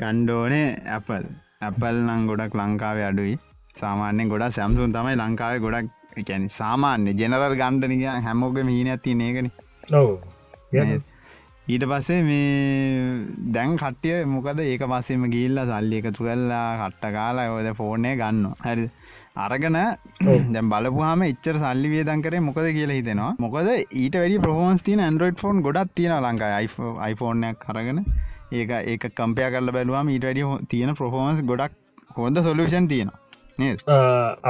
ගණ්ඩෝනේ 0.00 0.68
ඇපල් 0.96 1.24
ඇපල් 1.62 1.96
නං 2.06 2.26
ගොඩක් 2.30 2.60
ලංකාවේ 2.60 3.06
අඩුයි. 3.10 3.36
සාමාන්‍යෙන් 3.76 4.28
ගොඩක් 4.28 4.56
සැම්සුන් 4.58 4.92
තමයි 4.92 5.16
ලංකාවේ 5.16 5.64
ගොඩක් 5.64 6.20
එකැනි 6.20 6.48
සාමාන්‍ය 6.58 7.14
ජෙනරල් 7.20 7.56
ගණ්ඩනික 7.60 8.04
හැමෝග 8.26 8.58
මීන 8.68 8.90
ඇති 8.92 9.18
ඒකන 9.26 9.48
ඊට 11.72 11.84
පස්සේ 11.90 12.22
මේ 12.24 13.20
දැන් 13.54 13.70
කට්ටිය 13.82 14.16
මොකද 14.32 14.58
ඒක 14.62 14.82
පස්සෙම 14.90 15.22
ගිල්ල 15.34 15.60
සල්ලි 15.70 16.00
එකතු 16.00 16.26
කල්ලා 16.26 16.64
කට්ට 16.80 17.14
කාලා 17.14 17.54
ඔද 17.58 17.68
ෆෝර්නය 17.78 18.10
ගන්න 18.20 18.42
හරි. 18.64 18.84
අරගන 19.44 19.78
දැම් 20.54 20.68
බලපුහම 20.72 21.22
එච්චර 21.28 21.56
සල්ලි 21.62 21.88
වේදන් 21.94 22.24
කරේ 22.26 22.42
මොකද 22.48 22.68
කියලා 22.78 22.98
හිතෙනවා. 22.98 23.32
මොකද 23.44 23.70
ඊට 24.02 24.18
වැඩි 24.20 24.42
ප්‍රෝන්ස් 24.44 24.84
තින 24.88 25.00
ඇන්ඩරෝඩ් 25.06 25.40
ෆෝන් 25.42 25.62
ගොඩක් 25.66 25.94
තියෙන 26.00 26.14
ලංකා 26.26 26.60
iPhoneෆෝර්නයක් 26.66 27.58
කරගෙන 27.64 28.04
ඒක 28.58 28.70
ඒක 28.92 29.08
කම්පය 29.20 29.48
කරල 29.54 29.74
බැලවාම 29.78 30.12
ඊට 30.16 30.28
වැඩි 30.28 30.44
තියෙන 30.74 30.94
ප්‍රෆෝමන්ස් 31.00 31.42
ගොඩක් 31.52 31.80
හොඳ 32.18 32.44
සොලූෂන් 32.48 32.90
තියෙනවා. 32.92 33.18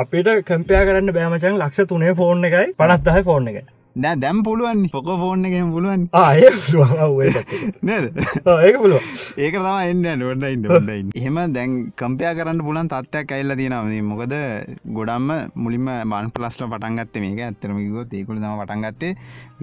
අපිට 0.03 0.35
කම්පයා 0.51 0.83
කරන්න 0.91 1.15
බෑමචන් 1.21 1.63
ලක්ෂ 1.63 1.91
තුනේ 1.95 2.13
ෆෝර්න 2.21 2.51
එකයි 2.51 2.77
පනත්දහ 2.83 3.25
ෆෝර්න 3.31 3.51
එක 3.53 3.59
දැ 3.97 4.15
දැම් 4.23 4.39
පුළුවන් 4.47 4.81
පොක 4.95 5.09
ෆෝර්න 5.21 5.45
එකම 5.49 5.69
පුළුවන්. 5.75 6.01
ආය 6.21 6.41
ඒක 8.67 8.77
පුළුව 8.83 9.03
ඒක 9.45 9.55
තම 9.57 9.69
එන්න 9.91 10.07
නොඩ 10.23 10.45
ඉන්න 10.49 10.65
ොඩයි 10.79 11.03
එහෙම 11.21 11.39
දැන් 11.57 11.77
කම්පයා 12.01 12.33
කරන්න 12.39 12.63
පුලන් 12.69 12.89
තත්වයක් 12.95 13.35
ඇල්ල 13.37 13.55
තියෙනවද 13.61 13.95
මොකද 14.11 14.35
ගොඩම්ම 14.99 15.31
මුලින්ම 15.65 15.89
මන් 16.11 16.33
පලස්ට 16.37 16.67
පටන්ගත්ත 16.73 17.15
මේක. 17.25 17.41
ඇත්තරමිකෝ 17.47 18.05
ඒකුල 18.19 18.41
තම 18.43 18.57
පටන්ගත්තේ 18.63 19.13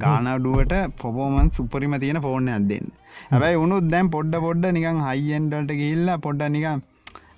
ගානඩුවට 0.04 0.76
පොපෝමන් 1.02 1.52
සුපරිම 1.58 1.96
තියෙන 2.04 2.22
ෆෝර්න 2.28 2.48
අදන්න 2.58 2.88
හැබැයි 3.32 3.62
උනුත් 3.66 3.92
දැම් 3.94 4.14
පොඩ්ඩ 4.16 4.40
පොඩ්ඩ 4.48 4.72
නිකන් 4.78 5.04
හයිෙන්ඩට 5.08 5.76
ගිල්ලා 5.82 6.18
පොඩ්ඩ 6.26 6.54
නිකම් 6.56 6.80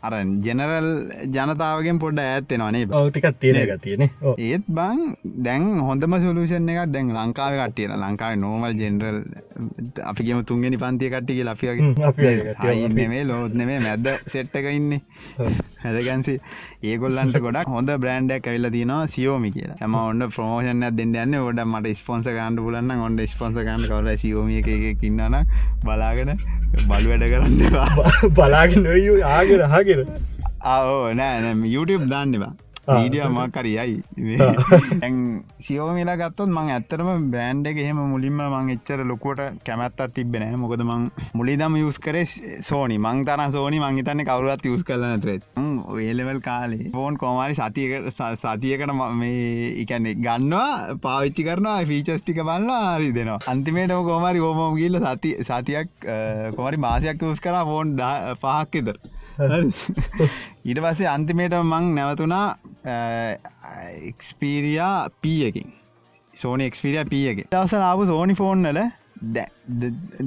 අර 0.03 0.13
ජෙනරල් 0.45 0.89
ජනතාවගෙන් 1.29 1.99
පොඩ්ඩ 1.99 2.23
ඇත්තෙනවානේ 2.23 2.85
බෞතිකත් 2.87 3.39
තියෙන 3.39 3.61
එක 3.61 3.73
තියෙන 3.81 4.03
ඒත් 4.47 4.65
බං 4.69 4.99
දැන් 5.45 5.69
හොඳම 5.81 6.17
සොලූෂන් 6.19 6.71
එකක් 6.73 6.91
දැන් 6.93 7.13
ලංකාව 7.17 7.59
කට්ටියන 7.59 7.95
ලංකාව 7.99 8.35
නෝමල් 8.37 8.75
ජෙනරල් 8.75 9.19
අපිගේම 10.03 10.43
තුන්ගෙන 10.45 10.79
පන්තිය 10.79 11.09
කට්ටික 11.09 11.43
ලපියගේ 11.43 12.89
නෙමේ 12.93 13.23
ලෝත් 13.25 13.53
නෙමේ 13.53 13.79
මැද්ද 13.79 14.07
සෙට්ට 14.27 14.55
එක 14.55 14.67
ඉන්නේ. 14.71 15.01
හැදගන්සි 15.83 16.35
ඒගොල්ලන්ට 16.91 17.37
ගොඩක් 17.45 17.69
හොඳ 17.75 17.89
බ්‍රන්ඩක් 18.03 18.47
ඇවිල්ල 18.51 18.69
තිනවා 18.75 19.03
සියෝමි 19.15 19.51
කියලා. 19.55 19.77
ඇම 19.83 19.95
ඔන්න 19.99 20.27
ප්‍රමෝෂණ 20.35 20.83
දෙන්න 20.99 21.15
යන්න. 21.23 21.39
ොඩ 21.49 21.63
මට 21.65 21.95
ස්පොන්ස 22.01 22.27
ගන්ඩ 22.37 22.59
පුලන්න 22.65 22.91
ඔොන්ඩ 23.07 23.23
ස්පොන්ස 23.35 23.55
ගන්න. 23.61 23.87
කවල 23.91 24.09
සියෝමිය 24.23 24.59
එක 24.63 24.99
කින්නන 25.01 25.39
බලාගෙන 25.85 26.31
බලු 26.89 27.07
වැඩ 27.11 27.25
කරන්න 27.31 28.33
බලාගෙන 28.37 28.85
ආගෙන 29.31 29.63
හාගෙන 29.73 30.01
ආෝ 30.73 31.13
නෑ 31.19 31.55
YouTube 31.73 32.05
දාන්නවා 32.13 32.53
ීඩිය 32.87 33.23
මකරයයි 33.29 34.03
සියෝමිලා 35.59 36.17
ගත්තොත් 36.21 36.49
මං 36.49 36.71
ඇත්තරම 36.73 37.29
බ්‍රන්ඩ් 37.31 37.69
එක 37.71 37.77
එහෙම 37.83 37.99
මුලින්ම 38.13 38.41
මං 38.45 38.71
එච්චර 38.75 39.03
ලොකුවට 39.07 39.61
කැමැත්තත් 39.63 40.01
තිබෙන 40.15 40.43
මොකද 40.59 40.83
මං 40.83 41.05
මුලිදම 41.33 41.77
යස් 41.81 41.99
කරේ 41.99 42.25
සෝනි 42.61 42.97
මං 42.99 43.23
තර 43.29 43.45
සෝනි 43.55 43.79
මංහිතන්න 43.79 44.25
කවරුවත් 44.29 44.67
යස් 44.71 44.83
කල 44.83 45.05
නැතුවත් 45.05 45.47
ඒලෙවල් 46.01 46.41
කාලේ 46.41 46.91
ෆෝන් 46.93 47.17
කෝමාරි 47.17 47.55
සතියකට 47.55 48.21
සතියකට 48.43 48.93
මේ 49.21 49.71
එකන්නේ 49.83 50.15
ගන්නවා 50.25 50.99
පාවිච්චි 51.01 51.47
කරනවා 51.47 51.79
ෆීචස්ටික 51.85 52.43
බල්ලා 52.43 52.97
හරි 52.97 53.09
දෙනවා. 53.13 53.39
අන්තිමේට 53.47 53.95
කෝමරි 54.09 54.39
ෝමෝම 54.41 54.75
ගිල්ල 54.81 54.99
සති 55.05 55.33
සතියක් 55.41 55.89
කොමරි 56.57 56.83
මාසයක් 56.87 57.27
යස් 57.31 57.39
කර 57.39 57.63
ෆෝන් 57.71 57.95
පහක්කෙද 58.43 58.93
ඊට 60.65 60.79
පස්සේ 60.83 61.11
අන්තිමේට 61.15 61.59
මං 61.63 61.91
නැවතුනා 61.95 62.45
එක්ස්පීරයා 62.85 65.09
පී 65.21 65.45
එකින් 65.45 65.73
සෝනි 66.33 66.65
එක්ස්පිරිය 66.65 67.05
පිය 67.05 67.27
එක 67.27 67.47
දවස 67.47 67.73
ආපු 67.81 68.05
සෝනි 68.05 68.35
ෆෝන්නල 68.35 68.79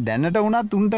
දැන්නට 0.04 0.38
වනත් 0.38 0.72
උන්ට 0.72 0.94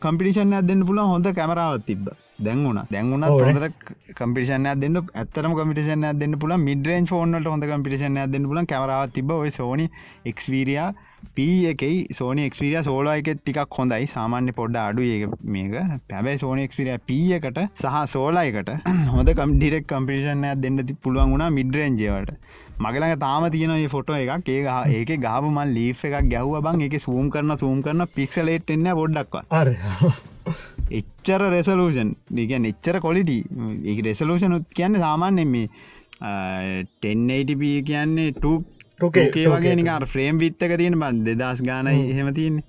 කම්පිටිෂන් 0.00 0.50
දෙන්න 0.62 0.86
පුල 0.86 0.98
හොඳ 1.04 1.26
කැමරාවත් 1.32 1.86
තිබ 1.86 2.08
දැන් 2.38 2.64
වුණ. 2.64 2.80
දැන් 2.90 3.10
වුණ 3.10 3.22
හොඳ 3.22 3.80
කම්පිෂන 4.14 4.68
දෙන්න 4.80 5.00
ඇතරම 5.14 5.54
කමිටෂන 5.54 6.06
දෙන්න 6.18 6.38
පුල 6.38 6.56
මිඩරෙන් 6.58 7.06
ෆෝනට 7.06 7.46
හොඳ 7.46 7.64
කම්පිටෂන 7.64 8.20
දෙන්න 8.32 8.48
පුල 8.50 8.62
කැමරාව 8.66 9.12
තිබ 9.12 9.30
ඔය 9.30 9.50
සෝනි 9.50 9.88
එක්ස්වීරයා 10.24 10.88
පී 11.36 11.66
එකයි. 11.66 11.96
සෝනි 12.12 12.46
එක්ස්පිරිය 12.48 12.82
සෝලෝ 12.82 13.14
එක 13.20 13.30
ටිකක් 13.38 13.78
හොඳයි. 13.78 14.06
සාමාන්‍ය 14.06 14.52
පොඩ්ඩ 14.52 14.80
අඩු 14.82 15.06
ඒ 15.06 15.30
මේක. 15.54 15.76
පැබැයි 16.10 16.42
සෝනි 16.44 16.66
එක්ස්පිරිය 16.68 16.98
පී 17.06 17.32
එකට 17.38 17.60
සහ 17.82 17.96
සෝලායකට 18.14 18.70
හොඳ 19.14 19.32
කම් 19.40 19.56
ඩිරෙක් 19.56 19.86
කම්පිෂන 19.86 20.46
දෙන්න 20.64 20.78
පුළුවන් 21.02 21.34
වුණා 21.34 21.50
මිඩරෙන්ජවට 21.58 22.34
මගලඟ 22.78 23.16
තාම 23.24 23.48
තියෙන 23.50 23.88
ෆොටෝ 23.88 24.16
එකක්. 24.16 24.48
ඒ 24.48 25.00
ඒක 25.00 25.14
ගාබ 25.20 25.50
මල් 25.50 25.74
ලී් 25.78 25.90
එකක් 25.92 26.30
ගැහ්ව 26.34 26.54
බං. 26.68 26.86
එක 26.88 27.00
සූම් 27.00 27.30
කරන 27.30 27.58
සූම් 27.64 27.82
කරන 27.82 28.06
පික්සලේට් 28.18 28.76
එන්න 28.76 28.94
බොඩ්ඩක්වා 29.00 29.44
එච්චර 30.90 31.42
රෙසලූෂන් 31.50 32.14
නික 32.30 32.50
එච්චර 32.50 33.00
කොලිටි 33.00 33.44
ඒ 33.84 34.00
රෙසලූෂන් 34.02 34.52
උත් 34.52 34.66
කියන්න 34.70 34.96
සාමාන්‍යෙන් 34.96 35.48
මේ 35.48 35.68
ටෙන්ටප 37.00 37.62
කියන්නේ 37.84 38.32
ටේ. 38.32 39.46
වගේ 39.48 39.76
නිකාර 39.76 40.06
ෆ්‍රේම් 40.06 40.38
විත්තක 40.38 40.76
තියෙන 40.76 40.98
බන් 40.98 41.24
දෙදස් 41.24 41.62
ගාන 41.62 41.86
එහෙම 41.86 42.34
තියන්නේ. 42.34 42.64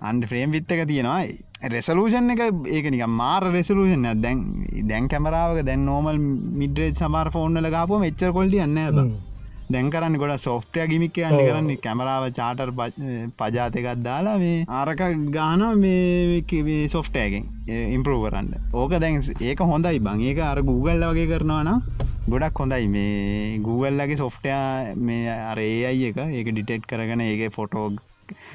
අන්ඩ 0.00 0.26
ෆ්‍රේම් 0.26 0.50
විත්තක 0.50 0.86
තියෙනවා. 0.86 1.22
රෙසලූෂන් 1.62 2.30
එක 2.30 2.40
ඒක 2.66 2.90
නික 2.90 3.06
මාර 3.06 3.42
රෙසලූෂන් 3.52 4.04
දැන් 4.22 4.66
දැන් 4.88 5.08
කැමරාවක 5.08 5.64
දැන් 5.64 5.84
නෝමල් 5.84 6.18
මිඩ්‍රේජ් 6.54 6.94
සමාර 6.94 7.30
ෆෝන්නල 7.30 7.70
ගාපුම 7.70 8.02
එච්චර 8.02 8.32
කොල්ඩි 8.32 8.62
යන්න 8.62 8.82
බ 8.90 9.35
දැන් 9.68 9.90
කරන්න 9.90 10.16
ගොඩ 10.22 10.32
සෝෆ්ටය 10.38 10.86
ගිමික් 10.90 11.16
යන්න 11.18 11.38
කරන්න. 11.38 11.70
කැමරාව 11.84 12.24
චාටර් 12.38 12.70
පජාතකත් 13.40 14.02
දාලා 14.04 14.36
මේ 14.38 14.64
ආරක 14.80 15.02
ගාන 15.36 15.64
මේ 15.80 16.88
සොෆ්ටයගෙන් 16.88 17.48
ඉම්පරූවරන්න 17.96 18.52
ඕක 18.72 18.98
දැන් 19.04 19.22
ඒක 19.40 19.60
හොඳයි 19.72 19.98
බං. 20.00 20.20
ඒක 20.30 20.38
අර 20.50 20.62
Googleල්ල 20.62 21.06
වගේ 21.10 21.30
කරනවාන 21.32 21.82
ගොඩක් 22.28 22.60
හොඳයි. 22.62 22.88
මේ 22.88 23.58
Googleල්ලගේ 23.66 24.20
සොෆ්ටය 24.24 24.52
මේ 25.08 25.38
අරේ 25.52 25.86
අයි 25.90 26.10
එක 26.10 26.20
ඒක 26.28 26.52
ඩිටෙට් 26.52 26.86
කරගෙන 26.86 27.26
ඒක 27.26 27.54
ෆොටෝග් 27.58 27.98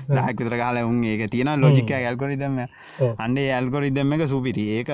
දහක් 0.08 0.38
විතර 0.40 0.56
කාල 0.60 0.78
උන් 0.88 1.04
ඒක 1.04 1.30
තියෙන 1.32 1.52
ලෝජික 1.60 1.92
ඇල්කොරිදම 1.92 2.60
අන්ඩේ 3.18 3.50
ඇල්කොරිදම් 3.58 4.14
එක. 4.16 4.28
සුපිරි. 4.28 4.66
ඒක 4.80 4.90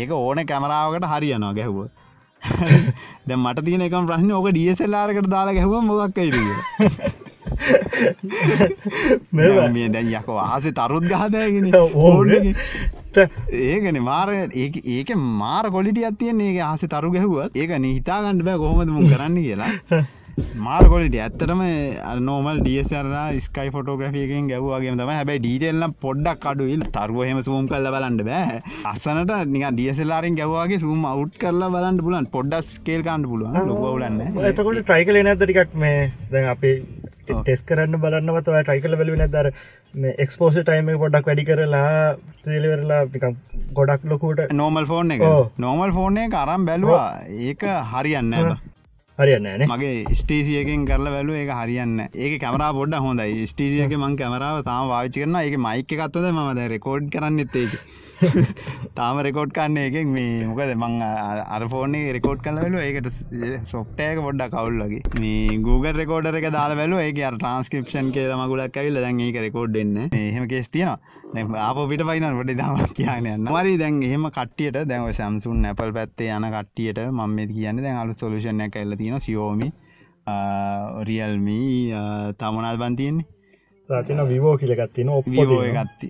ඒක 0.00 0.10
ඕන 0.12 0.38
කැමරාවකට 0.46 1.10
හරියනවා 1.14 1.56
ගැහුව 1.58 1.88
දැ 3.28 3.36
මට 3.36 3.64
තියෙන 3.64 3.86
එකම් 3.86 4.06
ප්‍රශ්න 4.06 4.30
ඕක 4.32 4.50
ඩියසෙල්ලාරකට 4.50 5.30
දාලා 5.30 5.56
ගැහුව 5.56 5.82
මොක්කයිද 5.84 6.36
මේ 9.32 9.88
දැන් 9.88 10.12
යක 10.12 10.28
ආසේ 10.34 10.72
තරුත් 10.72 11.04
ගහදයගෙන 11.04 11.66
ඕන. 12.04 12.54
ඒකන 13.64 14.00
මාර 14.02 14.34
ඒක 14.54 15.10
මාර 15.16 15.70
කොලිටිය 15.70 16.06
අත්තියන්නේ 16.10 16.54
ඒ 16.54 16.62
ආස 16.62 16.86
තරු 16.86 17.10
ගැහුවත්. 17.10 17.56
ඒක 17.56 17.74
නිහිතාගන්නඩ 17.78 18.44
බෑ 18.44 18.58
කොහොමද 18.58 18.90
මුන් 18.90 19.10
කරන්න 19.10 19.42
කියලා 19.42 19.72
මාර්කොලිට 20.58 21.16
ඇත්තටම 21.18 21.62
නෝමල් 22.26 22.60
ඩියසරලා 22.60 23.26
ස්කයි 23.46 23.72
ෆොටෝග්‍රෆියකෙන් 23.74 24.50
ගැව්වාගේ 24.52 24.94
තම 24.94 25.12
හැබයි 25.12 25.38
ඩීටෙල්ලම් 25.40 25.94
පොඩ්ඩක් 26.04 26.46
අඩුවල් 26.52 26.84
තරුවහෙම 26.96 27.40
සූම් 27.48 27.68
කල්ල 27.72 27.90
බලන්න 27.94 28.20
බෑ. 28.28 28.62
අස්සනට 28.92 29.34
නික 29.54 29.66
ඩියසලාරෙන් 29.70 30.38
ගැවවාගේ 30.40 30.80
සූම් 30.84 31.04
අවුට් 31.12 31.36
කරලා 31.42 31.72
බලන්න 31.74 32.00
පුලන් 32.06 32.30
පොඩ්ඩක් 32.36 32.70
ස්කේල් 32.70 33.04
කාන්ඩ 33.08 33.30
පුළුවන්. 33.32 33.60
ලොබලන්න 33.72 34.46
එතකොට 34.52 34.80
ට්‍රයිකල 34.80 35.20
නැද 35.22 35.44
ටිකක් 35.44 35.76
මේ 35.84 35.98
දැන් 36.32 36.50
අපේ 36.54 36.76
ටෙස් 37.28 37.66
කරන්න 37.68 38.00
බලන්නවත 38.02 38.54
ටයිකල 38.62 38.96
බලවෙන 39.00 39.26
දර 39.34 39.50
එක්ස්පෝස 40.18 40.56
ටයිම 40.60 40.94
පොඩක් 41.02 41.30
වැඩි 41.30 41.48
කරලා 41.50 42.16
තේලවෙරලා 42.44 43.02
ගොඩක් 43.74 44.08
ලොකුට 44.12 44.46
නෝමල් 44.54 44.86
ෆෝන් 44.86 45.14
එක. 45.16 45.28
නෝමල් 45.58 45.94
ෆෝන් 45.98 46.24
එක 46.24 46.42
අරම් 46.42 46.66
බැලවා. 46.70 47.06
ඒක 47.28 47.70
හරියන්න 47.92 48.34
හරියන්න 49.18 49.62
මගේ 49.66 50.14
ස්ටේසියකෙන් 50.14 50.82
කරල 50.88 51.06
වැලු 51.12 51.32
ඒක 51.34 51.48
හරියන්න 51.50 51.94
ඒක 52.16 52.34
කැමරා 52.42 52.68
පොඩ්ඩ 52.76 53.00
හොඳයි. 53.04 53.46
ස්ටේසියක 53.50 53.94
මං 53.96 54.14
කැමරාව 54.20 54.58
තාම 54.68 54.84
වාවිචි 54.90 55.24
කරන 55.24 55.38
එක 55.40 55.56
මයික 55.58 55.94
එකත්වද 55.96 56.28
මද 56.32 56.66
රෙකෝඩ් 56.72 57.08
කරන්න 57.10 57.42
එත්තේක 57.44 57.72
තාම 58.96 59.18
රෙකෝඩ් 59.20 59.52
කන්න 59.56 59.78
එක 59.80 60.08
මේ 60.08 60.46
මොකද 60.48 60.72
මං 60.74 60.94
අරෆෝර්නේ 61.56 62.14
රෙකෝඩ් 62.16 62.40
කල 62.42 62.58
වෙලු 62.58 62.80
ඒකට 62.80 63.20
සොප්ටයක 63.72 64.20
පොඩ්ඩ 64.24 64.54
කවුල්ලගේ 64.54 65.20
මේ 65.22 65.58
Google 65.60 65.94
රෙකෝඩර 65.94 66.38
එක 66.40 66.48
දාල 66.50 66.74
වැලු 66.80 66.98
ඒක 66.98 67.20
ට්‍රන්ස්කපෂන් 67.20 68.10
කියල 68.16 68.34
මගුලක් 68.40 68.80
ඇවිල්ල 68.82 69.00
දැන් 69.00 69.22
ඒක 69.22 69.40
රෙකෝඩ් 69.46 69.78
එන්න 69.82 69.96
එහෙම 70.02 70.48
කෙස් 70.48 70.68
තියෙනවා. 70.68 70.98
ආප 71.60 71.80
පිට 71.88 72.04
පයින 72.04 72.28
ොඩි 72.32 72.54
දම 72.54 72.84
කියන්න 72.92 73.48
මරි 73.48 73.76
දැන් 73.76 74.02
එහෙම 74.02 74.28
කටියට 74.30 74.80
දැව 74.84 75.08
සැම්සුන් 75.14 75.62
නැපල් 75.62 75.92
පැත්තේ 75.92 76.30
යන 76.32 76.50
කට්ටියට 76.50 77.02
මම 77.08 77.38
කියන්න 77.48 77.82
දැන් 77.84 78.02
අලු 78.02 78.16
සොලුෂණ 78.16 78.66
ඇල්ල 78.66 78.96
තියෙන 78.96 79.20
සියෝමි 79.20 79.72
රියල්මී 81.04 81.74
තමනල් 82.38 82.78
බන්තියන්නේ 82.78 83.37
තින 84.06 84.20
විවෝ 84.28 84.54
කියලගත්තින 84.58 85.08
ඔප්පෝ 85.10 85.60
ගත්ති 85.76 86.08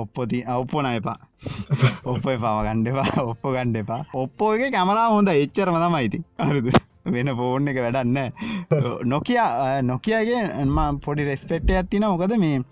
ඔප්පොති 0.00 0.44
ඔප්පොන 0.54 0.86
එපා. 0.86 1.16
ඔප්ප 2.10 2.26
එපාව 2.28 2.58
ගණ්ඩපා 2.66 3.22
ඔප්ප 3.22 3.44
ගණ්ඩ 3.46 3.76
එපා. 3.76 4.00
ඔප්පෝ 4.14 4.50
එක 4.56 4.72
කැමරා 4.74 5.08
හොඳ 5.10 5.28
එච්චරම 5.34 5.78
තමයිති 5.84 6.20
අරුද 6.38 6.68
වෙන 7.14 7.32
ෆෝන් 7.38 7.72
එක 7.72 7.80
වැඩන්න 7.84 8.18
නොකිය 9.06 9.40
නොකියගේ 9.84 10.44
එම 10.60 11.00
පොඩි 11.00 11.28
රෙස්පෙක්ට 11.30 11.72
ඇත්තින 11.72 12.06
මොකද 12.06 12.36
මේ 12.44 12.62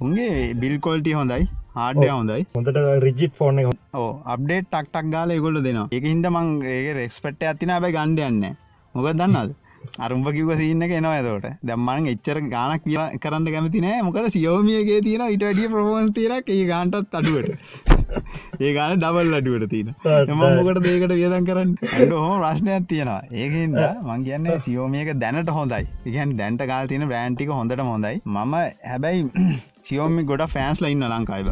උන්ගේ 0.00 0.54
බිල් 0.54 0.76
කොල්ටි 0.80 1.16
හොඳයි 1.20 1.48
ආඩ්‍ය 1.76 2.08
හොඳයි. 2.08 2.46
හොඳට 2.54 2.80
රිජිත් 3.02 3.34
ෆෝර්න 3.34 3.64
ඕ 3.94 4.08
අප්ඩේට් 4.26 4.70
ටක්ටක් 4.70 5.10
ගාල 5.10 5.36
ගොල්ල 5.40 5.62
දෙනවා. 5.62 5.88
එක 5.90 6.04
හිද 6.04 6.30
මං 6.30 6.54
ඒ 6.76 6.94
රෙක්ස්පෙට් 6.94 7.42
ඇතින 7.42 7.76
බයි 7.82 7.96
ගණ්ඩයන්න 7.98 8.56
මොකද 8.94 9.16
දන්නද 9.16 9.60
අරුම්ප 9.98 10.28
කිව 10.36 10.50
සින්න 10.60 10.84
එනවා 10.88 11.14
ඇතවට 11.14 11.46
දැම්මන් 11.68 12.08
එච්චර 12.12 12.40
ගානක් 12.54 12.84
කියලා 12.84 13.08
කරන්න 13.24 13.50
කැමති 13.54 13.84
නෑ. 13.84 14.00
මොකද 14.06 14.28
සියෝමියගේ 14.36 15.00
තියෙන 15.06 15.26
ඉට 15.28 15.44
වැඩිය 15.46 15.68
ප්‍රමෝන් 15.74 16.12
තීරක් 16.18 16.50
ඒ 16.50 16.64
ගාන්ටත් 16.72 17.18
අඩුවට. 17.18 17.50
ඒ 18.60 18.72
ගාන 18.78 18.96
ඩබල් 18.96 19.38
අඩුවට 19.40 19.68
තියෙන 19.74 19.94
එමමකට 20.30 20.82
දේකට 20.86 21.14
වියදන් 21.14 21.48
කරන්න? 21.50 21.76
හෝ 22.14 22.34
ප්‍රශ්නයක් 22.36 22.88
තියෙනවා. 22.92 23.20
ඒකහින්ද 23.34 23.80
මං 24.08 24.26
කියන්න 24.28 24.50
සියෝමියක 24.66 25.12
දැනට 25.18 25.54
හොඳයි. 25.58 25.84
ඉගන් 26.06 26.36
දැන්ට 26.40 26.66
කාල් 26.72 26.90
තියෙන 26.92 27.08
බ්‍රෑන්ටික 27.10 27.54
හොඳට 27.58 27.86
හොඳයි. 27.92 28.16
මම 28.26 28.54
හැබැයි 28.84 29.30
සියෝමි 29.84 30.22
ගොඩ 30.24 30.46
ෆෑන්ස් 30.50 30.80
ලයින්න 30.82 31.06
ලංකායිව 31.06 31.50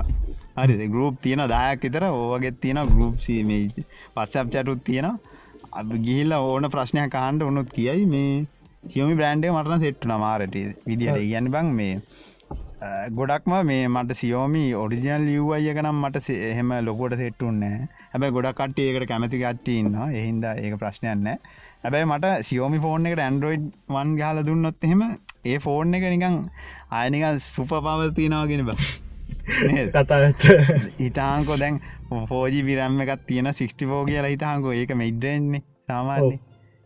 හරි 0.57 0.87
ගරුප් 0.89 1.21
තියෙන 1.23 1.43
දායක් 1.49 1.85
විතර 1.85 2.05
ඕවගෙත් 2.07 2.57
තියෙන 2.61 2.81
ගරුප් 2.89 3.21
සීමේ 3.21 3.61
පත්සප් 4.15 4.47
චටුත් 4.55 4.83
තියෙනවා 4.85 5.32
ගිහිල්ල 6.01 6.33
ඕන 6.39 6.71
ප්‍රශ්නයක් 6.71 7.11
කාණ්ඩ 7.11 7.43
උනුත් 7.43 7.71
කියයි 7.71 8.05
මේ 8.07 8.33
සියමි 8.85 9.15
බ්‍රන්්ඩේ 9.15 9.53
මටන 9.53 9.83
සෙට්ට 9.85 10.05
නමාරට 10.05 10.55
විදිහට 10.87 11.19
කියන්න 11.23 11.51
බං 11.51 11.73
මේ 11.73 11.95
ගොඩක්ම 13.13 13.53
මේ 13.65 13.83
මට 13.89 14.17
සියෝමි 14.21 14.63
ඔරිසිනල් 14.75 15.27
ලියව්වයක 15.29 15.79
නම් 15.83 15.99
මට 16.05 16.39
එහෙම 16.43 16.73
ලොකොට 16.85 17.15
සෙට්ටුන්නෑ 17.21 17.89
හැබැ 18.13 18.31
ගොඩක් 18.31 18.57
කට්ටිය 18.61 18.89
ඒකට 18.89 19.09
කැමති 19.09 19.43
ගත්ටඉන්න 19.45 20.01
එහින්ද 20.13 20.49
ඒක 20.55 20.75
ප්‍රශ්නයන්න 20.83 21.29
හැබැයි 21.85 22.09
මට 22.09 22.33
සියෝමි 22.49 22.83
ෆෝන් 22.85 23.07
එකට 23.11 23.23
ඇන්ඩරෝයිඩ් 23.27 23.69
වන් 23.95 24.17
ගහල 24.19 24.43
දුන්නොත් 24.49 24.89
එහෙම 24.89 25.05
ඒ 25.45 25.59
ෆෝන් 25.59 25.95
එක 25.95 26.05
නිකං 26.15 26.37
අයනික 26.99 27.25
සුප 27.47 27.73
පවතිනාගෙන 27.79 28.67
බ. 28.67 28.77
කතාත් 29.95 30.45
ඉතාංකො 31.01 31.57
දැන් 31.57 31.81
ෆෝජි 32.29 32.63
විරම්ම 32.65 33.03
එකත් 33.05 33.27
තියෙන 33.27 33.53
සිිස්ටිපෝ 33.55 34.01
කියලා 34.07 34.33
හිතාංකෝ 34.33 34.73
ඒක 34.75 34.95
මෙයිඩ්රෙන්නේ 34.95 35.63
සාමාන්‍ය 35.89 36.39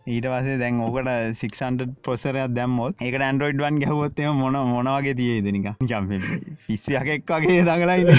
ඊට 0.06 0.26
පසේ 0.26 0.58
දැන් 0.58 0.76
ඕකට 0.80 1.08
600 1.36 1.86
පොසරයක් 2.04 2.52
දැම්මොත් 2.56 3.00
ඒක 3.02 3.14
ඇන්ඩරෝයිඩ් 3.18 3.62
වන් 3.62 3.80
ගැහවොත්තම 3.82 4.38
මොන 4.38 4.58
මොනවගේ 4.68 5.14
තියේ 5.20 5.40
දෙනික 5.42 5.66
පිස්සියක් 6.66 7.10
එක් 7.14 7.32
වගේ 7.32 7.64
දඟලයින්න 7.64 8.12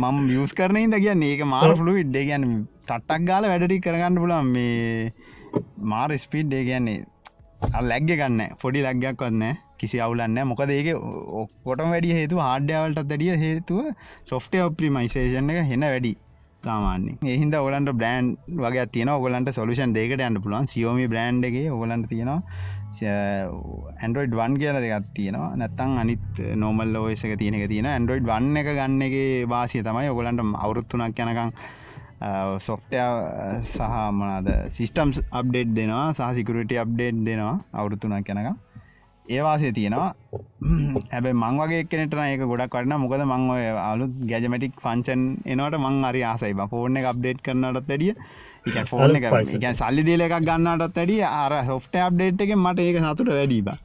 මම 0.02 0.22
වියස් 0.28 0.54
කරන 0.54 0.78
ද 0.88 1.02
කියන්න 1.02 1.24
ඒක 1.24 1.44
මාර 1.46 1.70
පුළු 1.72 1.96
විඩ්ඩේ 1.98 2.24
ගැන 2.30 2.46
ටට්ටක් 2.84 3.28
ගාල 3.28 3.48
වැඩටි 3.48 3.80
කරගන්න 3.80 4.16
පුලන් 4.18 4.52
මේ 4.54 5.12
මාර 5.86 6.16
ස්පීඩ්ඩේ 6.18 6.64
කියන්නේ 6.64 6.98
ලැග්ග 7.82 8.14
ගන්න 8.14 8.56
පොඩි 8.58 8.82
ලැග්ගයක් 8.82 9.20
වන්න 9.20 9.60
කිසි 9.82 10.02
අවුලන්න 10.06 10.42
මොකද 10.48 10.72
ඒක 10.72 10.90
ඔක්කොටම 11.42 11.94
වැඩිය 11.94 12.18
හේතු 12.18 12.42
හාඩ්‍යවලට 12.46 13.06
දැඩිය 13.06 13.38
හේතුව 13.44 13.88
සොෆ්ටය 14.24 14.66
ඔප්‍රිමයිසේෂන් 14.66 15.54
එක 15.54 15.64
හෙන 15.70 15.88
වැඩි 15.88 16.14
සාමාන්‍ය 16.64 17.12
එහින්ද 17.28 17.54
ඔලන්ට 17.58 17.90
බ්‍රන්් 18.00 18.28
වගේ 18.60 18.86
තියන 18.94 19.10
ඔගලන්ට 19.10 19.50
සොලුෂන් 19.56 19.94
දෙකට 19.96 20.22
යන්න 20.28 20.40
පුළුවන්. 20.44 20.70
සියෝමි 20.72 21.08
බ්‍රන්් 21.12 21.42
එක 21.48 21.58
ඔගලන්ට 21.76 22.08
තියෙනවා. 22.12 22.40
ඇන්ඩරෝයිඩ් 23.02 24.38
වන් 24.40 24.56
කියල 24.62 24.78
දෙකත් 24.84 25.12
තියෙනවා. 25.18 25.50
නැත්තං 25.56 25.98
අනිත් 26.02 26.42
නෝමල් 26.56 26.92
ලෝස 26.96 27.24
එක 27.24 27.36
තියෙන 27.38 27.58
එක 27.58 27.68
තියෙන 27.72 27.90
ඇන්ඩරෝයිඩ් 27.92 28.28
වන්න 28.30 28.58
එක 28.62 28.72
ගන්න 28.72 29.06
එක 29.08 29.16
වාසිය 29.48 29.82
තමයි 29.82 30.12
ඔගලන්ට 30.14 30.44
අවුරුත්තුනක් 30.64 31.22
යනකං 31.26 31.54
සොෆ්ටය 32.60 33.00
සහ 33.64 33.94
මනාද 34.18 34.52
සිිස්ටම්ස් 34.76 35.22
අප්ඩේට් 35.32 35.74
දෙනවා. 35.78 36.06
සහසිකරට 36.14 36.76
අප්ඩේට් 36.84 37.24
දෙනවා 37.26 37.56
අවුරුත්තුනක් 37.74 38.36
යනකම්. 38.36 38.60
ඒවාසේ 39.28 39.72
තියෙනවා. 39.72 40.14
හැබ 41.10 41.26
මං 41.32 41.58
වගේ 41.60 41.84
කෙනට 41.84 42.14
ඒක 42.16 42.44
ගොඩක් 42.44 42.70
වටන 42.70 42.98
මොකද 42.98 43.24
මං 43.24 43.50
ඔය 43.50 43.62
අලුත් 43.82 44.10
ගැජමටික් 44.26 44.72
ෆංචන් 44.80 45.36
එනවට 45.46 45.78
මං 45.78 46.04
අරි 46.04 46.24
ආසයි. 46.24 46.54
ෆෝර්න 46.68 46.96
එක 46.96 47.06
අප්ඩේට් 47.06 47.42
කරනටත් 47.42 47.88
ඇඩිය 47.88 48.14
එක 48.66 48.86
ෆෝර්න 48.86 49.16
එක 49.16 49.24
එක 49.24 49.74
සල්ලි 49.74 50.04
දේල 50.04 50.20
එකක් 50.20 50.42
ගන්නටත් 50.42 50.98
ඇඩිය 50.98 51.24
අර 51.24 51.64
හොෆ්ට 51.64 51.96
අප්ඩේට් 51.98 52.40
එක 52.40 52.56
මට 52.56 52.80
ඒක 52.80 52.98
සතුට 53.02 53.30
වැඩීබ 53.30 53.68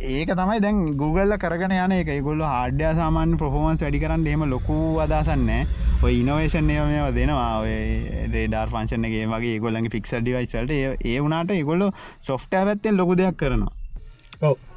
ඒක 0.00 0.30
තමයි 0.32 0.60
දැන් 0.60 0.78
Google 0.96 1.38
කරගෙන 1.38 1.74
යන 1.74 1.92
එක. 1.92 2.10
ගොල්ල 2.22 2.42
ආඩ්‍ය 2.42 2.90
සාමාන්‍ය 2.94 3.36
ප්‍රහෝමන්ස් 3.36 3.82
වැඩි 3.82 4.00
කරන්න 4.00 4.26
එම 4.26 4.44
ලොකු 4.46 4.76
අදසන්නේ 4.98 5.60
ඔය 6.02 6.14
ඉනවේෂන් 6.14 6.64
මේවා 6.64 7.10
දෙනවා. 7.12 7.50
රේඩර් 8.32 8.68
පංශනගේ 8.68 9.26
වගේ 9.26 9.58
ගොල්ලගේ 9.58 9.90
පික්සල් 9.90 10.22
ඩිවයිසල්ට 10.22 10.72
ඒ 10.72 11.18
වුණට 11.20 11.58
ගොල්ල 11.64 11.90
සොෆ්ට 12.22 12.54
පැත්තෙන් 12.60 12.96
ලොකු 12.96 13.14
දෙයක් 13.14 13.36
කරනවා. 13.36 13.74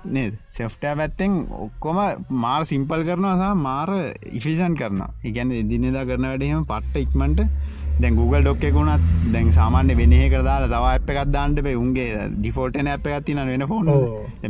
නේද? 0.05 0.33
සෙෆ්ට 0.51 0.81
පැත්තෙන් 0.81 1.33
ඔක්කොම 1.57 1.99
මාර් 2.37 2.65
සිම්පල් 2.65 3.03
කරනවා 3.03 3.35
සහ 3.37 3.57
මාර 3.59 3.89
ඉෆිෂන් 4.31 4.75
කරන 4.75 5.03
ඉගැන 5.23 5.53
දිනෙදා 5.69 6.05
කරන 6.05 6.25
වැඩීම 6.25 6.65
පට්ට 6.65 7.03
ඉක්මට 7.05 7.45
දැන් 7.99 8.15
Google 8.15 8.41
ඩොක් 8.43 8.63
එකකුණත් 8.67 9.03
දැන් 9.33 9.51
සාමාන්‍ය 9.57 9.95
වෙනේ 9.99 10.27
කරදාලා 10.33 10.69
තව 10.73 10.85
අප 10.91 11.09
එකක් 11.13 11.31
දාන්නට 11.35 11.61
පේ 11.65 11.75
උන්ගේ 11.81 12.07
ඩිෆෝටන 12.35 12.89
අප 12.93 13.07
එකත්තින 13.11 13.41
වෙන 13.51 13.65
ෆෝන් 13.71 13.91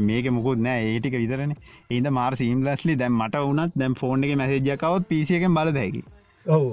මේක 0.09 0.29
මුකුත් 0.37 0.63
නෑ. 0.67 0.85
ඒටික 0.91 1.17
විතරන. 1.21 1.53
ඒද 1.89 2.07
මාර 2.19 2.31
සිම්ලස්ලි 2.41 2.95
දැන් 3.01 3.17
මට 3.19 3.43
වනත් 3.43 3.81
දැම් 3.81 3.95
ෆෝන් 3.95 4.23
එක 4.23 4.35
මැසේජ්ජකවත් 4.41 5.09
පිසියකෙන් 5.09 5.57
බල 5.57 5.73
දැකි 5.79 6.03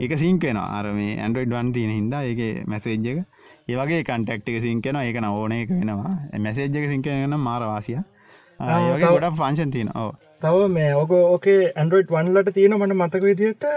එක. 0.05 0.13
සිංකෙන 0.19 0.59
අර 0.59 0.85
මේ 0.93 1.17
ඇන්ඩරෝයිඩ් 1.17 1.57
වන් 1.57 1.73
තියන 1.79 1.91
හිද 1.91 2.15
ඒක 2.21 2.67
මැසේජ් 2.67 3.11
එක. 3.15 3.25
ඒවගේ 3.69 4.05
කන්ටක්් 4.05 4.49
එක 4.51 4.63
සිංකෙන 4.63 5.03
ඒක 5.03 5.19
ඕන 5.25 5.59
එක 5.59 5.75
වෙනවා. 5.75 6.15
මැසේජ්ක 6.47 6.89
සිංකෙන 6.95 7.41
මාරවාසිය 7.41 7.99
ඒවගේ 8.61 9.11
ගොඩක් 9.15 9.37
ෆංශන් 9.41 9.71
තියන 9.71 9.91
ඕ 9.97 10.13
තව 10.43 10.71
මේ 10.71 10.95
ඕක 10.95 11.13
ඕකේ 11.17 11.61
ඇන්ඩරෝයිඩ් 11.73 12.15
වන්ලට 12.15 12.55
තියෙන 12.55 12.75
මට 12.77 12.97
මතක 12.97 13.23
විදියට 13.27 13.69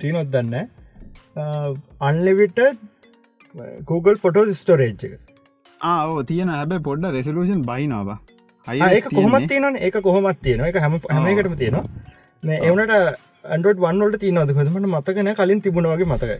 තියනොත් 0.00 0.30
දන්න 0.32 0.70
අන්ලිවිට 2.00 2.60
Google 3.86 4.16
පොටෝ 4.16 4.44
ස්ටෝරේජ් 4.54 4.94
එක. 5.08 5.18
ආ 5.80 6.22
තියෙන 6.24 6.50
ඇබ 6.50 6.78
පොඩ්ඩ 6.82 7.18
රෙසලූෂන් 7.18 7.64
බයිනවා 7.64 8.18
ඒක 8.66 9.10
කොහොමත් 9.10 9.48
තියෙන 9.48 9.76
එක 9.78 10.00
කොහොමත් 10.00 10.42
තියෙන 10.42 10.60
එක 10.62 10.76
හැම 10.76 10.98
හැමකටම 11.10 11.54
තියෙනවා. 11.56 11.84
මේ 12.42 12.58
එවනට 12.62 12.92
ඇන්ඩෝඩ් 13.44 13.80
වන්නලට 13.80 14.20
තියනද 14.20 14.38
හොදමට 14.38 14.88
මතකන 14.88 15.32
කලින් 15.34 15.62
තිබුණවාගේ 15.62 16.06
මතකයි. 16.06 16.38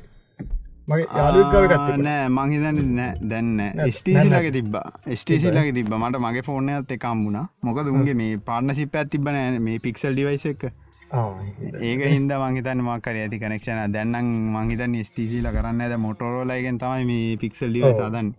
මගේ 0.88 1.06
යාලුක්කාව 1.16 1.66
ගත්ත 1.72 1.96
නෑ 2.00 2.28
මංහිතන 2.30 2.78
නෑ. 2.96 3.10
දැන්න 3.24 3.90
ස්ටීසිලගේ 3.90 4.52
තිබ්බා. 4.52 4.86
ස්ටේසිලගේ 5.16 5.72
තිබ 5.72 5.90
මට 5.92 6.22
මගේ 6.26 6.42
ෆෝර්නයත් 6.42 6.94
එකම්මුණ 6.96 7.42
මොකද 7.62 7.92
උන්ගේ 7.92 8.14
මේ 8.14 8.38
පාර්ණශිප 8.48 8.96
ඇතිබන 8.96 9.38
මේ 9.60 9.82
පික්සල් 9.84 10.14
ඩිවයිස 10.14 10.46
එක 10.52 10.64
ඒක 11.12 12.02
හින්ද 12.06 12.32
මංහිතන් 12.34 12.80
මක්කර 12.84 13.16
ඇති 13.16 13.42
කනෙක්ෂන 13.42 13.82
දැන්නම් 13.96 14.30
මංහිතන් 14.54 14.96
ස්ටීසිල 15.08 15.48
කරන්න 15.56 15.84
ඇද 15.86 15.94
මොටෝරෝලයිගෙන් 16.06 16.80
තමයි 16.82 17.04
මේ 17.10 17.36
පික්සල් 17.42 17.76
ඔව්. 17.82 17.92
සදන් 17.98 18.32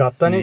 ගත්තන 0.00 0.34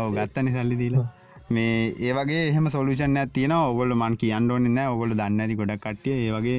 ඔව 0.00 0.10
ගත්තනි 0.18 0.56
සල්ලි 0.56 0.76
දීලා? 0.82 1.06
මේ 1.50 1.78
ඒවගේ 2.08 2.42
එහම 2.50 2.66
සොලුෂන් 2.74 3.16
තියෙන 3.36 3.56
ඔගොල 3.60 3.94
මන් 3.94 4.20
කියන්න 4.22 4.50
ඕන්න 4.50 4.74
නෑ 4.74 4.92
ඔගොල 4.96 5.14
දන්න 5.14 5.40
ඇති 5.44 5.58
ගොඩක් 5.62 5.82
කට්ටිය. 5.86 6.18
ඒවගේ 6.26 6.58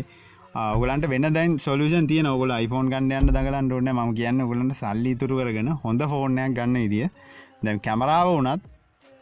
ඔගලන්ට 0.56 1.06
වෙන 1.10 1.28
දැන් 1.34 1.60
සොලුෂන් 1.60 2.08
තියන 2.08 2.26
ඔගල 2.26 2.52
iPhoneෆෝන් 2.56 2.90
ගන්න 2.92 3.12
යන්න 3.20 3.34
දගලන්න 3.36 3.72
ඕන්න 3.72 3.92
ම 3.94 4.16
කියන්න 4.16 4.42
ගොලට 4.50 4.74
සල්ලි 4.82 5.14
තුරු 5.22 5.38
කරගෙන 5.40 5.70
හොඳ 5.84 6.02
ෆෝර්නයක් 6.14 6.56
ගන්න 6.58 6.82
ඉදිය 6.88 7.06
දැන් 7.64 7.80
කැමරාව 7.86 8.32
වනත් 8.32 8.62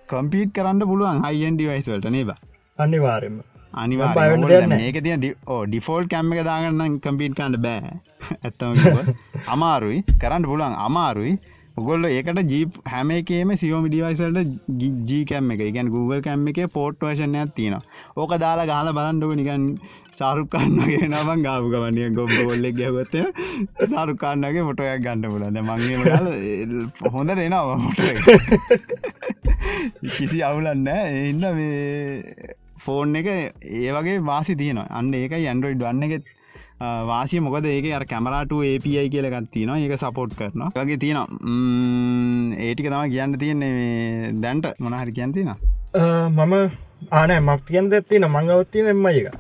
කම්පීට් 0.10 0.56
කරන්න 0.56 0.88
පුළුවන් 0.92 1.22
හයින් 1.26 1.58
ඩිවයිස්වලට 1.58 2.10
නේබ 2.16 2.32
අනිවාරෙන්ම 2.80 3.38
අනිවා. 3.78 4.14
මේක 4.74 5.02
තින 5.04 5.26
ඩිෆෝල් 5.26 6.08
කැම්ම 6.08 6.34
එක 6.34 6.44
දාගන්න 6.46 6.98
කම්පීට් 7.00 7.36
කන්න 7.36 7.62
බෑ. 7.62 7.94
ඇත්තම 8.46 8.74
අමාරුයි. 9.48 10.02
කරන්න 10.18 10.50
පුළුවන්. 10.52 10.76
අමාරුයි. 10.80 11.36
ඔගොල්ල 11.78 12.08
ඒකට 12.08 12.42
ජීප 12.52 12.82
හැම 12.88 13.12
එකේම 13.12 13.54
සියෝමි 13.56 13.90
ඩිවයිසල්ට 13.90 14.82
ජීකැම් 15.06 15.54
එක. 15.56 15.64
ගැන් 15.70 15.94
Google 15.96 16.22
කැම්ම 16.22 16.48
එක 16.48 16.64
පෝට් 16.74 17.00
වශනයක් 17.04 17.56
තියෙන 17.56 17.80
ඕක 18.16 18.36
දාලා 18.40 18.68
ගාල 18.68 18.94
බලන්ඩුව 18.94 19.40
නිකන් 19.42 19.72
සාරුක්කන්නගේ 20.20 21.08
නමන් 21.08 21.42
ගාපු 21.46 21.68
ගවනිය 21.70 22.10
ගොබ 22.10 22.32
ගොල්ලෙක් 22.40 22.76
ගැවත්තය 22.76 23.20
සාරුකාන්නගේ 23.86 24.64
මොටයක් 24.68 25.04
ගන්න 25.04 25.26
පුලද 25.26 25.58
මගේ 25.62 25.98
හොඳ 27.14 27.34
මොට 27.76 28.02
කිසි 30.08 30.40
අවුලන්න 30.44 30.88
එන්න 30.94 31.46
මේ 31.54 32.56
ෆෝන් 32.86 33.16
එක 33.20 33.28
ඒ 33.28 33.92
වගේ 33.98 34.18
වාසි 34.32 34.56
තියනවා. 34.62 34.88
අන්න 34.98 35.14
ඒක 35.14 35.34
ඇන්ඩරෝයිඩ් 35.38 35.84
වන්න 35.86 36.08
එකෙත් 36.08 36.26
වාසිය 37.10 37.42
මොකද? 37.46 37.66
ඒක 37.66 37.88
අර 37.98 38.06
කැමරට 38.12 38.52
API 38.72 39.10
කියලගත් 39.14 39.52
තියෙන 39.54 39.76
ඒක 39.76 39.96
සපෝට් 40.04 40.36
කරන 40.40 40.68
වගේ 40.76 41.00
තියෙන 41.04 41.18
ඒටික 42.68 42.90
තම 42.94 43.14
කියන්න 43.16 43.38
තියන්නේ 43.44 44.34
දැන්ට. 44.44 44.74
මොනහරි 44.80 45.18
කියන්න 45.20 45.34
තින 45.38 45.54
මම 45.54 46.54
ආනෑ 47.12 47.40
මක් 47.40 47.62
කියන්න 47.70 47.94
ඇත්තින 48.00 48.28
මංගවත්තින 48.36 48.92
එම 48.94 49.06
එක. 49.14 49.32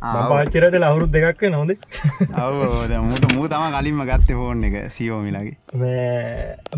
පාචිරට 0.00 0.76
ලවුරුත් 0.82 1.10
දෙකක් 1.16 1.42
නොද 1.54 1.70
මුට 3.10 3.24
මූ 3.34 3.48
තම 3.48 3.66
කලින්ම 3.76 4.00
ගත්ත 4.10 4.36
ෆෝන් 4.40 4.64
එක 4.68 4.76
සියෝමිලගේ 4.96 5.56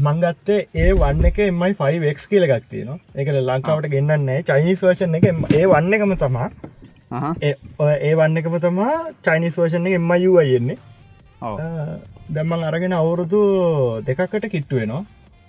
මංගත්තේ 0.07 0.59
ඒ 0.75 0.91
වන්න 1.03 1.25
එක 1.31 1.39
එමයි 1.47 1.73
5ක් 1.81 2.29
කියල 2.33 2.47
ගත්තිය 2.53 2.85
න 2.85 3.01
එක 3.14 3.33
ලංකාවට 3.39 3.91
ගෙන්න්නන්නේ 3.95 4.43
චයිනිස් 4.51 4.83
වර්ෂන් 4.83 5.19
එක 5.21 5.27
ඒ 5.55 5.64
වන්න 5.66 5.95
එකම 5.99 6.14
තමා. 6.25 6.49
ඒ 7.41 8.14
වන්න 8.14 8.39
එකම 8.41 8.57
තමා 8.61 8.95
චයිනිස් 9.27 9.59
වර්ෂන් 9.59 9.87
එක 9.89 9.99
එම 9.99 10.11
යු 10.25 10.39
අයෙන්නේ 10.45 10.79
දැම්මන් 12.35 12.64
අරගෙන 12.71 12.93
අවුරුදු 12.93 13.41
දෙකකට 14.07 14.49
කිට්ටුවෙනවා 14.55 15.05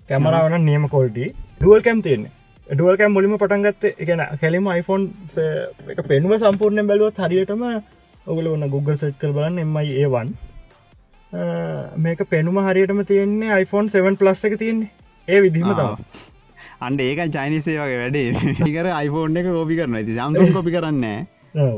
කැමරාවන 0.10 0.56
නියම 0.66 0.86
කොල්ටි 0.96 1.26
ඩුවල් 1.60 1.82
කැම් 1.88 2.02
තියන්නේ 2.06 2.32
ඩුවල් 2.70 2.98
කැම් 3.00 3.14
මුලිම 3.18 3.32
පටන්ගත්ත 3.42 3.84
එකන 4.04 4.20
කෙලිම 4.42 4.66
iPhoneෆෝන් 4.72 5.92
එක 5.94 6.00
පෙනුම 6.10 6.34
සම්පූර්ණය 6.42 6.84
බැලුවත් 6.90 7.22
හරියටම 7.24 7.64
ඔගල 8.32 8.50
ඔන්න 8.52 8.66
Google 8.74 8.98
සෙට් 9.02 9.16
කර 9.22 9.32
බලන්න 9.38 9.58
එමයි 9.64 9.96
ඒවන් 10.04 10.30
මේක 12.06 12.22
පෙනුම 12.34 12.60
හරියටම 12.68 13.02
තියෙන්නේ 13.12 13.58
iPhone 13.64 13.90
7 13.90 14.20
ප්ලස් 14.22 14.46
එක 14.50 14.58
තියෙන්නේ. 14.62 14.92
ඒ 15.28 15.40
විදිහම 15.46 15.72
තම 15.80 15.98
අන්ඩ 16.82 17.02
ඒක 17.08 17.20
චයිනිසේ 17.38 17.78
වගේ 17.80 18.00
වැඩේ. 18.04 18.30
ඒකර 18.68 18.88
iPhone 19.08 19.42
එක 19.42 19.50
කෝපි 19.58 19.80
කරන 19.80 20.00
ඇති 20.00 20.20
සම්තුන් 20.20 20.54
කොපි 20.58 20.76
කරන්න 20.78 21.06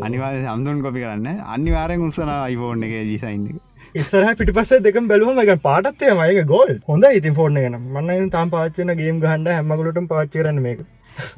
අනිවා 0.07 0.33
සම්තුන් 0.47 0.83
කොපි 0.85 1.05
කරන්න 1.05 1.41
අනිවාරෙන් 1.55 2.07
උත්සන 2.09 2.35
iPhone 2.53 2.87
එක 2.87 2.93
ජිසයින් 3.11 3.47
එක 3.49 3.57
ඉස්සර 3.99 4.23
පිටි 4.39 4.53
පස්සේ 4.57 4.81
දෙක 4.83 4.97
බැලුවම 5.11 5.39
එක 5.43 5.61
පාටත්ය 5.67 6.11
මයක 6.19 6.37
ගෝල් 6.51 6.69
හොඳ 6.89 7.05
ඉතින් 7.17 7.33
ෆෝර්න 7.39 7.59
ගෙන 7.63 7.75
මන්න 7.95 8.29
තාම් 8.35 8.51
පාච්චන 8.53 8.93
ගේම් 8.99 9.19
ගහන්ඩ 9.23 9.49
හැමගලට 9.55 9.99
පාච්චරන්න 10.13 10.61
මේක. 10.65 10.79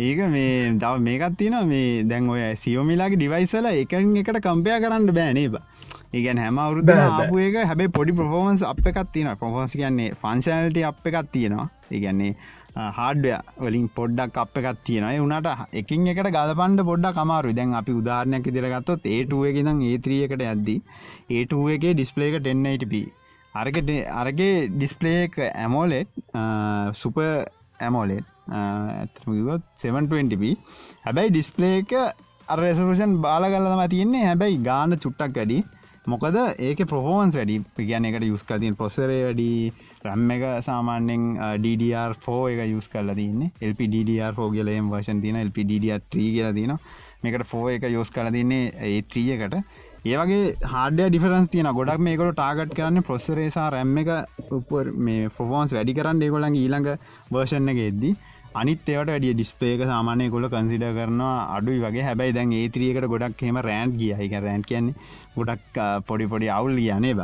ඒක 0.07 0.19
මේ 0.35 0.71
දව 0.83 1.01
මේකත් 1.07 1.37
තින 1.41 1.55
මේ 1.71 2.03
දැන් 2.11 2.29
ඔය 2.33 2.43
සියෝමිලාගේ 2.63 3.19
ඩිවයිස්වල 3.21 3.69
එකන් 3.73 4.15
එකට 4.21 4.41
කම්පයා 4.47 4.81
කරන්න 4.83 5.13
බෑනේබ 5.19 5.55
ඒගැන් 6.13 6.41
හැම 6.43 6.59
අවුරුද 6.63 6.85
බෑ, 6.85 6.97
බෑ. 6.97 7.21
ආපු 7.21 7.39
එක 7.45 7.55
හැබයි 7.69 7.93
පොඩි 7.95 8.17
ප්‍රෆෝමන්ස් 8.19 8.65
අප 8.71 8.81
එකක් 8.91 8.99
තියෙන 9.13 9.37
පොහොස් 9.39 9.73
කියන්නේ 9.79 10.11
ෆංශනලට 10.21 10.83
අප 10.91 11.07
එකක් 11.11 11.31
තියෙනවා. 11.37 11.65
ඒගැන්නේ 11.95 12.35
හාඩ්ය 12.99 13.33
වලින් 13.63 13.87
පොඩ්ඩක් 13.97 14.37
අප 14.43 14.61
එකක් 14.61 14.85
තියෙන 14.85 15.09
උනට 15.25 15.49
එකින් 15.81 16.05
එකට 16.13 16.29
ගලපන්ඩ 16.37 16.85
පොඩ්ඩක් 16.91 17.17
අමාරු 17.25 17.57
දැන් 17.57 17.73
අපි 17.81 17.97
උදාහරණයක් 18.01 18.53
දිරගත්තොත් 18.55 19.11
ඒටුව 19.15 19.49
එක 19.49 19.59
දම් 19.67 19.81
ඒත්‍රියකට 19.89 20.45
ඇද්දි 20.51 20.77
ඒටුව 21.33 21.69
එකේ 21.75 21.93
ඩිස්පලේක 21.93 22.39
1080p 22.41 23.03
අරකට 23.55 23.89
අරගේ 24.15 24.67
ඩිස්පලේ 24.71 25.17
එක 25.23 25.39
ඇමෝලෙට් 25.45 26.11
සුප 26.95 27.17
ඇමෝලෙට් 27.79 28.27
ඇතමගොත් 28.59 29.65
720p 29.79 30.53
හැබැයි 31.03 31.33
ඩිස්පලේ 31.33 31.73
එක 31.79 31.97
අරෙසරුෂන් 32.47 33.21
බාලගල්ලම 33.21 33.81
තියන්නේ. 33.89 34.25
හැබැයි 34.25 34.59
ගාන 34.61 34.97
චුට්ටක් 34.97 35.37
වැඩි. 35.37 35.59
මොකද 36.05 36.37
ඒක 36.59 36.79
ප්‍රහෝන්ස් 36.85 37.35
වැඩි. 37.35 37.55
පිගන 37.75 38.05
එකට 38.05 38.25
යුස් 38.25 38.43
කතින් 38.43 38.75
පොසරේ 38.75 39.21
වැඩි. 39.23 39.47
රැම් 40.03 40.31
එක 40.31 40.43
සාමාන්‍යෙන් 40.65 41.23
DDR4 41.63 42.51
එක 42.55 42.71
යුස් 42.71 42.89
කල්ල 42.89 43.15
තින්න 43.15 43.47
LPDDR4 43.61 44.51
කියලම් 44.51 44.91
වර්ෂන් 44.91 45.21
තින 45.21 45.39
LPDDR3 45.43 46.11
කියලා 46.11 46.53
තින 46.53 46.77
මේකට 47.23 47.47
ෆෝ 47.47 47.69
එක 47.69 47.87
යෝස් 47.89 48.09
කල 48.11 48.29
තින්නේ 48.31 48.71
ඒ 48.83 49.01
ත්‍රියකට 49.03 49.55
ඒවගේ 50.03 50.55
හාඩ 50.69 50.97
ඩිෆරන්ස් 51.01 51.49
තියන 51.51 51.67
ගොඩක් 51.75 52.01
මේකොට 52.05 52.35
ටාගට් 52.35 52.73
කරන්න 52.77 53.05
පොස්සරේසා 53.07 53.67
රැම් 53.73 53.97
එක 54.01 54.09
උපර් 54.51 54.87
මේ 55.05 55.29
ෆොෆෝන්ස් 55.35 55.75
වැඩි 55.75 55.93
කරන්න 55.97 56.23
ඒගොලන් 56.25 56.57
ඊළඟ 56.61 56.89
වර්ෂණ 57.31 57.71
එක 57.73 57.79
එද්දි 57.83 58.09
අනිත් 58.53 58.81
ඒවට 58.85 59.11
වැඩිය 59.11 59.35
ඩිස්පේක 59.35 59.83
සාමානය 59.91 60.25
කොල 60.33 60.47
කන්සිඩ 60.47 60.83
කරනවා 60.97 61.37
අඩුයි 61.55 61.79
වගේ. 61.83 62.03
හැබැයි 62.03 62.35
දැන් 62.37 62.51
ඒත්‍රියකට 62.53 63.07
ගොඩක් 63.13 63.43
හෙම 63.47 63.59
රෑන්් 63.67 63.93
ගිය. 63.99 64.11
එක 64.15 64.35
රෑන් 64.37 64.65
කියන්නේ 64.69 64.95
ගොඩක් 65.37 65.79
පොඩි 66.09 66.27
පොඩි 66.33 66.49
අවුල් 66.49 66.75
කියනේ 66.77 67.13
බ 67.13 67.21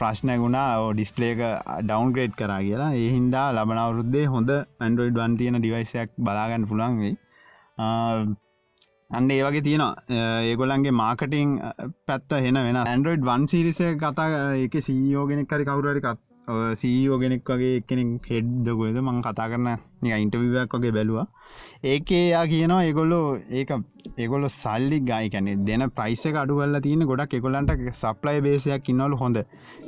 ප්‍රශ්නය 0.00 0.36
ගුණා 0.42 0.66
ඩිස්පලේක 0.92 1.44
ඩවන්ග්‍රේඩ් 1.82 2.34
කරා 2.40 2.58
කියලා. 2.66 2.90
ඒ 2.94 3.08
හින්දා 3.14 3.46
ලබනවරුද්දේ 3.52 4.26
හොඳ 4.34 4.50
ඇන්ඩරෝයිඩ් 4.56 5.22
වන් 5.22 5.38
තියෙන 5.38 5.60
ඩිවයිසයක් 5.60 6.18
බලාගන්න 6.20 6.66
පුළන් 6.66 6.98
වෙයි. 7.00 7.14
අන්න 9.10 9.30
ඒ 9.30 9.42
වගේ 9.46 9.64
තියෙනවා. 9.66 9.94
ඒගොලන්ගේ 10.50 10.98
මාකටිං 11.02 11.56
පැත්ත 12.06 12.38
හෙන 12.46 12.62
වෙන 12.66 12.78
ඇන්ඩරෝයිඩ් 12.82 13.28
වන් 13.30 13.50
සිරිස 13.52 13.82
කතා 14.04 14.30
එක 14.66 14.80
සීයෝගෙනෙක් 14.88 15.50
කරි 15.52 15.68
කවුරරිකත් 15.68 16.26
සීෝ 16.80 17.18
ගෙනෙක් 17.18 17.48
වගේ 17.50 17.82
කෙනෙක් 17.88 18.26
හෙඩ්දකොද 18.32 18.98
මං 19.02 19.18
කතා 19.26 19.46
කරන 19.52 19.68
ඉන්ටවිවක් 20.16 20.74
වගේ 20.76 20.92
බැලවා. 20.96 21.26
ඒකේ 21.92 22.22
යා 22.30 22.44
කියනවා 22.52 22.84
ඒගොල්ලෝ 22.88 23.38
ඒක 23.60 23.70
ඒගොල්ල 24.16 24.48
සල්ලි 24.48 25.00
ගයිකැනෙ 25.10 25.64
දෙන 25.68 25.90
ප්‍රයිස 25.96 26.22
අඩුවල්ල 26.42 26.80
තියෙන 26.86 27.06
ගොඩක් 27.10 27.34
එකොලන්ට 27.40 27.74
සප්ලයි 28.02 28.44
බේසයක් 28.46 28.88
ඉන්නවලු 28.92 29.18
හොඳ. 29.22 29.38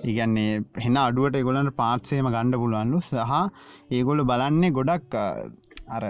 ඉගන්නේ 0.05 0.51
හෙන 0.85 0.97
අඩුවට 1.07 1.41
එගොලන්ට 1.43 1.77
පාත්සේම 1.83 2.31
ගණ්ඩ 2.35 2.61
පුළුවන්ලු. 2.65 3.01
සහ 3.01 3.95
ඒගොල්ල 3.99 4.27
බලන්නේ 4.33 4.75
ගොඩක් 4.81 5.19
අර 5.97 6.05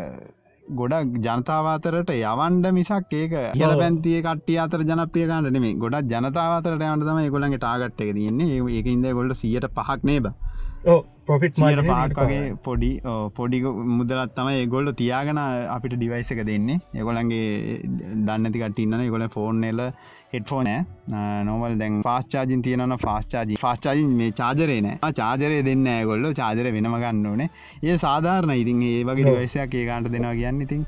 ගොඩක් 0.80 1.14
ජනතාවාතරට 1.26 2.10
යවන්ඩ 2.14 2.66
මිසක් 2.78 3.14
ඒක 3.20 3.32
කියල. 3.54 3.72
පැන්තිය 3.80 4.20
කටිය 4.26 4.58
අතර 4.64 4.84
ජනප්‍රිය 4.84 5.26
ගන්නට 5.30 5.62
මේ 5.64 5.78
ගොඩක් 5.84 6.12
ජනතාවතරට 6.12 6.84
යන්නතම 6.88 7.22
ඒගොලන්ගේ 7.24 7.62
ටාගට් 7.62 8.04
එක 8.04 8.12
තියන්නේ. 8.18 8.60
ඒක 8.76 8.86
ඉන්ද 8.94 9.08
ගොල්ට 9.18 9.40
සියට 9.42 9.68
පහක් 9.78 10.04
නේබ 10.04 10.28
පොෆිට් 11.28 11.56
සියට 11.58 11.82
පහක් 11.88 12.24
වගේ 12.24 12.52
පොඩි 12.66 12.90
පොඩි 13.38 13.62
මුදලත් 13.96 14.34
තම 14.36 14.50
ඒගොල්ල 14.52 14.92
තියාගෙන 15.00 15.40
අපිට 15.76 15.96
ඩිවයිස 15.96 16.30
එක 16.34 16.44
දෙන්නේ. 16.50 16.78
ඒගොලන්ගේ 16.94 17.80
දන්නති 18.28 18.62
කටඉන්න 18.62 19.10
ගොල 19.14 19.28
ෆෝන් 19.36 19.64
එල 19.64 19.82
හෙට්ෆෝන 20.32 20.68
නොවල් 21.48 21.74
දැන් 21.80 21.94
පාස්චාජින් 22.06 22.62
තියන 22.66 22.82
ෆාස්චාජි 23.04 23.54
ෆාස්චාජින් 23.62 24.10
මේ 24.18 24.32
චාජරේ 24.40 24.80
නෑ. 24.86 25.12
චාජරය 25.20 25.60
දෙන්න 25.68 25.86
ගොල්ල 26.10 26.26
චාජර 26.40 26.66
වෙනම 26.76 26.96
ගන්න 27.04 27.28
ඕනේ. 27.30 27.48
ඒ 27.88 27.96
සාධාරණ 28.04 28.52
ඉතින් 28.62 28.82
ඒ 28.88 28.98
වගේ 29.08 29.24
ඔව්. 29.24 29.30
ඩිවයිසයක් 29.30 29.78
ඒකාන්ට 29.80 30.10
දෙනවා 30.16 30.34
කියන්න 30.40 30.60
ඉතින් 30.66 30.84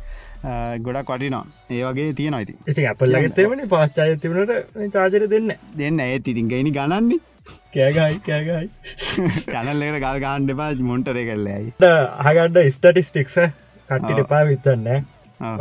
ගොඩක් 0.88 1.14
වටිනවා. 1.14 1.44
ඒ 1.76 1.80
වගේ 1.86 2.12
තියෙන 2.20 2.38
ඉති 2.44 2.58
ඉතින් 2.72 2.90
අපල්ලගත්තේවන 2.92 3.64
පාශ්චාය 3.74 4.18
තිබනට 4.26 4.52
චාජර 4.98 5.26
දෙන්න 5.34 5.50
දෙන්න 5.80 6.04
ඒත් 6.08 6.30
ඉතින් 6.34 6.52
ගයිනි 6.52 6.76
ගණන්නේ. 6.78 7.20
කෑගයි 7.74 8.20
කෑගයි 8.28 8.68
කැනල්ලට 9.54 10.00
ගල් 10.04 10.22
ගාන්ඩ 10.26 10.56
පා 10.60 10.70
මොන්ටරේ 10.90 11.26
කරලයි 11.30 11.72
හගඩ 12.28 12.58
ස්ටටිස්ටික්ස 12.76 13.40
කට්ටිට. 13.90 14.22
පා 14.32 14.44
විතන්න 14.52 14.88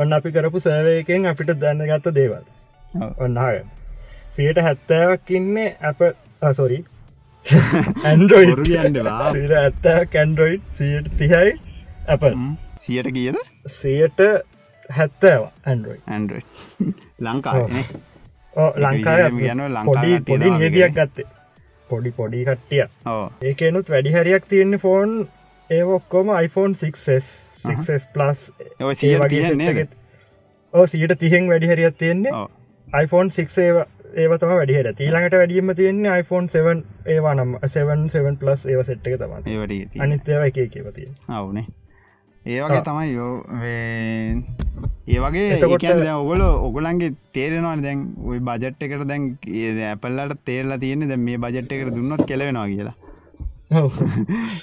ඔන්න 0.03 0.15
අපි 0.17 0.38
කරපු 0.38 0.67
සෑවයකෙන් 0.69 1.34
අපිට 1.34 1.59
දැන්න 1.65 1.89
ගත්ත 1.91 2.17
දේවල් 2.21 2.47
ඔන්නහග 2.95 3.65
සියට 4.31 4.61
හැත්තෑවක් 4.67 5.31
ඉන්නේ 5.31 5.69
අප 5.81 5.99
සොරි 6.53 6.79
ඇන්ඩරෝයි 8.03 8.55
කියන්නවා 8.63 9.31
ඇත්ත 9.61 9.89
කැන්ඩරෝයිඩ් 10.11 10.61
සියට 10.73 11.09
තිහයි 11.17 11.53
Apple. 12.07 12.35
සියට 12.79 13.11
කියද? 13.13 13.35
සයට 13.67 14.19
හැත්තෑවා 14.89 15.51
ඇන්ඩරෝයි 15.65 16.01
ඇන්ඩ 16.07 16.31
ලංකා 17.19 17.55
ලංකාය 18.77 19.31
කියන 19.31 19.61
ලංකා 19.67 20.03
පොඩි. 20.25 20.51
නියදියක් 20.51 20.93
ගත්තේ. 20.93 21.27
පොඩි 21.89 22.11
පොඩි 22.11 22.45
කට්ටිය 22.45 22.83
ඒකනුත් 23.43 23.89
වැඩි 23.89 24.11
හරියක් 24.13 24.45
තියෙන්නේ 24.49 24.79
ෆෝන් 24.79 25.13
ඒ 25.69 25.83
ඔක්කොම 25.95 26.27
iPhone 26.37 26.73
6s 26.75 27.29
6s 27.65 28.07
ප්ලස් 28.13 28.51
ඕ 30.73 30.85
සියට 30.87 31.19
තිහෙන් 31.19 31.47
වැඩි 31.49 31.67
හරියක් 31.67 31.97
තියෙන්නේ 31.97 32.31
iPhone 32.93 33.29
6 33.31 33.57
ඒව 33.61 33.77
ඒවතම 34.17 34.51
වැඩිහර 34.51 34.87
තීළඟට 34.93 35.33
වැඩියම 35.33 35.73
තියෙන්නේ 35.75 36.19
iPhone 36.19 36.47
7 36.49 36.83
ඒවා 37.07 37.33
නම් 37.35 37.51
77 37.63 38.37
ප්ලස් 38.37 38.65
ඒව 38.65 38.81
සෙට් 38.83 39.07
එක 39.07 39.19
තම 39.19 39.35
ඒවට 39.47 39.99
අනිත් 39.99 40.29
ඒව 40.29 40.47
එක 40.47 40.57
කියව 40.73 40.87
තිය 40.95 41.09
අවුනේ 41.29 41.65
ඒවගේ 42.45 42.81
තමයි 42.81 43.13
යෝ 43.13 43.33
ඒ 45.07 45.19
වගේ 45.19 45.45
එතකොට- 45.55 45.83
ඒකන් 45.83 46.01
දැ 46.01 46.15
ඔගොල 46.15 46.41
ඔගොලන්ගේ 46.41 47.11
තේරෙනවා 47.33 47.75
දැන් 47.81 48.01
ඔයි 48.25 48.39
බජට් 48.39 48.83
එකට 48.83 49.05
දැන් 49.07 49.27
ඇපල්ලට 49.91 50.41
තේරලා 50.45 50.77
තියෙන 50.77 51.07
දැ 51.07 51.17
මේ 51.17 51.37
බජට් 51.37 51.71
එකට 51.71 51.95
දුන්නොත් 51.95 52.25
කෙලවෙනවා 52.25 52.67
කියලා. 52.67 52.95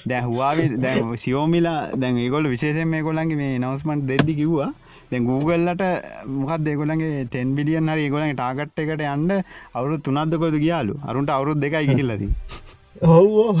දැ 0.07 0.21
හවාවේ 0.21 0.67
දැ 0.77 0.95
සියෝමිලා 1.17 1.79
දැන් 1.95 2.17
ඒගොල 2.17 2.49
විශේෂෙන් 2.49 2.87
මේ 2.87 3.01
ගොලන්ගේ 3.01 3.37
මේ 3.37 3.59
නවස්මන්ට 3.59 4.07
දෙද්දි 4.07 4.35
කිව්වා 4.35 4.71
දැන් 5.11 5.27
Googleලට 5.29 5.83
මොකක් 6.37 6.63
දෙගොලන්ගේ 6.67 7.25
ටෙන් 7.25 7.55
බිලියන් 7.57 7.91
හරි 7.93 8.07
ගොලන් 8.13 8.31
ටාගට් 8.35 8.79
එකට 8.83 9.03
යන්න 9.09 9.35
අවුරු 9.73 9.97
තුනත්දකොද 9.99 10.57
ගියාලු? 10.63 10.95
අරුන්ට 11.09 11.35
අවුරුත් 11.35 11.61
දෙකයි 11.63 11.87
ගිහිල්ලදී 11.91 12.31
ඔව් 13.01 13.59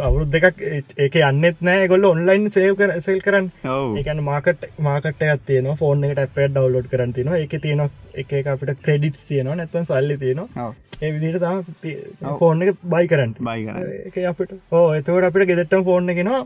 අවුරුත් 0.00 0.30
දෙකක් 0.30 0.60
ඒක 0.96 1.16
යන්නෙත් 1.20 1.60
නෑ 1.60 1.88
ගොල්ල 1.88 2.04
ඔන්ලයින් 2.10 2.50
සේව 2.50 2.76
කර 2.78 3.00
සෙල් 3.06 3.20
කරන්න. 3.20 3.48
ඔව්. 3.66 3.96
ඒකන 3.98 4.22
මාකට 4.22 4.66
මාකට 4.78 5.22
තියන 5.46 5.70
ෆෝන් 5.76 6.04
එකට 6.04 6.22
අප 6.24 6.36
ඩවලෝඩ් 6.38 6.90
කරන්න 6.92 7.12
තින 7.12 7.32
එක 7.34 7.56
තියන 7.62 7.82
එක 8.14 8.34
අපිට 8.46 8.82
ක්‍රඩිට් 8.84 9.18
තියනවා 9.28 9.56
නැත්තන් 9.56 9.88
සල්ලි 9.90 10.18
තියෙනවා. 10.18 10.72
ඒ 11.02 11.10
විදිට 11.14 11.42
තම 11.42 12.38
ෆෝන් 12.38 12.62
එක 12.62 12.78
බයි 12.94 13.10
කරන්න 13.10 13.34
බයි 13.40 13.66
කරන්න. 13.66 13.90
ඒක 14.06 14.20
අපිට 14.32 14.54
ඕ 14.70 14.86
එතවට 14.94 15.28
අපිට 15.30 15.50
ගෙදෙට්ටම් 15.50 15.88
ෆෝන් 15.90 16.14
එකෙනවා 16.14 16.44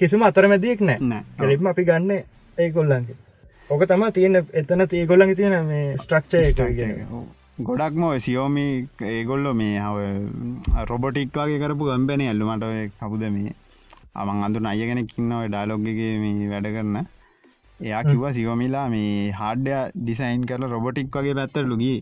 කිසිම 0.00 0.24
අතර 0.30 0.48
මැදියෙක් 0.48 0.80
නෑ. 0.88 1.20
කෙලිපම 1.38 1.70
අපි 1.74 1.84
ගන්න 1.84 2.24
ඒ 2.58 2.70
කොල්ලන්ගේ 2.70 3.20
ඕක 3.72 3.84
තම 3.90 4.02
තියෙන 4.16 4.38
එතන 4.60 4.82
තියගොල්ලඟ 4.90 5.32
තියෙන 5.36 5.54
මේ 5.66 5.84
ස්ට්‍රක්ෂය 5.96 6.40
ගොඩක්ම 7.60 8.04
සියෝමි 8.24 8.64
ඒගොල්ලො 9.10 9.50
මේ 9.54 9.76
හව 9.78 10.84
රොබොටික් 10.90 11.38
වගේ 11.38 11.60
කරපු 11.62 11.88
ගම්බැන 11.88 12.22
ඇල්ලු. 12.24 12.48
මට 12.50 12.70
ඔය 12.70 12.82
කපුද 13.00 13.24
මේ? 13.36 13.52
අමන් 14.14 14.44
අඳු 14.46 14.62
අයගෙන 14.70 15.00
කින්නව 15.12 15.42
ඩාලොග්ගේ 15.46 16.12
මේ 16.22 16.50
වැඩ 16.52 16.68
කරන්න 16.74 16.98
එයා 17.80 18.02
කිව 18.08 18.24
සියෝමිලා 18.38 18.84
මේ 18.94 19.14
හාඩ්‍ය 19.38 19.72
ඩිසයින් 19.94 20.44
කරල 20.50 20.68
රොබොටික් 20.74 21.16
වගේ 21.16 21.38
පැත්තර 21.40 21.64
ලුගී 21.70 21.96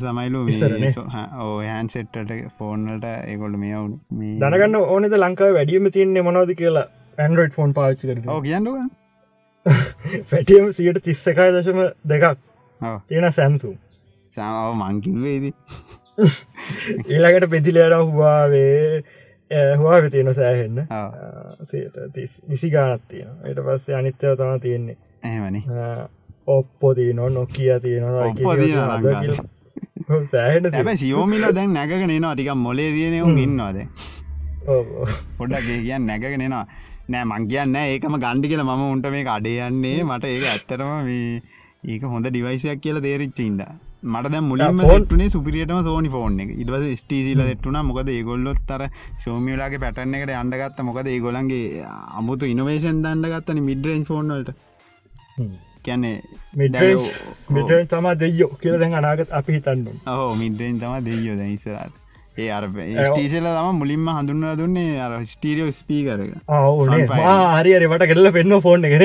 සමයිලු 0.00 0.46
ඉස්සරනේ. 0.52 0.94
ඕ 1.42 1.52
හැන් 1.66 1.92
සෙට්ට 1.94 2.32
ෆෝර්නට 2.58 3.06
ඒගොල්ල 3.10 3.60
මේ 3.64 3.84
මේ 4.18 4.34
දැනගන්න 4.40 4.80
ඕනෙද 4.80 5.20
ලංකාව 5.20 5.54
වැඩියම 5.58 5.92
තියන්නේ 5.98 6.26
මොනවද 6.28 6.56
කියලා 6.62 6.88
ඇන්ඩරෝයිඩ් 7.18 7.56
ෆෝන් 7.60 7.78
පාච්චි 7.78 8.10
කර 8.10 8.34
ඕ 8.34 8.40
කියන්නක 8.48 9.01
පැටියම 10.30 10.72
සියට 10.72 11.02
තිස්සකයි 11.04 11.48
දශම 11.56 11.80
දෙකක්. 12.08 12.38
තියෙන 13.08 13.32
සැම්සුම් 13.32 13.76
සාමාව 14.36 14.74
මංකිවේද 14.76 15.44
ඊළඟට 17.10 17.50
පෙදිලයට 17.50 17.98
හවාවේ 18.06 19.02
හවා 19.76 20.00
තියෙන 20.10 20.34
සෑහෙන්න. 20.34 20.82
තිස් 22.12 22.40
විසි 22.48 22.70
ගානත් 22.70 23.08
තියෙන 23.08 23.30
යට 23.44 23.64
පස්සේ 23.66 23.96
අනිත්‍යව 23.96 24.36
තම 24.36 24.60
තියෙන්නේ. 24.60 24.96
එහෙමනි. 25.24 25.64
ඔප්පෝ 26.46 26.94
තියනො 26.94 27.28
නොකිය 27.30 27.80
තියෙනවා 27.80 28.32
ඇැබ 30.10 30.88
සියෝමිල 30.96 31.44
දැන් 31.54 31.74
නැගෙන 31.74 32.10
නවා 32.10 32.34
ටික 32.34 32.54
මොලේ 32.56 32.90
තියනෙවුම් 32.92 33.36
ඉන්නවාද 33.38 33.78
පොඩක් 35.38 35.68
ඒ 35.68 35.80
කියන්න 35.82 36.06
නැගගෙනවා 36.06 36.66
නෑ 37.12 37.24
මං 37.26 37.48
කියන්න 37.48 37.78
ඒකම 37.78 38.18
ගණ්ඩි 38.18 38.50
කියල 38.50 38.64
ම 38.64 38.84
උන්ට 38.86 39.08
මේ 39.14 39.24
අඩේ 39.34 39.56
යන්නේ 39.66 39.96
මට 40.04 40.32
ඒක 40.32 40.44
ඇත්තරම 40.48 40.92
මේ 41.06 41.40
ඒක 41.86 42.04
හොඳ 42.08 42.28
ඩිවයිසයක් 42.28 42.80
කියල 42.80 43.00
තේරිච්චින්ද 43.00 43.62
මට 44.04 44.30
දැ 44.30 44.42
මුලින්ම 44.42 44.80
ටනේ 45.00 45.30
සුපිරියටම 45.30 45.80
සෝනි 45.82 46.10
ෆෝන් 46.10 46.38
එක. 46.40 46.50
ඉටවස 46.54 47.00
ස්ටීසිල 47.00 47.40
දෙට්ටුන. 47.40 47.78
මොකද 47.82 48.08
ඒගොල්ලොත් 48.10 48.60
තර 48.68 48.82
සෝමියලාගේ 49.24 49.82
පැටන්න 49.84 50.16
එකට 50.16 50.32
අන්ඩගත්ත 50.36 50.82
මොකද 50.82 51.06
ඒගොලන්ගේ 51.08 51.84
අමුතු 52.18 52.50
ඉනවේෂන් 52.52 53.02
දන්නගත්තන 53.04 53.62
මිඩරෙන් 53.62 54.04
ෆෝන්වලට 54.04 54.54
කියන්නේ 55.82 56.16
මිටරෙන් 56.56 57.88
තමා 57.88 58.14
දෙයෝ 58.16 58.50
කියල 58.60 58.78
දැන් 58.80 58.98
අනාගත් 59.00 59.36
අපි 59.40 59.58
හිතන්නුම් 59.58 59.98
හෝ 60.12 60.30
මිඩරෙන් 60.36 60.80
තම 60.80 61.06
දෙයෝ 61.06 61.36
දැයිසරට 61.36 62.01
ඒ 62.40 62.48
අර 62.56 62.62
ස්ටීසල 63.08 63.46
තම 63.46 63.78
මුලින්ම 63.80 64.06
හඳුන්වලා 64.16 64.52
දුන්නේ 64.60 65.00
අර 65.06 65.12
ස්ටීරියෝ 65.32 65.72
ස්පීකරක. 65.78 66.30
හරිරි 67.56 67.86
වට 67.92 68.08
කෙල්ල 68.10 68.30
පෙන්න්න 68.36 68.54
ෆෝන් 68.66 68.86
එකෙන 68.88 69.04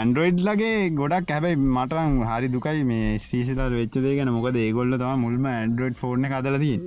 ඇන්ඩරෝයිඩ් 0.00 0.40
ලගේ 0.48 0.76
ගොඩක් 1.00 1.32
හැබයි 1.36 1.56
මටන් 1.56 2.14
හරි 2.30 2.48
දුකයි 2.54 2.84
මේ 2.90 3.08
සීසිලට 3.26 3.74
වෙච්චදේ 3.80 4.14
ගැන. 4.18 4.30
මොකද 4.36 4.58
ඒගොල්ල 4.66 4.94
තම 5.02 5.24
මුල්ම 5.26 5.48
ඇන්ඩරෝයිඩ් 5.54 5.98
ෆෝර්න 6.02 6.28
කදලදී. 6.34 6.78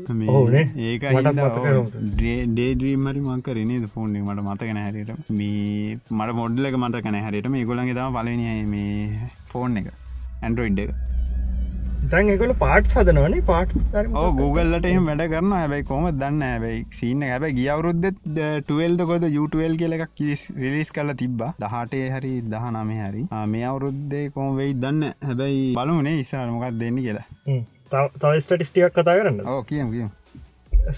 ඒක 0.87 1.03
මටත් 1.13 1.35
මතකයි 1.35 1.75
වුණා. 1.75 2.07
ඩේඩ්‍රීම් 2.53 3.11
හරි 3.11 3.25
මංකරනේ 3.27 3.81
ෆෝන් 3.95 4.15
මට 4.23 4.47
මතකන 4.47 4.81
හැරට 4.85 5.11
මේ 5.41 5.99
මට 6.19 6.37
මොඩ්ලක 6.41 6.79
මට 6.83 7.03
කන 7.07 7.19
හැරට 7.27 7.51
මේ 7.57 7.67
ගොලන්ගේ 7.71 7.97
තම 7.99 8.17
පලනය 8.19 8.55
මේ 8.73 9.29
ෆෝන් 9.51 9.77
එක. 9.83 9.91
ඇන්ඩරෝයිඩ් 10.45 10.79
එක 10.85 10.91
තැන් 12.11 12.29
එකොල 12.33 12.51
පාට් 12.61 12.89
සදනවනේ 12.91 13.43
පාට් 13.47 13.73
Googleලට 14.39 14.87
එහම 14.89 15.07
වැඩ 15.09 15.23
කරන 15.33 15.53
හැබයි 15.55 15.85
කොම 15.89 16.05
දන්න 16.21 16.43
හැබයි 16.47 16.77
සිීන්න 16.99 17.25
හැබයි 17.27 17.55
ගියවරුද්දෙත් 17.59 18.19
ටුවල්ද 18.67 19.03
කොද 19.11 19.25
යුටල් 19.29 19.75
කියල 19.81 19.95
එකක් 19.97 20.13
කිස් 20.21 20.45
රිලිස් 20.61 20.93
කල 20.97 21.13
තිබ්බ. 21.21 21.41
දහටේ 21.63 22.05
හරි 22.15 22.33
දහ 22.53 22.69
නමේ 22.75 23.01
හරි 23.07 23.23
මේ 23.53 23.65
අවුරුද්දේ 23.71 24.23
කොම 24.37 24.55
වෙයි 24.61 24.77
දන්න 24.83 25.11
හැබැයි 25.29 25.65
බලුනේ 25.79 26.15
ඉස්සාරමකක් 26.23 26.79
දෙන්න 26.83 27.01
කියලා. 27.05 27.27
තව 28.21 28.33
ස්ටටිස්ටියක් 28.45 28.97
කතා 28.99 29.17
කරන්න 29.19 29.43
ඕ 29.55 29.61
කියම් 29.71 29.91
කියම්. 29.91 30.09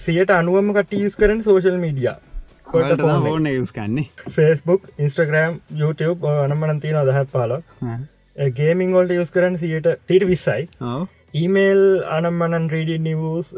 සියට 0.05 0.35
අනුවම 0.39 0.73
කට 0.77 1.01
යස් 1.01 1.19
කරන 1.23 1.43
සෝශල් 1.49 1.81
මීඩිය 1.85 2.13
ඕන 2.73 3.51
යස් 3.55 3.71
කන්නේ 3.73 4.07
ෆස්බුක් 4.29 4.87
ඉන්ස්ට්‍රග්‍රම් 4.97 5.59
YouTube 5.81 6.31
අනමන 6.37 6.79
තියන 6.85 7.03
දහත් 7.09 7.29
පාල 8.39 8.51
ගේමිං 8.51 8.93
වල්ට 8.93 9.21
යස් 9.21 9.31
කරන්න 9.31 9.57
සියට 9.57 9.87
සිට 10.07 10.25
විස්සයි. 10.25 10.67
ඊමේල් 11.33 11.81
අනම්මනන් 12.09 12.69
රීඩි 12.71 12.97
නිවස් 12.99 13.55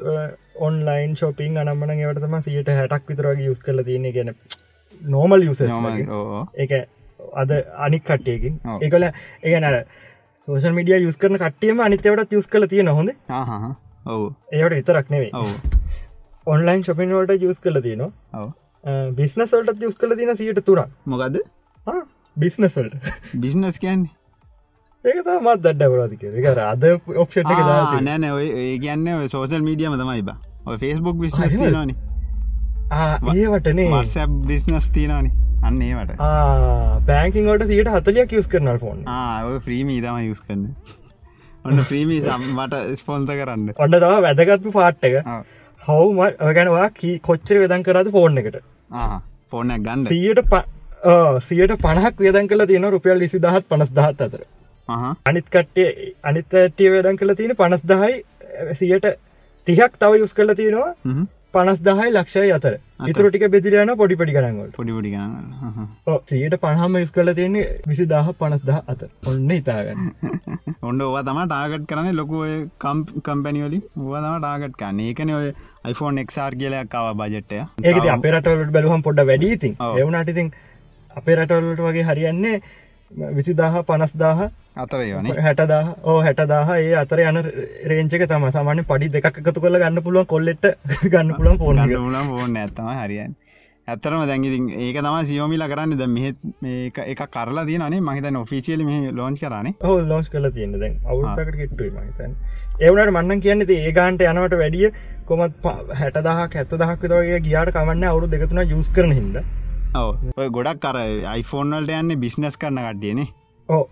ඔන්ලයින් 0.57 1.15
ශොපින් 1.15 1.57
අනම්මන 1.57 1.93
ඒවටතම 1.95 2.37
සියට 2.41 2.69
හැටක් 2.69 3.07
විතරගේ 3.07 3.45
යුස් 3.45 3.59
කල 3.59 3.83
තියෙන 3.83 4.07
ගැන 4.13 4.33
නෝමල් 5.01 5.43
යුස 5.43 5.61
එක 5.61 6.71
අද 7.33 7.51
අනික් 7.77 8.03
කට්ටියකින්. 8.03 8.59
එකල 8.81 9.03
ඒගැන 9.03 9.85
සෝෂල් 10.47 10.73
මිඩිය 10.73 11.03
යුස් 11.03 11.17
කරන 11.17 11.37
කට්ටියම 11.37 11.79
අනිතවට 11.79 12.33
යුස් 12.33 12.47
කල 12.47 12.65
තියෙන 12.65 12.87
හොඳ. 12.89 13.13
ඒවට 14.51 14.75
විතරක් 14.75 15.09
නෙවේ 15.09 15.45
ඔන්ලයින් 16.47 16.83
ශොපින් 16.83 17.13
වලට 17.13 17.41
යුස් 17.41 17.59
කල 17.59 17.81
තියෙනවා. 17.81 18.47
බිස්නසල්ට 19.13 19.81
යුස් 19.81 19.95
කල 19.95 20.17
තින 20.17 20.35
සියට 20.35 20.65
තුරක් 20.65 20.89
මොකද 21.05 21.37
බිස්නසල්ට 22.37 23.13
බිස්නස් 23.37 23.79
කියන්නේ 23.79 24.20
ඒක 25.05 25.17
මත් 25.25 25.53
දඩ්ඩවරාතික 25.57 26.23
එක 26.29 26.57
අද 26.63 26.83
ඔප්ෂට් 27.17 27.51
එක 27.51 27.61
නෑන 28.07 28.25
ඔය 28.29 28.47
ඒ 28.47 28.73
කියන්න 28.81 29.07
සෝසල් 29.29 29.63
මීඩියම 29.67 29.95
තමයි 29.97 30.25
බා. 30.27 30.37
ඔය 30.65 30.77
ෆෙස්බුක් 30.77 31.17
විස්නස්? 31.17 31.53
තිනනි 31.53 31.95
ඒවටනේ 33.33 33.87
වර්සැබ් 33.93 34.35
බිස්නස් 34.51 34.89
තිනනි 34.97 35.31
අන්න 35.63 35.81
ඒවට. 35.81 36.21
බෑංකින් 37.09 37.49
වට 37.49 37.69
සියට 37.71 37.89
හතලයක් 37.95 38.37
යුස් 38.37 38.51
කරනල් 38.53 38.77
ෆෝන් 38.77 39.01
්‍රීමී 39.65 40.05
තම 40.05 40.21
යුස් 40.27 40.45
කරන්න. 40.45 40.69
ඔන්න 41.65 41.83
්‍රීමී 41.87 42.21
මට 42.51 42.85
ස්පොන්ත 43.01 43.33
කරන්න. 43.33 43.73
ඔන්න 43.79 43.97
තව 43.97 44.13
වැදගත්ම 44.27 44.77
පාට්ටක. 44.77 45.19
හවම 45.81 46.23
ගැනවා 46.53 46.87
කොච්චර 47.23 47.63
වෙදන් 47.65 47.89
කරද 47.89 48.13
ෆෝන් 48.13 48.37
එකට? 48.37 48.61
ෆෝනක් 49.49 49.81
ගණ්ඩ 49.81 50.13
සියට 50.13 50.45
සියට 51.43 51.77
පණහක් 51.83 52.25
වියදන් 52.25 52.47
කල 52.47 52.69
තියෙන 52.69 52.91
රුපියල් 52.91 53.29
විසි 53.29 53.41
දහත් 53.41 53.65
පනස් 53.67 53.97
දහත් 53.97 54.27
අතර 54.29 54.49
අනිත් 55.25 55.49
කට්ටේ 55.49 56.13
අනිත් 56.23 56.55
ඇටිය 56.55 56.93
වේදන් 56.93 57.17
කළ 57.17 57.35
තියෙන 57.35 57.57
පනස් 57.57 57.85
දහයි 57.85 58.23
සියට 58.75 59.11
තිහක් 59.67 59.99
තව 59.99 60.23
යුස් 60.23 60.33
කල 60.33 60.53
තියෙනවා. 60.53 60.95
පනස් 61.53 61.79
දහයි 61.81 62.09
ලක්ෂය 62.11 62.49
අතර. 62.51 62.73
ඉතුර 63.03 63.27
ටික 63.27 63.45
බෙදිරයන 63.53 63.91
පොඩි 63.97 64.15
පඩි 64.15 64.33
කරන්නවල 64.35 64.69
පොඩිපොඩි 64.75 65.11
ගන්න 65.11 66.17
සියට 66.25 66.55
පණහම 66.63 66.97
යුස් 66.97 67.11
කල 67.11 67.33
තියෙන්නේ 67.33 67.65
විසි 67.87 68.05
දහ 68.05 68.29
පනස් 68.39 68.61
දහ 68.63 68.79
අත 68.87 69.01
ඔන්න 69.25 69.51
ඉතාගන්න 69.51 70.11
ඔොන්ඩ 70.87 71.05
ඕවා 71.07 71.23
තම 71.23 71.41
ටාගට් 71.45 71.87
කරන 71.89 72.11
ලොකුව 72.13 72.45
කම්පැනිවලි 72.79 73.81
ඕවා 73.97 74.21
තම 74.21 74.37
ටාගට් 74.37 74.77
කන්න 74.77 75.01
ඒකන 75.07 75.33
ඔය 75.39 75.49
iPhone 75.85 76.23
එක්R 76.23 76.59
කියලයක් 76.61 76.91
කව 76.93 77.15
බජට්ටය 77.21 77.59
ඒකති 77.85 78.13
අපේ 78.15 78.33
රටවලට 78.33 78.75
බැලුවම් 78.77 79.03
පොඩ 79.03 79.23
වැඩීතින් 79.23 79.75
ඔව්. 79.79 79.97
එවනට 79.97 80.31
ඉතින් 80.35 80.53
අපේ 81.15 81.37
රටවලට 81.37 81.85
වගේ 81.87 82.07
හරියන්නේ 82.09 82.55
විසිදාහ 83.31 83.83
පනස්දාහ 83.83 84.49
අතර 84.75 85.03
හැටදාහ 85.39 85.85
ඕ 86.03 86.17
හැටදාහ 86.21 86.67
ඒ 86.77 86.95
අතර 86.95 87.21
යන 87.21 87.39
රේංචක 87.85 88.25
තම 88.25 88.49
සාමාන්‍ය 88.49 88.83
පඩි 88.85 89.11
දෙකක් 89.11 89.31
එකතු 89.33 89.59
කළ 89.59 89.77
ගන්න 89.77 90.03
පුළුවන් 90.03 90.27
කොල්ලෙට 90.27 90.67
ගන්න 91.11 91.37
පුළුවන් 91.37 91.57
පෝන 91.57 91.81
මුලම් 91.87 92.35
ඕන්න 92.35 92.57
ඇත්තම 92.57 92.91
හරියන් 92.95 93.37
ඇත්තරම 93.87 94.23
දැන්ගිති 94.23 94.59
ඒක 94.79 94.97
තම 94.97 95.15
සියෝමිලා 95.25 95.69
කරන්න. 95.69 95.93
ද 95.93 96.07
මෙහෙත් 96.07 96.37
මේක 96.61 96.97
එක 97.03 97.21
කරලා 97.29 97.65
තියනේ 97.65 98.01
මහිත 98.01 98.27
ඔෆිසිියල 98.37 98.83
මේ 98.85 99.11
ලෝච් 99.11 99.39
කරනේ. 99.39 99.73
හෝ 99.83 99.97
ලෝස් 100.03 100.29
කල 100.29 100.49
තියෙන 100.49 100.75
දැන් 100.75 100.99
අවුත්තකට 101.05 101.55
කිට්ටුයි 101.57 101.91
මහිතන් 101.91 102.35
ඒවනට 102.79 103.13
මන්නන් 103.13 103.41
කියන්න 103.41 103.65
ඒ 103.69 103.91
ගාන්ට 103.91 104.21
යනවට 104.23 104.55
වැඩිය 104.61 104.91
කොමත් 105.25 105.67
හැටදහ 105.95 106.31
ඇත්ත 106.33 106.75
දහක් 106.75 107.01
විතරගේ 107.01 107.41
ගියාට 107.41 107.73
කමන්න 107.73 108.05
අවුරු 108.05 108.29
දෙකතුන 108.29 108.63
යුස් 108.65 108.93
කරන 108.95 109.11
හිද 109.11 109.41
ඔව. 109.93 110.15
ඔය 110.39 110.49
ගොඩක් 110.55 110.81
කර 110.83 110.97
iPhoneෆෝන්වල්ට 111.35 111.95
යන්න 111.99 112.19
බිස්නස් 112.19 112.57
කරන 112.59 112.79
කට්ටියනේ 112.79 113.27
ඕ 113.69 113.83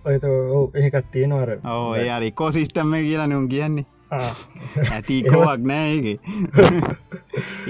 ඕ 0.55 0.65
ඒකත් 0.75 1.07
තියෙනවර 1.11 1.57
ඕ 1.63 1.95
ඒ 1.95 2.11
එකෝ 2.27 2.51
සිිස්ටම්ම 2.55 2.93
කියලා 3.07 3.27
නුම් 3.27 3.47
කියන්නේ. 3.49 3.85
ඇතිකෝවක් 4.09 5.65
නෑ 5.71 5.89
ඒක. 5.95 6.21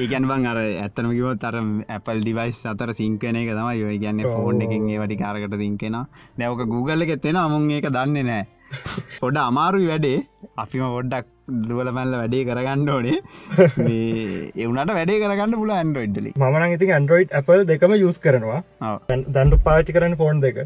ඒකන් 0.03 0.27
බං 0.29 0.45
අර 0.51 0.61
ඇත්තනම 0.61 1.11
කිවොත් 1.15 1.43
අර 1.49 1.57
ඇපල් 1.59 2.21
ඩිවයිස් 2.21 2.61
අතර 2.71 2.93
සිංකන 2.99 3.41
එක 3.41 3.51
තමයි. 3.51 3.81
යොය 3.81 3.97
ගැන්න 4.03 4.23
ෆෝන් 4.23 4.61
එකින් 4.61 4.87
ඒ 4.89 5.01
වැඩි 5.01 5.19
කාරකට 5.23 5.57
සිංකෙන 5.63 5.99
දැවක 6.39 6.63
Google 6.69 7.03
එකෙත්තෙන 7.07 7.41
අමුන් 7.43 7.69
ඒක 7.71 7.89
දන්නේ 7.89 8.23
නෑ 8.29 8.45
පොඩ 9.21 9.37
අමාරුයි 9.41 9.89
වැඩේ. 9.91 10.17
අපිම 10.63 10.83
පොඩ්ඩක් 10.95 11.27
දුවල 11.69 11.89
මැල්ල 11.97 12.15
වැඩේ 12.17 12.43
කරගන්න 12.49 12.91
ඕනේ. 12.95 13.17
එවනට 14.65 14.93
වැඩේ 14.99 15.21
කරගන්න 15.23 15.57
පුල 15.61 15.73
ඇන්ඩරෝයිඩ්ඩලි 15.77 16.35
මන 16.41 16.75
ඉතින් 16.75 16.93
ඇන්ඩරෝයිඩ් 16.97 17.33
Apple 17.39 17.63
දෙකම 17.71 17.95
යුස් 18.03 18.21
කරනවා. 18.27 18.61
දන්ඩු 19.29 19.63
පාචි 19.65 19.97
කරන 19.97 20.15
ෆෝන් 20.21 20.45
දෙක. 20.45 20.61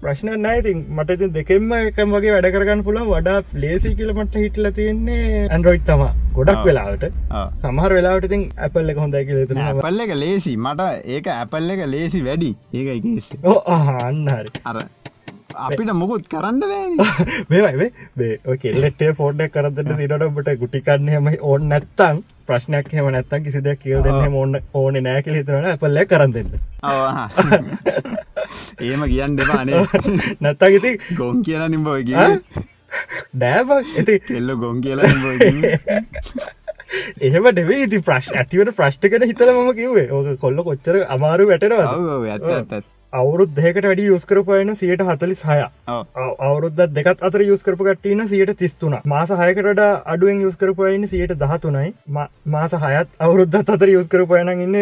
ප්‍රශ්න 0.00 0.30
නෑතින් 0.38 0.80
මට 0.94 1.14
ඉතින් 1.16 1.30
දෙකෙම 1.36 1.70
එකම 1.76 2.10
වගේ 2.14 2.32
වැඩ 2.34 2.48
කරගන්න 2.54 2.82
පුළන් 2.88 3.06
වඩා 3.10 3.38
ලේසි 3.62 3.94
කියලමට 4.00 4.36
හිටල 4.42 4.70
තියෙන්නේ 4.78 5.46
ඇන්ඩරෝයිඩ් 5.46 5.86
තම. 5.88 6.04
ගොඩක් 6.36 6.68
වෙලාවට. 6.68 7.06
සමහර 7.62 7.96
වෙලාට 7.98 8.28
ඉතින් 8.28 8.44
ඇපල් 8.66 8.94
එක 8.94 9.00
හොඳයි 9.04 9.24
කියල 9.30 9.48
තුන 9.48 9.62
ඇපල්ල 9.64 10.06
එක 10.06 10.14
ලේසි 10.24 10.54
මට 10.58 10.90
ඒක 11.16 11.32
ඇපල් 11.34 11.74
එක 11.76 11.82
ලේසි 11.88 12.22
වැඩි. 12.28 12.52
ඒකයි 12.74 13.00
කේස් 13.06 13.32
ඕ 13.44 13.58
අන්නහරි 14.04 14.64
අර 14.64 14.78
අපිට 15.58 15.92
මොකුත් 15.94 16.28
කරන්න 16.28 16.62
බේ 18.16 18.32
කෙල්ලෙටේ 18.58 19.12
ෆෝඩ්ඩක් 19.14 19.52
කරදට 19.54 19.92
දිරට 19.96 20.24
ඔබට 20.24 20.50
ගුටිකන්නහෙම 20.58 21.30
ඕන්න 21.42 21.68
නැත්තං 21.70 22.24
ප්‍රශ්නයක් 22.46 22.90
හෙම 22.92 23.08
නැත්තන් 23.08 23.44
කිසි 23.44 23.62
දෙයක් 23.62 23.80
කියව 23.80 24.04
දෙන්න 24.04 24.34
ඕන්න 24.34 24.60
ඕන 24.74 24.98
නෑකල 25.02 25.34
හිතරන 25.34 25.66
ඇපල්ල 25.66 26.00
කරන්නන්න 26.06 26.50
ඒම 28.82 29.02
කියන්න 29.06 29.36
දෙපානේ 29.36 29.82
නැත්තා 30.42 30.70
ඉති 30.72 30.92
ගොන් 31.16 31.42
කියලා 31.42 31.68
නිම්බෝ 31.68 31.96
කිය 32.02 32.16
දෑබක් 33.36 33.90
ඇති 33.96 34.18
කෙල්ල 34.22 34.54
ගොන් 34.56 34.80
කියලා 34.80 35.10
එහෙම 37.20 37.48
නෙවේ 37.52 37.80
ඉති 37.82 38.02
ප්‍රශ් 38.02 38.28
ඇතිවට 38.34 38.76
ප්‍රශ්ටකට 38.76 39.24
හිතල 39.24 39.54
ම 39.54 39.72
කිවේ 39.74 40.08
ඕක 40.12 40.28
කොල්ල 40.40 40.62
කොච්චර 40.64 41.00
අමාරු 41.10 41.48
වැටෙනවා 41.48 42.20
ඇත් 42.28 42.92
අවුරුත් 43.18 43.50
දෙකට 43.56 43.86
වැඩි 43.86 44.04
යුස්කරපයන 44.10 44.70
සියට 44.80 45.02
හතලිස් 45.08 45.42
හය 45.48 45.58
අවුරුද්ද 46.46 46.80
දෙකත් 46.96 47.22
අතර 47.28 47.44
යුස්කරප 47.48 47.82
කට්ටන 47.86 48.28
සියට 48.32 48.52
තිස්තුන 48.62 48.96
මාස 49.12 49.30
හයකට 49.40 49.82
අඩුවෙන් 50.14 50.42
යුස්කරපයන 50.46 51.06
සියට 51.12 51.34
දහතුනයි. 51.42 51.94
මාස 52.46 52.74
හයත් 52.84 53.08
අවුරුද්ධ 53.18 53.58
අතර 53.74 53.88
යුස්කරපයන 53.88 54.50
ඉන්න 54.56 54.76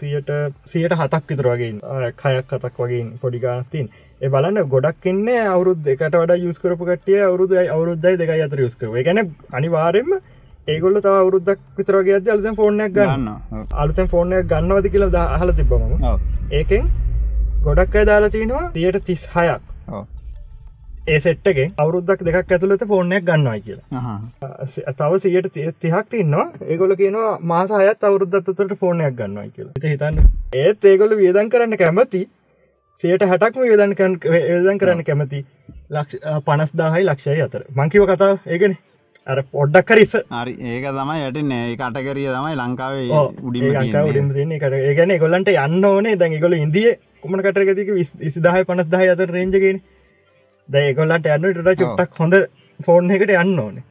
සියට 0.00 0.30
සියට 0.72 0.96
හතක් 1.00 1.22
විතරවගේ 1.30 2.12
කයක් 2.22 2.48
කතක් 2.52 2.76
වගේ 2.84 3.04
පොඩිගානතින් 3.22 3.90
ඒ 4.20 4.28
බලන්න 4.28 4.62
ගොඩක් 4.74 5.06
එන්නේ 5.12 5.44
අවුරුද් 5.46 5.84
දෙකට 5.84 6.14
වඩ 6.14 6.40
යුස්කරපු 6.46 6.88
කටිය 6.88 7.20
අවුරුදයි 7.28 7.66
අවුරුද්දයි 7.76 8.20
දෙකයි 8.22 8.46
අතර 8.46 8.64
යුස්කරව 8.66 8.96
ගැන 9.02 9.22
අනිවාරෙන්ම 9.52 10.10
ඒගොල්ල 10.68 10.98
තව 11.04 11.14
අවුරුද්දක් 11.20 11.62
විතරගේ 11.76 12.16
අද 12.16 12.32
අලුතෙන් 12.34 12.58
ෆෝර්නයක් 12.58 12.92
ගන්න. 12.96 13.30
අලුතෙන් 13.82 14.10
ෆෝර්නයක් 14.14 14.50
ගන්නවද 14.50 14.92
කියලා 14.96 15.28
හල 15.38 15.54
තිබම 15.60 15.94
ඒකෙන් 16.58 16.90
ගොඩක් 17.64 17.96
අය 18.00 18.04
දාලා 18.08 18.32
තිනවා 18.34 18.64
තියට 18.74 19.04
තිස් 19.08 19.24
හයක්. 19.34 19.62
ඒ 21.12 21.18
සෙට්ටගෙන් 21.24 21.72
අවුරුද්දක් 21.82 22.20
දෙකක් 22.26 22.52
ඇතුළත 22.56 22.84
ෆෝර්නයක් 22.92 23.24
ගන්නවයි 23.28 23.60
කියලා. 23.66 23.86
තව 25.00 25.18
සියට 25.24 25.48
තිහක් 25.56 26.06
තින්නවා. 26.14 26.46
ඒගොල 26.72 26.94
කියනවා 27.00 27.32
මාස 27.52 27.70
හයත් 27.82 28.06
අවුරුද්ධත්තට 28.10 28.76
ෆෝර්නයක් 28.82 29.16
ගන්නවයි 29.18 29.50
කියලා. 29.56 29.74
හිතන්න. 29.94 30.20
ඒත් 30.62 30.84
ඒගොල 30.92 31.16
වියදන් 31.22 31.50
කරන්න 31.54 31.76
කැමති. 31.82 32.22
සියට 33.00 33.26
හැටක්ම 33.32 33.60
වියදන් 33.66 33.92
වේදන් 33.96 34.78
කරන්න 34.84 35.04
කැමති. 35.10 35.44
ලක්ෂ 35.96 36.40
පනස් 36.46 36.72
දාහයි 36.82 37.04
ලක්ෂයි 37.10 37.42
අතර. 37.48 37.62
මංකිව 37.76 38.08
කතා 38.12 38.32
ඒගෙන 38.46 38.78
අර 39.26 39.38
පොඩ්ඩක් 39.52 39.86
කරිස 39.92 40.16
හරි 40.16 40.56
ඒක 40.72 40.88
තමයි 40.96 41.20
යටන 41.28 41.52
ඒ 41.58 41.76
කටකරිය 41.76 42.28
තමයි 42.38 42.56
ලංකාවේ 42.62 43.22
උඩිම 43.46 43.68
උඩිම 44.08 44.32
තියන්නේ. 44.34 44.58
කට 44.64 44.82
ඒගැන 44.88 45.16
ගොල්ලන්ට 45.26 45.54
යන්න 45.68 45.88
ඕනේ. 45.92 46.16
දැන් 46.24 46.40
ගොල 46.46 46.60
ඉදිය 46.62 46.90
කුමන 47.22 47.42
කටරගතික 47.42 47.90
විසිදාහය 48.20 48.64
පනස්දාහ 48.64 49.06
අතර 49.06 49.30
රේජගෙන 49.30 49.80
දැයකොල්ලට 50.68 51.28
යන්නට 51.28 51.80
චුට්ටක් 51.80 52.20
හොඳ 52.20 52.36
ෆෝර්න් 52.80 53.10
එකට 53.10 53.34
යන්න 53.34 53.58
ඕනේ. 53.58 53.84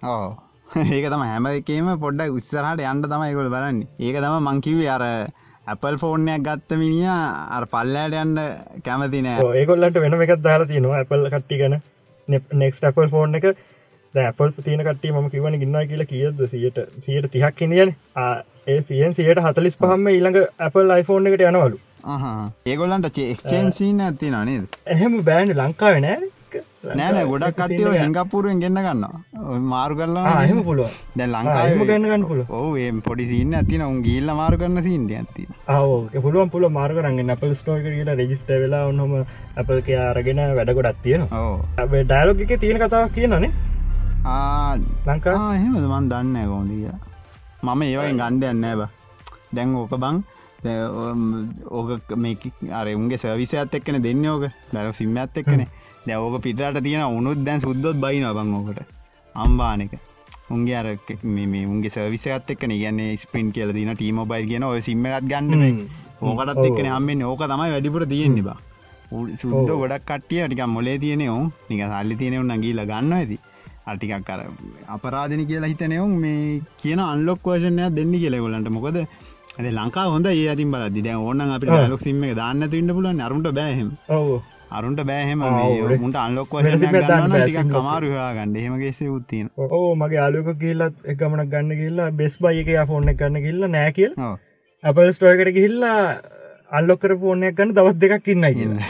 ඒක 0.95 1.07
තම 1.09 1.23
හැම 1.23 1.49
එකේම 1.51 1.91
පොඩ්ඩක් 1.97 2.35
උත්සරහට 2.35 2.83
යන්න 2.83 3.05
තමයිකොල් 3.05 3.49
බලන්න. 3.49 3.79
ඒක 3.99 4.19
තම 4.19 4.37
මංකිවේ 4.45 4.91
අර 4.95 5.05
ඇපල් 5.05 5.97
ෆෝර්නයක් 6.01 6.45
ගත්ත 6.45 6.77
මිනිිය 6.77 7.09
අර 7.09 7.65
පල්ලෑට 7.73 8.19
යන්න 8.21 8.37
කැමති 8.85 9.25
නෑ. 9.25 9.49
ඒකොල්ලට 9.55 9.99
වෙන 9.99 10.21
එකත් 10.21 10.45
දාලා 10.45 10.69
තියනවා 10.69 11.01
ඇපල් 11.01 11.27
කට්ටි 11.27 11.61
ගැන. 11.61 11.81
නෙක්ස් 12.55 12.83
ඇපල් 12.83 13.09
ෆෝර්න් 13.09 13.41
එක. 13.41 13.51
ඇපල් 14.13 14.49
තියන 14.59 14.81
කටේ 14.81 15.11
ම 15.13 15.29
කිවන 15.29 15.55
ගන්නවා 15.55 15.85
කියලා 15.85 16.05
කියද 16.05 16.39
සියට 16.47 16.79
සියට 16.99 17.29
තිහක් 17.31 17.61
ඉදියන 17.61 17.93
ඒ 18.67 18.81
සියෙන් 18.83 19.13
සියට 19.13 19.39
හතලිස් 19.39 19.77
පහම 19.77 20.07
ඊළඟ 20.07 20.39
ඇපල් 20.59 20.89
iPhoneෆෝන් 20.91 21.27
එකට 21.27 21.43
යනවලු 21.43 21.77
ඒගොල්ලන්ට 22.65 23.07
චේක්ෂේන්සිීන 23.11 24.01
ඇති 24.01 24.33
නනේද 24.33 24.77
එහෙම 24.87 25.15
බෑන්ඩ 25.23 25.57
ලංකාව 25.57 25.97
නෑ 25.99 26.19
නෑන 26.91 27.17
ගොඩක් 27.29 27.57
කටියෝ 27.57 27.93
හිංගපුරුවෙන් 27.93 28.59
ගන්න 28.61 28.79
ගන්න 28.79 29.65
මාරු 29.65 29.95
කරලා 29.95 30.35
එහෙම 30.43 30.61
පුළුව 30.63 30.93
දැ 31.15 31.27
ලංකාම 31.27 31.81
ගන්න 31.81 32.05
ගන්න 32.05 32.25
පුල 32.29 32.41
ඕේ 32.49 32.91
පොඩි 33.01 33.25
සින්න 33.31 33.53
ඇතින 33.53 33.83
උන් 33.83 33.99
ගිල්ල 34.01 34.31
මාරු 34.33 34.57
කරන්න 34.57 34.83
සින්ට 34.83 35.11
ඇති 35.13 35.47
පුළුවන් 36.17 36.49
පුල 36.49 36.67
මාර්ගරන්න 36.71 37.35
අපල් 37.35 37.53
ස්ටෝක 37.53 37.83
කියලා 37.87 38.15
රෙජිස්ට 38.15 38.53
වෙලා 38.55 38.83
ඔන්නොම 38.87 39.13
අපල් 39.57 39.81
කිය 39.81 39.99
අරගෙන 40.03 40.41
වැඩ 40.55 40.73
ගොඩත් 40.73 41.03
තියෙන 41.03 41.27
ඇබේ 41.33 42.03
ඩයිලොග 42.05 42.41
එක 42.41 42.55
තියෙන 42.57 42.79
කතාව 42.79 43.11
කියනනේ 43.11 43.51
ලංකා 45.05 45.37
එහෙමද? 45.53 45.85
මන් 45.85 46.09
දන්න 46.09 46.37
කෝදිය 46.47 46.89
මම 47.63 47.81
ඒවයි 47.83 48.11
ගණ්ඩයන්න 48.13 48.65
ඇබ 48.65 48.81
දැන් 49.51 49.75
ඕක 49.75 49.95
බං 49.97 50.23
ඕක 50.65 52.15
මේ 52.15 52.37
අර 52.71 52.87
උන්ගේ 52.87 53.17
සවිසඇත් 53.17 53.75
එක්කන 53.75 54.01
දෙන්න 54.01 54.25
ඕක. 54.25 54.51
බැල 54.73 54.93
සිම්ම 54.93 55.17
ඇත් 55.17 55.37
එක්කන. 55.37 55.65
දැවෝක 56.05 56.41
පිටට 56.41 56.83
තියෙන 56.83 57.03
උනුත් 57.17 57.43
දැන් 57.45 57.61
සුද්දොත් 57.61 57.95
බයි 57.95 58.19
නබං 58.21 58.53
ඕකට. 58.53 58.79
අම්බානක 59.35 59.93
උන්ගේ 60.49 60.75
අර 60.75 60.87
මේ 61.23 61.65
උන්ගේ 61.65 61.89
සවිසත් 61.89 62.49
එක්න 62.49 62.71
ගන්න 62.73 63.17
ස්පින් 63.17 63.51
කියල 63.51 63.73
දින 63.73 63.93
ටීම 63.95 64.23
බයි 64.27 64.47
කියන 64.49 64.63
ඔය 64.63 64.81
සිම්මත් 64.81 65.29
ගන්න 65.31 65.85
ඕකටත් 66.21 66.65
එක්න 66.65 66.89
හම්මෙන් 66.93 67.23
ඕක 67.23 67.45
තමයි 67.45 67.71
වැඩිපුර 67.75 68.05
තියෙන්නේ 68.05 68.47
බා. 68.49 68.57
සුද්ද 69.41 69.69
ගොඩක් 69.71 70.03
කටිය 70.09 70.43
ටික 70.45 70.65
මොලේ 70.67 70.97
තියනෙවු 70.97 71.39
නික 71.69 71.81
සල්ලි 71.93 72.19
තියෙනව 72.21 72.43
නගීල 72.49 72.83
ගන්න 72.91 73.13
ඇති. 73.13 73.39
අටිකක් 73.87 74.25
කර 74.27 74.41
අපරාධන 74.95 75.41
කියලා 75.49 75.71
හිතනයවුම් 75.71 76.13
මේ 76.23 76.61
කියන 76.81 76.99
අන්ලොක් 77.05 77.47
වර්ෂණයක් 77.47 77.95
දෙන්න 77.97 78.13
කියලෙගොලන්ට 78.13 78.69
මොකද 78.75 78.97
ඇ 79.59 79.71
ලංකා 79.77 80.05
හොඳ 80.13 80.27
ඒ 80.31 80.45
අතින් 80.51 80.69
බල 80.73 80.83
ද 80.97 81.09
ඕන්න 81.15 81.41
අප 81.55 81.63
ලොක් 81.91 82.03
සිම 82.07 82.21
දාන්න 82.39 82.63
තින්න 82.73 82.91
පුල 82.97 83.07
අරුන්ට 83.25 83.49
බෑහම 83.57 83.89
අරුන්ට 84.77 85.01
බෑහෙම 85.09 85.41
මුට 86.03 86.17
අන්ලොක් 86.23 86.53
ටික් 86.55 87.57
කමාරුවා 87.73 88.29
ගන්න 88.37 88.55
හෙමගේසේ 88.65 89.09
උත්තින 89.15 89.49
ඕ 89.77 89.89
මගේ 90.01 90.21
ආලුක 90.25 90.49
කියල්ලත් 90.63 90.95
එකමනක් 91.13 91.49
ගන්න 91.53 91.79
කියල්ලා 91.81 92.09
බෙස් 92.21 92.37
බයි 92.45 92.63
එක 92.63 92.87
ෆෝර්න 92.91 93.11
ගන්න 93.13 93.43
කියල්ල 93.47 93.67
නෑ 93.75 93.91
කියල්. 93.97 94.13
අපල් 94.83 95.11
ස්ටෝයකට 95.17 95.51
ගිහිල්ලා 95.57 95.99
අල්ලොකර 96.71 97.15
ෆෝර්නයක් 97.23 97.59
ගන්න 97.59 97.75
දවත් 97.77 97.99
දෙකක් 98.05 98.31
ඉන්න 98.35 98.49
කියලා. 98.57 98.89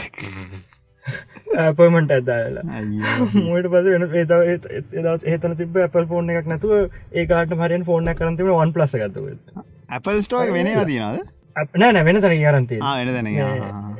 පමට 1.78 2.12
ඇදාලා 2.16 2.64
මට 3.42 3.66
පස 3.72 3.86
වෙන 3.88 4.04
ඒත 4.14 5.26
ඒතන 5.26 5.58
තිබ 5.60 5.82
අපල් 5.88 6.06
ෆෝර්න 6.14 6.32
එකක් 6.36 6.54
නැතුව 6.54 6.72
ඒකාට 7.20 7.58
මරෙන් 7.60 7.90
ෆෝර්න 7.90 8.14
කරන්තිම 8.20 8.54
වන් 8.54 8.78
ප්ලස 8.78 8.96
ගත්තුව 9.02 9.28
අපල් 9.90 10.22
ස්ටෝක් 10.22 10.50
වෙන 10.56 10.70
තිනද 10.86 11.28
නෑ 11.76 11.92
වෙන 11.92 12.04
වෙන 12.06 12.20
තැන 12.22 13.30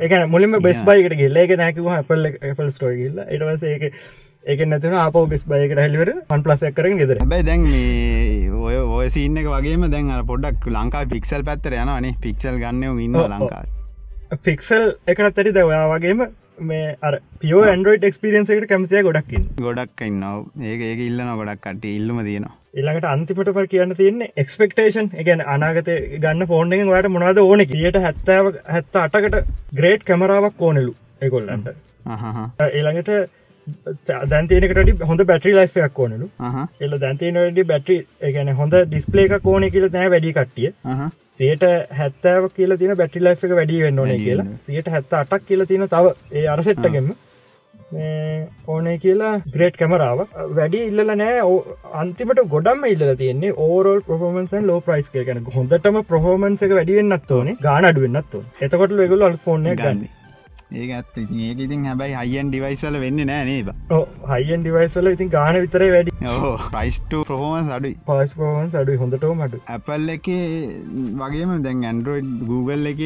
එක 0.00 0.12
මුලින්ම 0.28 0.58
බෙස් 0.62 0.82
බයිකට 0.88 1.16
ගෙල්ල 1.20 1.38
එක 1.44 1.54
නැකිව 1.58 1.88
අපල් 1.92 2.26
අපල් 2.50 2.68
ස්ටෝ 2.70 2.92
ගල්ල 2.92 3.22
එටවස 3.26 3.64
ඒක 3.70 3.84
ඒක 4.46 4.60
නැතින 4.66 4.94
අප 4.96 5.16
බෙස් 5.28 5.44
බයකට 5.44 5.78
හැලිවර 5.78 6.12
වන් 6.28 6.42
පලස් 6.42 6.62
කරන 6.76 6.96
ගෙදර. 6.96 7.18
හැබැයි 7.20 7.44
දැන් 7.44 7.66
ඔය 8.60 8.76
ඔය 8.98 9.10
සින්න 9.10 9.36
එක 9.36 9.48
වගේම 9.48 9.88
දැන් 9.92 10.12
පොඩක් 10.26 10.68
ලංකා 10.68 11.04
පික්සල් 11.10 11.44
පැත්තර 11.44 11.76
යනනේ 11.76 12.14
පික්සල් 12.22 12.56
ගන්නව 12.62 13.02
ඉන්න. 13.06 13.18
ලංකා 13.34 13.64
ෆික්සල් 14.38 14.86
එකට 15.06 15.38
ඇරි 15.38 15.52
දවයා 15.52 15.84
වගේම 15.92 16.22
මේ 16.70 16.86
අර 17.08 17.12
පියෝ 17.42 17.62
ඇන්ඩරෝයිඩ් 17.72 18.06
එක්ස්පිරියන්ස 18.08 18.50
එකට 18.54 18.68
කැමතිය 18.72 19.02
ගොඩක්කින් 19.06 19.44
ගොඩක් 19.66 20.02
ඉන්නවා. 20.08 20.32
ඒක 20.70 20.80
ඒක 20.88 21.00
ඉල්ලන 21.08 21.30
ගොඩක් 21.40 21.62
කට 21.66 21.84
ඉල්ලම 21.92 22.20
තියෙනවා. 22.28 22.54
ඉල්ළඟට 22.80 23.08
අන්තිමට 23.12 23.52
පර 23.56 23.66
කියන්න 23.72 23.96
තියන්නේ 24.00 24.32
එක්ස්පෙක්ටේෂන් 24.44 25.10
එකන 25.22 25.44
අනාගත 25.54 25.90
ගන්න 26.24 26.48
ෆෝන්ඩෙන් 26.52 26.92
වට 26.92 27.12
මොනාද 27.16 27.42
ඕන 27.44 27.64
කියට 27.72 28.00
හැත්තාව 28.06 28.54
හැත්ත 28.76 29.02
අටකට 29.04 29.36
ග්‍රේට් 29.80 30.06
කැමරාවක් 30.10 30.64
ඕනෙලු 30.68 30.94
එකොල්ලන්ට 31.28 31.70
අහහ. 32.06 32.40
ඒළඟට 32.66 33.10
දැන්තියනකට 34.30 35.02
හොඳ 35.08 35.24
බැටරි 35.30 35.56
ලයිෆයක් 35.56 35.98
ඕනලු. 36.04 36.30
එල 36.84 36.98
දැන්තිනට 37.04 37.64
බැටරි 37.72 37.98
එකන 38.28 38.54
හොඳ 38.60 38.76
ඩිස්පලේක 38.84 39.34
කෝන 39.48 39.66
කියල 39.74 39.88
නෑ 39.96 40.12
වැඩි 40.14 40.36
කට්ටිය 40.38 40.72
සයට 41.40 41.64
හැත්තාව 41.98 42.46
කියල 42.56 42.76
තින 42.80 42.94
බැටි 43.00 43.24
ලයි් 43.24 43.36
එක 43.46 43.56
වැඩි 43.58 43.82
වෙන්න 43.82 44.00
ඕනේ 44.02 44.20
කියලා. 44.22 44.46
සියට 44.66 44.88
හැත්ත 44.94 45.18
අටක් 45.20 45.46
කියල 45.48 45.66
තින 45.70 45.84
තව 45.94 46.14
ඒ 46.38 46.46
අරසෙට්ටගෙම 46.54 47.10
ඕනේ 48.72 48.96
කියලා 49.04 49.32
ග්‍රේට් 49.54 49.78
කැමරාව 49.80 50.20
වැඩි 50.58 50.84
ඉල්ල 50.90 51.04
නෑ 51.12 51.40
අන්තිමට 52.02 52.44
ගොඩම් 52.54 52.86
ඉල්ල 52.92 53.04
තියන්නේ 53.22 53.56
ඕරල් 53.66 54.00
ප්‍රෝමන්සන් 54.08 54.68
ලෝ 54.70 54.78
ප්‍රයිස් 54.86 55.10
කියන 55.16 55.42
හොඳටම 55.56 56.00
ප්‍රහෝමන්ස 56.12 56.62
එක 56.68 56.76
වැඩිවෙන්නත් 56.78 57.36
ඕනේ. 57.38 57.58
ගාන 57.66 57.90
අඩුවෙන්න්නත් 57.90 58.40
ඕන. 58.40 58.48
එතකොට 58.60 58.96
වෙගුල 59.02 59.28
අල් 59.28 59.44
ෆෝන 59.46 59.68
ගන්න 59.74 60.08
ඒක 60.72 60.90
ඇත්ත 60.96 61.16
ඒක 61.18 61.60
ඉතින් 61.64 61.84
හැබැයි 61.88 62.14
අයියන් 62.18 62.50
ඩිවයිසල 62.50 62.96
වෙන්න 63.04 63.20
නෑ 63.30 63.44
නේබ 63.48 63.70
හයින් 64.32 64.60
ඩිවයිසල 64.62 65.10
ඉතින් 65.12 65.30
ගාන 65.32 65.58
විතර 65.64 65.82
වැඩි. 65.94 66.12
ඕ 66.32 66.52
ප්‍රයිස්ට 66.66 67.14
ප්‍රහෝමන් 67.28 67.70
අඩුයි. 67.76 67.96
පස් 68.06 68.34
පෝමන්ස් 68.40 68.76
අඩු 68.80 68.96
හොඳටෝ 69.02 69.32
මට 69.36 69.62
ඇපල් 69.76 70.12
එක 70.14 70.28
වගේම 71.22 71.54
දැන් 71.66 71.82
ඇන්ඩරෝයිඩ් 71.90 72.36
Google 72.50 72.92
එක 72.92 73.02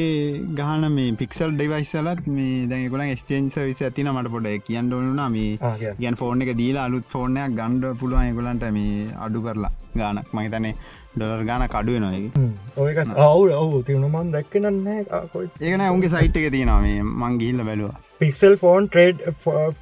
ගහන 0.60 0.88
මේ 0.96 1.14
පික්සල් 1.22 1.54
ඩිවයිසලත් 1.54 2.28
මේ 2.36 2.66
දැකොල 2.72 3.04
ස්ටේන්ස 3.22 3.56
විස 3.62 3.80
ඇතින 3.82 4.12
මට 4.12 4.34
පොඩ 4.34 4.50
කියන්න 4.68 4.92
ඕනුනා 4.92 5.30
මේ 5.36 5.78
ගැන් 6.02 6.20
ෆෝර්න 6.22 6.44
එක 6.46 6.52
දීලා 6.60 6.84
අලුත් 6.90 7.08
ෆෝර්නයක් 7.14 7.56
ගණ්ඩ 7.60 7.96
පුළුවන් 8.02 8.28
එගොලන්ට 8.32 8.68
මේ 8.78 9.08
අඩු 9.26 9.46
කරලා 9.46 9.72
ගානක්. 9.96 10.28
මහිතනේ 10.34 10.74
ඩොලර් 11.14 11.42
ගාන 11.44 11.66
කඩුව 11.68 11.98
නොයකි 12.00 12.30
ඔයක 12.78 12.98
අවු 13.24 13.42
ඔවු 13.56 13.82
තිවුණුමන් 13.82 14.32
දැක්කනන්නේ 14.32 15.00
කොයි 15.32 15.50
ඒකන 15.62 15.84
උන්ගේ 15.88 16.10
සයිට් 16.10 16.38
එක 16.38 16.48
තියෙනවා 16.52 16.80
මේ. 16.80 17.36
ගිල්ල 17.38 17.60
බැලවා. 17.62 17.98
Pixel 18.20 18.56
phone 18.56 18.88
trade 18.88 19.20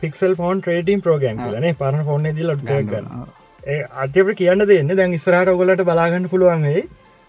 Pixel 0.00 0.34
phone 0.34 0.60
ට්‍රේඩම් 0.60 1.00
program 1.00 1.44
ලන 1.50 1.68
පරන 1.76 2.04
ෆෝන් 2.04 2.28
දී 2.30 2.48
ලොට් 2.48 2.66
ගන්න 2.66 3.06
ඒ 3.66 3.78
අතපට 4.02 4.34
කියන්න 4.36 4.66
දෙන්න 4.66 4.92
දැන් 4.94 5.14
ඉස්රහට 5.14 5.50
ඔගලට 5.50 5.84
බලාගන්න 5.84 6.28
පුළුවන්ගේ 6.28 6.82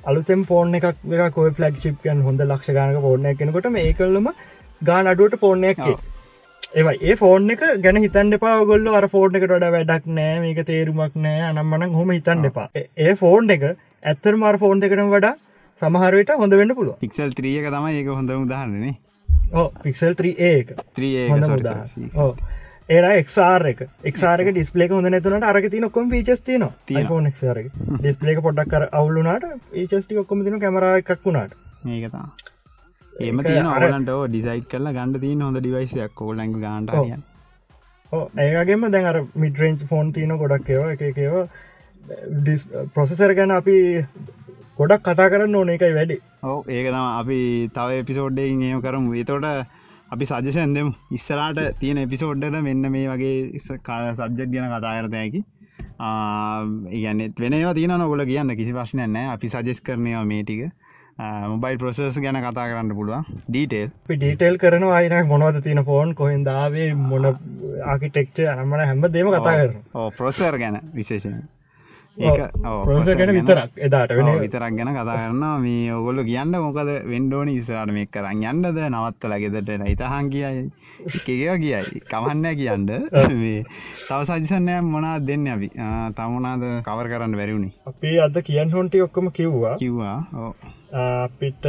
අලුතෙම් 0.04 0.46
ෆෝන් 0.46 0.76
එකක් 0.76 0.88
එක 0.88 1.34
කොයි 1.34 1.52
ෆලක් 1.52 1.80
චිප්යන් 1.80 2.24
හොඳ 2.24 2.44
ලක්ෂ 2.44 2.76
ගනක 2.78 3.02
ෆෝර්න 3.02 3.28
එකනකොට 3.28 3.70
මේ 3.72 3.94
කල්ලම 3.94 4.34
ගාන 4.82 5.08
අඩුවට 5.08 5.40
ෆෝර්නයක් 5.40 5.80
ඔව්. 5.82 5.96
ඒවයි. 6.74 6.98
ඒ 7.02 7.16
ෆෝන් 7.16 7.50
එක 7.52 7.64
ගැන 7.82 7.98
හිතන් 7.98 8.34
එපා 8.34 8.56
ගොල්ල 8.66 8.88
අර 8.92 9.08
ෆෝර්න 9.08 9.36
එකට 9.36 9.50
වඩ 9.50 9.72
වැඩක් 9.76 10.06
නෑ. 10.10 10.40
මේක 10.42 10.62
තේරුමක් 10.66 11.16
නෑ. 11.18 11.42
අනම්මන 11.50 11.90
හොම 11.94 12.12
හිතන් 12.12 12.46
එපා. 12.46 12.68
ඒ- 12.76 13.16
ෆෝන් 13.16 13.50
එක 13.50 13.64
ඇත්තර 14.04 14.36
මාර 14.38 14.56
ෆෝන් 14.58 14.84
එකටම 14.84 15.10
වඩා 15.10 15.36
සමහරයට 15.82 16.36
හොඳ 16.38 16.54
වෙන්න 16.54 16.76
පුළුව 16.76 17.00
පික්සල් 17.00 17.34
ත්‍රියක 17.34 17.70
තමයි 17.70 17.96
ඒක 17.96 18.12
හොඳ 18.12 18.36
උදාහරන්නේ 18.38 18.96
ඕ 19.54 19.68
පික්සල් 19.84 20.14
3 20.16 20.36
ඒක 20.50 20.76
ත්‍රී 20.94 21.30
හොඳ 21.30 21.50
මුදා 21.50 21.80
ඕ 22.18 22.32
ඒර 22.90 23.04
එක්සාර 23.10 23.66
එක. 23.66 23.82
එක්සාරක 24.04 24.50
ඩිස්පලේක 24.50 24.92
හොඳ 24.92 25.08
නැතුනට 25.08 25.46
අරක 25.46 25.68
තින 25.70 25.86
ඔක්කොම 25.86 26.10
පිචස් 26.10 26.42
තින. 26.42 26.66
ෆෝන් 27.08 27.28
එක්සාර 27.28 27.60
ඩිස්පලේක 27.64 28.42
පොඩක් 28.42 28.70
කර 28.70 28.88
අවුලුනාට 28.92 29.46
ඒචස්ටි 29.74 30.18
ඔක්කොම 30.18 30.44
තින 30.44 30.60
කැමර 30.60 30.88
එකක් 30.92 31.20
වුණාට. 31.24 31.54
මේකතා 31.84 32.26
ඒම 33.14 33.40
ඒක 33.40 33.48
තියෙන 33.48 33.68
අර- 33.68 33.86
ඔලන්ට 33.86 34.12
ඩිසයිට් 34.28 34.68
කරලා 34.68 34.94
ගණඩ 34.94 35.22
තියන 35.22 35.42
හොඳ 35.42 35.60
ඩිවයිසයක් 35.60 36.16
කෝලැඟ 36.16 36.60
ගාන්ට 36.60 36.92
ඒගේම 38.40 38.90
දැන් 38.92 39.06
අර 39.06 39.22
මිඩරෙන්ච් 39.36 39.88
ෆෝන් 39.88 40.12
තියන 40.12 40.36
ගොඩක් 40.38 40.70
ඒව 40.70 40.90
එක 40.92 41.06
ඩිස් 41.16 41.48
ප්‍රොසෙසර 42.96 43.34
ගැන 43.38 43.52
අපි 43.52 43.78
ගොඩක් 44.78 45.06
කතා 45.06 45.30
කරන්න 45.32 45.56
ඕන 45.56 45.70
එකයි 45.70 45.94
වැඩි. 45.94 46.18
ඔව 46.44 46.70
ඒක 46.70 46.88
තම 46.90 47.08
අපි 47.22 47.40
තව 47.76 48.04
එපිසෝඩ්ඩෙන් 48.04 48.62
ඒම 48.64 48.82
කරමු. 48.82 49.14
ඒතෝට 49.14 49.46
අපි 50.14 50.26
සජෂන් 50.26 50.76
දෙම්. 50.76 50.94
ඉස්සරාට 51.12 51.60
තියෙන 51.80 52.04
එපිසෝඩ්ඩට 52.06 52.62
මෙන්න 52.62 52.92
මේ 52.92 53.10
වගේ 53.10 53.60
සබ්ජෙට් 53.60 54.54
ගැන 54.54 54.70
කතා 54.74 54.96
කරතයකි 55.00 55.44
ඒගන්නෙත් 56.92 57.40
වෙනවා 57.40 57.74
තියන 57.74 57.98
නොගොල 57.98 58.26
කියන්න. 58.26 58.56
කිසි 58.58 58.74
ප්‍රශ්නය 58.74 59.08
නෑ 59.08 59.34
අපි 59.36 59.50
සජෙස් 59.50 59.82
කරනවා 59.82 60.26
මේ 60.26 60.44
ටික. 60.44 60.72
මොබයිල් 61.48 61.78
ප්‍රොසෙස් 61.78 62.20
ගැන 62.20 62.42
කතා 62.42 62.68
කරන්න 62.70 62.96
පුළුවන්. 62.96 63.26
ඩීටේල් 63.48 63.90
ඩීටේල් 64.10 64.58
කරන 64.58 64.84
අයින 64.92 65.28
මොනවද 65.28 65.62
තියන 65.64 65.84
ෆෝන් 65.86 66.16
කොහෙන් 66.16 66.46
දාවේ 66.46 66.94
මොන 66.96 67.26
ආකිටෙක්ච 67.86 68.40
අනමන 68.54 68.80
හැම 68.82 69.06
දේම 69.14 69.30
කතා 69.30 69.58
කරන 69.60 69.76
ප්‍රොසර් 70.18 70.58
ගැන 70.58 70.80
විශේෂෙන් 70.96 71.44
processor 72.16 73.16
ගැන 73.18 73.32
විතරක් 73.34 73.72
එදාට 73.78 74.12
වෙන 74.12 74.28
විතරක් 74.40 74.76
ගැන 74.78 74.92
කතා 74.94 75.16
කරන්න 75.18 75.62
මේ 75.62 75.94
ඔගොල්ල 75.94 76.22
කියන්න 76.24 76.54
මොකද 76.66 76.92
වෙන්ඩෝනි 77.10 77.56
විසරට 77.58 77.92
මේ 77.92 78.06
කරන්න 78.08 78.44
යන්නද? 78.44 78.82
නවත්තල 78.88 79.34
ගෙදට 79.44 79.72
ඉතහන් 79.88 80.30
කියයි. 80.30 80.64
එකේවා 81.10 81.58
කියයි. 81.58 82.04
කමන්න 82.06 82.46
කියන්න. 82.56 82.86
තව 84.04 84.20
සජිසන්නය 84.30 84.78
මොනා 84.84 85.18
දෙන්න 85.22 85.48
අපි? 85.48 85.72
ආ, 85.80 86.12
තමුණනාද 86.12 86.64
කවර 86.86 87.10
කරන්න 87.10 87.36
වැැරුණි 87.36 87.74
අපි 87.88 88.20
අද 88.20 88.38
කියන් 88.44 88.72
හොන්ටි 88.72 89.02
ඔක්කොම 89.02 89.32
කිව්වා. 89.32 89.76
කිව්වා. 89.78 90.18
ඕ 90.36 90.54
අපිට 90.94 91.66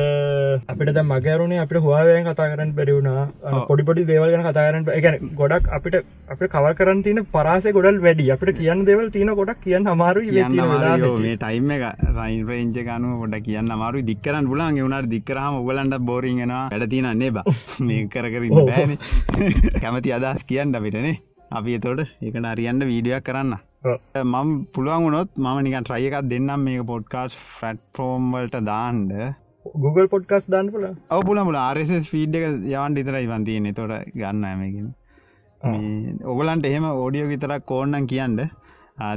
අපිට 0.68 0.91
ද 0.91 1.03
මගරුණේ 1.03 1.61
අපිට 1.61 1.81
හවාවයෙන් 1.81 2.27
කතා 2.27 2.49
කරන්න 2.51 2.72
බැරිවුණා 2.77 3.62
පොඩිපොඩි 3.68 4.05
දේවල් 4.05 4.29
ගැන 4.29 4.45
කතාරන්න 4.47 4.85
ගැන 4.85 5.16
ගොඩක් 5.35 5.70
අපිට 5.72 5.97
අප 6.29 6.43
කවර 6.47 6.75
කරන්න 6.75 7.01
තින 7.03 7.20
පරාස 7.27 7.64
ගොඩල් 7.68 8.01
වැඩි. 8.01 8.29
අපිට 8.31 8.59
කියන්න 8.59 8.85
දෙවල් 8.85 9.09
තින 9.11 9.33
ගොඩක් 9.33 9.64
කියන්න 9.64 9.89
අමාරු 9.89 10.20
ටයිම් 11.37 11.70
එක 11.70 11.85
රයින් 12.12 12.47
ප්‍රේංච 12.47 12.79
ගනුව 12.81 13.18
පොඩ 13.22 13.37
කියන්න 13.43 13.70
අමාරු 13.70 14.05
දික්කරන්න 14.05 14.47
පුලන් 14.47 14.64
එවුණට 14.75 15.09
දික්කරහම 15.09 15.61
ඔගලන්ට 15.61 16.01
බෝරිගෙන 16.03 16.53
වැඩ 16.53 16.89
තියනන්නේ 16.91 17.31
බ. 17.31 17.39
මේ 17.87 18.09
කර 18.09 18.29
කරන්න 18.29 18.66
බෑන. 18.66 18.99
කැමති 19.83 20.12
අදහස් 20.12 20.45
කියන්න 20.45 20.75
අපිටනේ 20.75 21.20
අපි 21.51 21.79
එතොට 21.79 22.05
ඒකට 22.20 22.47
අරියන්ට 22.47 22.85
වීඩියක් 22.85 23.25
කරන්න 23.25 23.57
මම 23.85 24.51
පුළුවන් 24.74 25.07
වුණොත් 25.07 25.30
මම 25.37 25.59
නිකන් 25.64 25.87
ට්‍රය 25.87 26.05
එකක් 26.09 26.28
දෙන්නම් 26.32 26.66
මේක 26.66 26.85
පොඩ්කාස් 26.91 27.32
ෆට්ෆෝම්වලට 27.59 28.59
දාන්ඩ 28.68 29.14
Google 29.82 30.09
පොඩ්කස් 30.12 30.47
දාන්න 30.55 30.70
පුල 30.74 30.85
ඔව 31.14 31.22
පුලමුල 31.28 31.59
ආරෙස් 31.61 31.91
ෆීඩ් 32.12 32.37
එක 32.39 32.45
යවන් 32.74 33.01
ඉතරයි 33.03 33.28
වන්තියන 33.32 33.68
තොට 33.78 34.12
ගන්න 34.20 34.47
ඇමකින් 34.51 34.93
ඔගලන්ට 36.32 36.68
එහෙම 36.70 36.87
ඕඩියෝ 36.91 37.30
විතරක් 37.32 37.64
කෝන්නන් 37.72 38.07
කියන්න. 38.07 38.41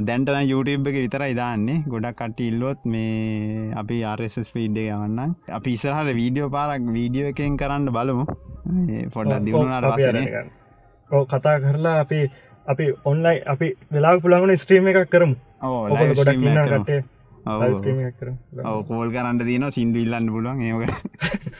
දැන්ටන 0.06 0.48
YouTube 0.50 0.90
එක 0.90 0.96
විතරයි 0.98 1.34
දාන්නේ. 1.40 1.82
ගොඩක් 1.92 2.16
කට 2.20 2.40
ඉල්ලොත් 2.48 2.84
මේ 2.84 3.72
අපි 3.82 3.98
ආරෙස් 4.10 4.38
ෆීඩ් 4.54 4.78
එක 4.82 4.88
යවන්න 4.94 5.34
අපි 5.58 5.74
ඉසරහට 5.78 6.14
වීඩියෝ 6.20 6.50
පාරක් 6.56 6.88
වීඩියෝ 6.96 7.32
එකෙන් 7.32 7.58
කරන්න 7.62 7.92
බලමු. 7.96 8.24
පොඩ්ඩක් 9.16 9.44
දියුණුනාට 9.46 10.56
ඕ 11.10 11.24
කතා 11.26 11.56
කරලා 11.60 11.96
අපි 12.04 12.20
අපි 12.68 12.86
ඔන්ලයි 13.04 13.36
අපි 13.46 13.68
වෙලා 13.92 14.16
පුළගන 14.20 14.56
ස්ත්‍රීම 14.56 14.90
එකක් 14.92 15.08
කරමු. 15.10 15.36
ගොඩක් 16.14 16.42
ඔව. 18.64 18.80
කෝල් 18.84 19.10
කරන්න 19.10 19.40
තියන 19.40 19.66
සිින්දු 19.72 19.98
ඉල්ලන්න 19.98 20.28
පුළුවන් 20.28 20.60
ඒක 20.62 20.80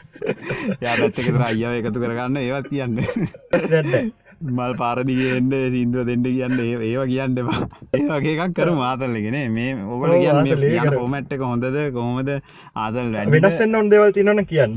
යාදත්තකතර 0.84 1.42
අයියාව 1.48 1.74
එකතු 1.80 1.98
කරගන්න 1.98 2.36
ඒවත් 2.38 2.68
කියන්න. 2.68 2.96
මල් 4.40 4.72
පාරදිගෙන්ට 4.80 5.54
සිින්දුව 5.72 6.04
දෙන්න 6.08 6.22
කියන්න 6.26 6.58
ඒවා 6.60 7.06
කියන්න 7.12 7.34
බා 7.48 7.62
ඒ 7.92 8.02
වගේ 8.10 8.34
එකක් 8.36 8.54
කරු 8.54 8.74
ආතල්ලගෙන 8.88 9.36
මේ 9.52 9.70
ඔව්, 9.74 10.04
කියන්න 10.14 11.32
එක 11.32 11.42
හොඳද 11.42 11.66
කොහොමද 11.96 12.30
ආතල් 12.76 13.10
වැඩ 13.14 13.32
වෙනස්සෙන් 13.36 13.74
ඔන් 13.74 13.90
දෙවල් 13.90 14.12
තිනන 14.12 14.42
කියන්න 14.52 14.76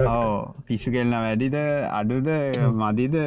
පිස්සු 0.67 0.91
කෙල්න්න 0.91 1.13
වැඩිද 1.17 1.57
අඩුද 1.91 2.29
මදිද 2.81 3.17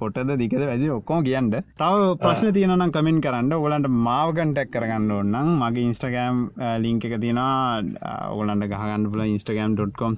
කොටද 0.00 0.32
දිකද 0.42 0.62
වැඩි 0.62 0.88
ඔක්කෝ 0.90 1.20
කියන්න. 1.22 1.50
තව 1.78 2.16
ප්‍රශ්න 2.22 2.52
තියනම් 2.56 2.84
කමෙන් 2.92 3.20
කරන්න. 3.20 3.52
ඔගලන්ට 3.52 3.88
මාවගන්ටැක් 4.08 4.70
කරගන්න 4.72 5.10
ඔන්නම් 5.12 5.50
මගේ 5.62 5.84
ඉන්ස්ටගෑම් 5.88 6.38
ලිංක 6.84 7.04
එක 7.04 7.18
තින 7.20 7.38
ඔගලන්ට 7.38 8.68
ගහගන්න 8.72 9.10
පුල 9.12 9.24
ඉස්ටගම්.com/ 9.26 10.16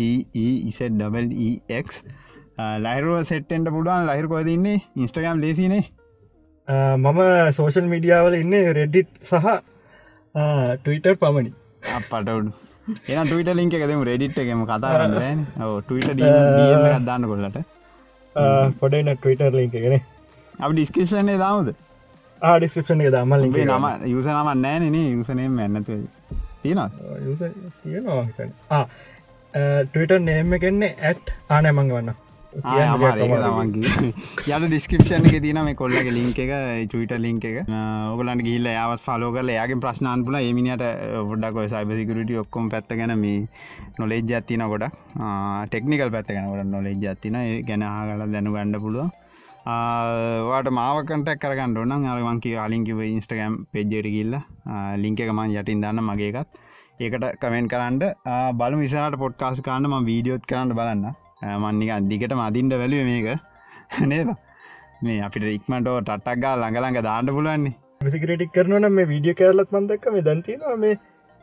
DEZ 0.00 0.42
ලයිරුව 2.84 3.18
සෙට්ටෙන්ට 3.30 3.68
පුඩුවන් 3.74 4.06
ලහිරකොය 4.10 4.44
තින්නේ 4.48 4.78
ඉන්ස්ටගම් 5.02 5.42
ලේසිනේ 5.44 5.84
මම 7.04 7.20
සෝෂල් 7.58 7.86
මීඩියාවල 7.92 8.38
ඉන්න 8.40 8.56
රෙඩ්ඩිට් 8.78 9.10
සහ 9.30 9.50
ටවිටර් 10.82 11.14
පමණි. 11.22 11.52
අපටවඩ 11.98 12.48
එන 13.10 13.26
ටවිට 13.26 13.52
ලින්ක 13.60 13.76
එකදම 13.78 14.02
රෙඩිට් 14.10 14.40
එකම 14.44 14.64
කතා 14.70 14.94
කරන්න 14.94 15.44
ටවිට 15.84 17.04
දාන්න 17.10 17.28
කොල්ලට. 17.30 17.60
පොඩන 18.80 19.12
ටවිටර් 19.14 19.52
ලින්ක 19.60 19.78
ගෙන 19.84 20.00
අප 20.58 20.72
ඩිස්කේෂන්නේ 20.72 21.38
දාමද? 21.44 21.70
ආඩිස්ක්‍රපෂන් 22.42 23.00
එක 23.04 23.12
දමල් 23.14 23.42
උඹේ 23.46 23.64
නම 23.66 23.86
යුස 24.12 24.26
නම 24.32 24.48
නෑනනේ 24.62 25.06
යුසනේම 25.12 25.58
ඇන්නතු 25.64 25.96
තියෙනවා 26.62 26.88
ටවිට 29.86 30.12
නේම 30.28 30.52
කෙන්නේ 30.64 30.92
ඇට් 31.08 31.32
ආනෑ 31.54 31.74
මංග 31.76 31.90
වන්න 31.96 32.10
යට 34.48 34.64
ඩිස්කපෂන් 34.64 35.26
එක 35.28 35.36
තින 35.42 35.58
මේ 35.62 35.74
කොල්ලක 35.74 36.08
ලින්ක 36.08 36.38
එක 36.44 36.90
චුවිට 36.90 37.14
ලින්ක 37.16 37.44
එක. 37.44 37.58
ඔගලන්ට 38.12 38.42
ගිල්ල 38.42 38.66
යාවත් 38.66 39.04
ෆලෝ 39.04 39.30
කල 39.30 39.52
යාගේ 39.54 39.78
ප්‍රශ්නාන් 39.84 40.24
පුල 40.24 40.34
ඒමිනිට 40.34 40.82
ොඩක් 41.22 41.60
සයිබසිකරට 41.68 42.32
ඔක්කොම 42.42 42.66
පැත්ත 42.68 42.90
ගැන 42.92 43.14
මේ 43.20 43.46
නොලෙජ් 44.00 44.32
ඇත්තින 44.32 44.66
ගොඩ 44.66 44.86
ටෙක්නිකල් 45.68 46.10
පැත්ත 46.10 46.28
ගැනකට 46.30 46.66
නොලෙජ් 46.66 47.06
ඇත්තින 47.06 47.38
ගැන 47.68 47.86
හගල 47.86 48.26
දැනු 48.34 48.56
ගණඩ 48.56 48.82
පුළුව 48.82 49.08
වාට 50.48 50.72
මාවකටක් 50.72 51.38
කරගන්න 51.38 51.78
ඕන්න 51.78 52.08
අරවන්කි 52.08 52.58
අලින්කිව 52.58 53.06
ඉන්ස්ටගම් 53.06 53.62
පෙජ්ජට 53.72 54.10
ගිල්ල 54.10 54.36
ලිංක 54.96 55.18
එක 55.20 55.30
මන් 55.30 55.56
යටින් 55.56 55.86
දන්න 55.86 56.02
මගේකත් 56.02 56.60
ඒකට 57.00 57.24
කමෙන්ට 57.40 57.72
කරන්න. 57.72 57.98
බලු 58.54 58.76
විසාට 58.78 59.14
පොට්කාස් 59.16 59.60
කාන්නම 59.62 60.00
වීඩියෝත් 60.04 60.44
කරන්න 60.46 60.74
බලන්න 60.74 61.10
මන්නික 61.42 61.90
අන්දිකට 61.90 62.34
මදින්ට 62.34 62.74
වැලුව 62.74 63.04
මේක. 63.04 63.28
නේද? 64.10 64.34
මේ 65.02 65.20
අපිට 65.26 65.46
ඉක්මටෝ 65.50 66.00
ටටක් 66.00 66.42
ගා 66.42 66.56
ළඟළඟ 66.56 67.00
දාන්න 67.02 67.28
පුළුවන්නේ 67.28 68.10
සිකරටික් 68.10 68.52
කරනවන 68.52 68.86
මේ 68.92 69.08
වීඩිය 69.08 69.34
කෑල්ලත් 69.34 69.72
මන්දක්ක 69.72 70.12
මේ 70.12 70.22
දන්තිනවා 70.22 70.76
මේ 70.76 70.94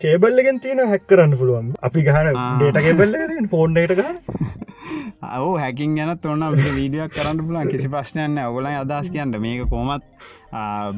කේබල්ලගෙන් 0.02 0.60
තියෙන 0.60 0.82
හැක් 0.86 1.04
කරන්න 1.08 1.34
පුළුවන්. 1.38 1.68
අපි 1.82 2.02
ගහන 2.02 2.30
ඩේට 2.34 2.80
කෙබල්ල 2.86 3.16
ෆෝන්ඩට 3.52 3.94
ගන්න 3.94 4.67
ඔව 5.44 5.54
හැකින් 5.64 5.96
ගැනත් 6.00 6.26
ඔන්න 6.34 6.48
වීඩියක් 6.56 7.14
කරන්න 7.18 7.46
පුලන් 7.48 7.72
කිසි 7.72 7.88
ප්‍රශ්නයන්න 7.94 8.42
ඔගලන් 8.48 8.68
අදස් 8.74 9.10
කියන්න. 9.16 9.38
මේක 9.46 9.70
කොමත් 9.70 10.04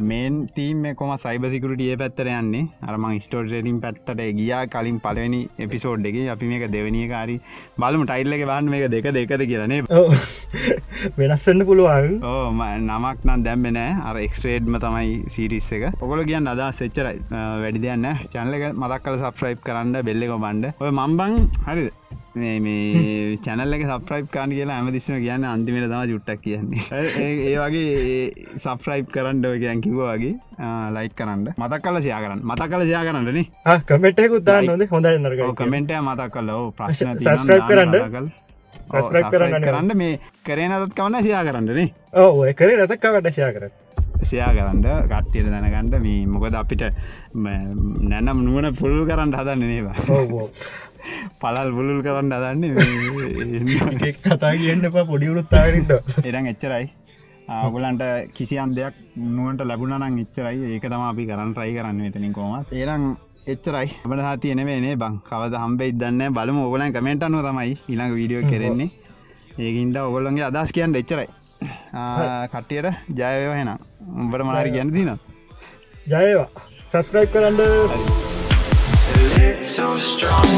මේන් 0.10 0.36
තීම 0.56 0.84
කොම 1.00 1.12
සයිබසිකරට 1.26 1.82
ඒ 1.86 1.96
පැත්තර 2.02 2.28
යන්නේ. 2.34 2.68
අරම 2.88 3.06
ස්ටෝටරින් 3.26 3.80
පැත්තට 3.86 4.22
ගියා 4.40 4.64
කලින් 4.74 5.00
පලවෙනි 5.06 5.42
එපිසෝඩ් 5.66 6.06
එක. 6.12 6.20
අපි 6.36 6.52
මේක 6.52 6.66
දෙවනිය 6.76 7.08
කාරි 7.14 7.38
බලමු. 7.82 8.06
ටයිල්ලක 8.12 8.46
බන්න 8.52 8.70
මේක 8.74 8.86
දෙක 8.96 9.10
දෙකද 9.18 9.46
කියලනේ 9.52 9.82
වෙනස්සන්න 11.18 11.66
පුළුවන්. 11.70 12.20
ඕ 12.24 12.52
නමක් 12.52 13.18
නම් 13.28 13.46
දැම්බෙනෑ 13.48 13.98
අර 14.10 14.22
එක්ස්ට්‍රේඩ්ම 14.26 14.80
තමයි 14.86 15.16
සිරිස් 15.36 15.72
එක. 15.78 15.88
ඔකොල 16.04 16.24
කියන්න 16.32 16.54
අදා 16.54 16.72
සෙච්චරයි 16.82 17.24
වැඩි 17.32 17.86
දෙයන්න 17.88 18.08
චැනලක 18.36 18.64
මදක් 18.74 19.02
කල 19.08 19.18
සප්‍රයිප් 19.24 19.66
කරන්න 19.68 20.04
බෙල්ලෙක 20.10 20.36
බන්ඩ 20.46 20.74
ඔය 20.84 20.92
මම්බං 20.92 21.36
හරිද 21.68 21.90
මේ 22.40 23.38
චැනල්ල 23.46 23.76
සප්‍රයිප් 23.84 24.28
කාන් 24.32 24.50
කියලා 24.52 24.78
ඇමදිස්සම 24.80 25.18
කියන්න 25.20 25.46
අන්තිමට 25.46 25.86
තම 25.86 26.04
ජුට්ටක් 26.12 26.42
කියන්නේ. 26.44 26.84
ඒ 27.48 27.56
වගේ 27.56 28.60
සප්‍රයිප් 28.60 29.10
කරන්න 29.14 29.46
ඔය 29.46 29.60
කියන් 29.60 29.82
කිවවාගේ 29.82 30.34
ලයික් 30.98 31.16
කරන්න. 31.16 31.48
මතක් 31.56 31.82
කල 31.84 32.02
සයා 32.02 32.22
කරන්න. 32.24 32.44
මතක් 32.44 32.70
කල 32.70 32.86
සයා 32.86 33.04
කරන්නන 33.06 33.42
කමෙට්ටයකුත් 33.86 34.46
දාන්න 34.46 34.70
හොඳ 34.70 35.10
කමෙන්ටය 35.56 36.00
මතක් 36.02 36.32
කල 36.34 36.54
ප්‍රශ්න 36.78 37.16
සස්ක්‍රයිප් 37.20 37.68
කරන්න. 37.68 38.32
කරන්න 39.34 39.62
කරන්න. 39.64 39.94
මේ 39.96 40.20
කරේ 40.46 40.70
නතත් 40.70 40.96
කවන්න 40.96 41.24
සයා 41.24 41.44
කරන්නනේ 41.44 41.92
ඕ 42.16 42.48
කරේ 42.54 42.80
නතක්ක 42.80 43.14
වැඩශයා 43.16 43.54
කර 43.54 43.70
සයා 44.24 44.52
කරන්න 44.54 44.82
කට්ටියට 45.08 45.50
දැනගන්න. 45.50 46.02
මේ 46.02 46.26
මොකද 46.28 46.56
අපිට 46.56 46.84
නැනම් 47.34 48.46
නුවන 48.46 48.74
පුළුල් 48.76 49.08
කරන්න 49.08 49.36
හදන්න 49.36 49.66
නේවා 49.66 49.96
පලල් 51.42 51.70
බුලුල් 51.78 52.00
කරන්න 52.06 52.34
අදන්න 52.38 52.64
කතා 54.26 54.54
කියන්න 54.62 54.88
එපා 54.90 55.06
පොඩිවුරුත්තාගරට 55.12 56.26
එරං 56.30 56.52
එච්චරයි. 56.54 56.86
ආගුලන්ට 57.58 58.04
කිසියම් 58.38 58.76
දෙයක් 58.78 58.96
නුවන්ට 59.38 59.62
ලැබුණනං 59.72 60.22
එච්චරයි. 60.26 60.58
ඒක 60.76 60.86
තම 60.92 61.04
අපි 61.10 61.24
කරන්න 61.32 61.52
ට්‍රයි 61.56 61.76
කරන්න 61.78 62.06
එතනින් 62.10 62.34
කොමත් 62.38 62.74
ඒරං 62.80 63.04
එච්චරයි. 63.54 63.88
අපට 64.06 64.24
හති 64.28 64.54
එනවේනේ 64.56 64.96
බං 65.04 65.20
කවද 65.30 65.54
හම්බෙයි 65.64 65.98
දන්න 66.02 66.34
බලම 66.38 66.64
ඔගලන් 66.68 66.96
කමෙන්ට 66.96 67.28
අනුව 67.28 67.46
තමයි 67.50 67.74
ඉළඟ 67.94 68.16
වීඩියෝ 68.20 68.50
කෙරෙන්නේ. 68.52 68.90
ඒකින්ද 69.66 69.98
ඔගොල්ලන්ගේ 70.08 70.50
අදස් 70.52 70.72
කියන්න 70.78 71.00
එච්චරයි. 71.02 71.30
කට්ටියට 72.54 72.88
ජයවය 73.20 73.52
හෙන 73.60 73.72
උඹට 74.22 74.46
මනාරි 74.48 74.76
ගැන 74.78 74.94
දින 74.96 75.12
ජයවා 76.08 76.48
සස්ක්‍රයිප් 76.92 77.30
කරන්න 77.34 78.29
so 79.64 79.88
strong 80.00 80.50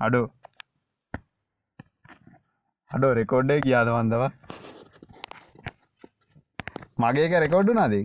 අඩු. 0.00 0.22
අඩෝ 2.90 3.12
රෙකෝඩ්ඩේ 3.18 3.56
කියාද 3.60 3.88
වන්දව 3.88 4.22
මගේක 6.98 7.32
රෙකෝඩ්ඩු 7.44 7.72
නාදේ 7.72 8.04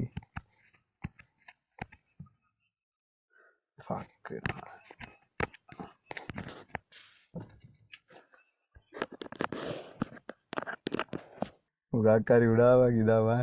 උගක්කරි 11.94 12.48
උඩාව 12.52 12.82
කිදවා 12.96 13.42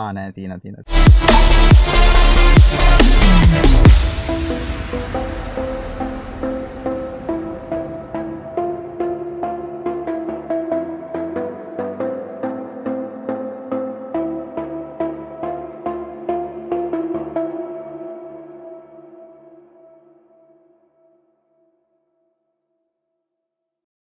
ආනෑ 0.00 0.32
තියන 0.36 0.60
තියන 0.62 0.76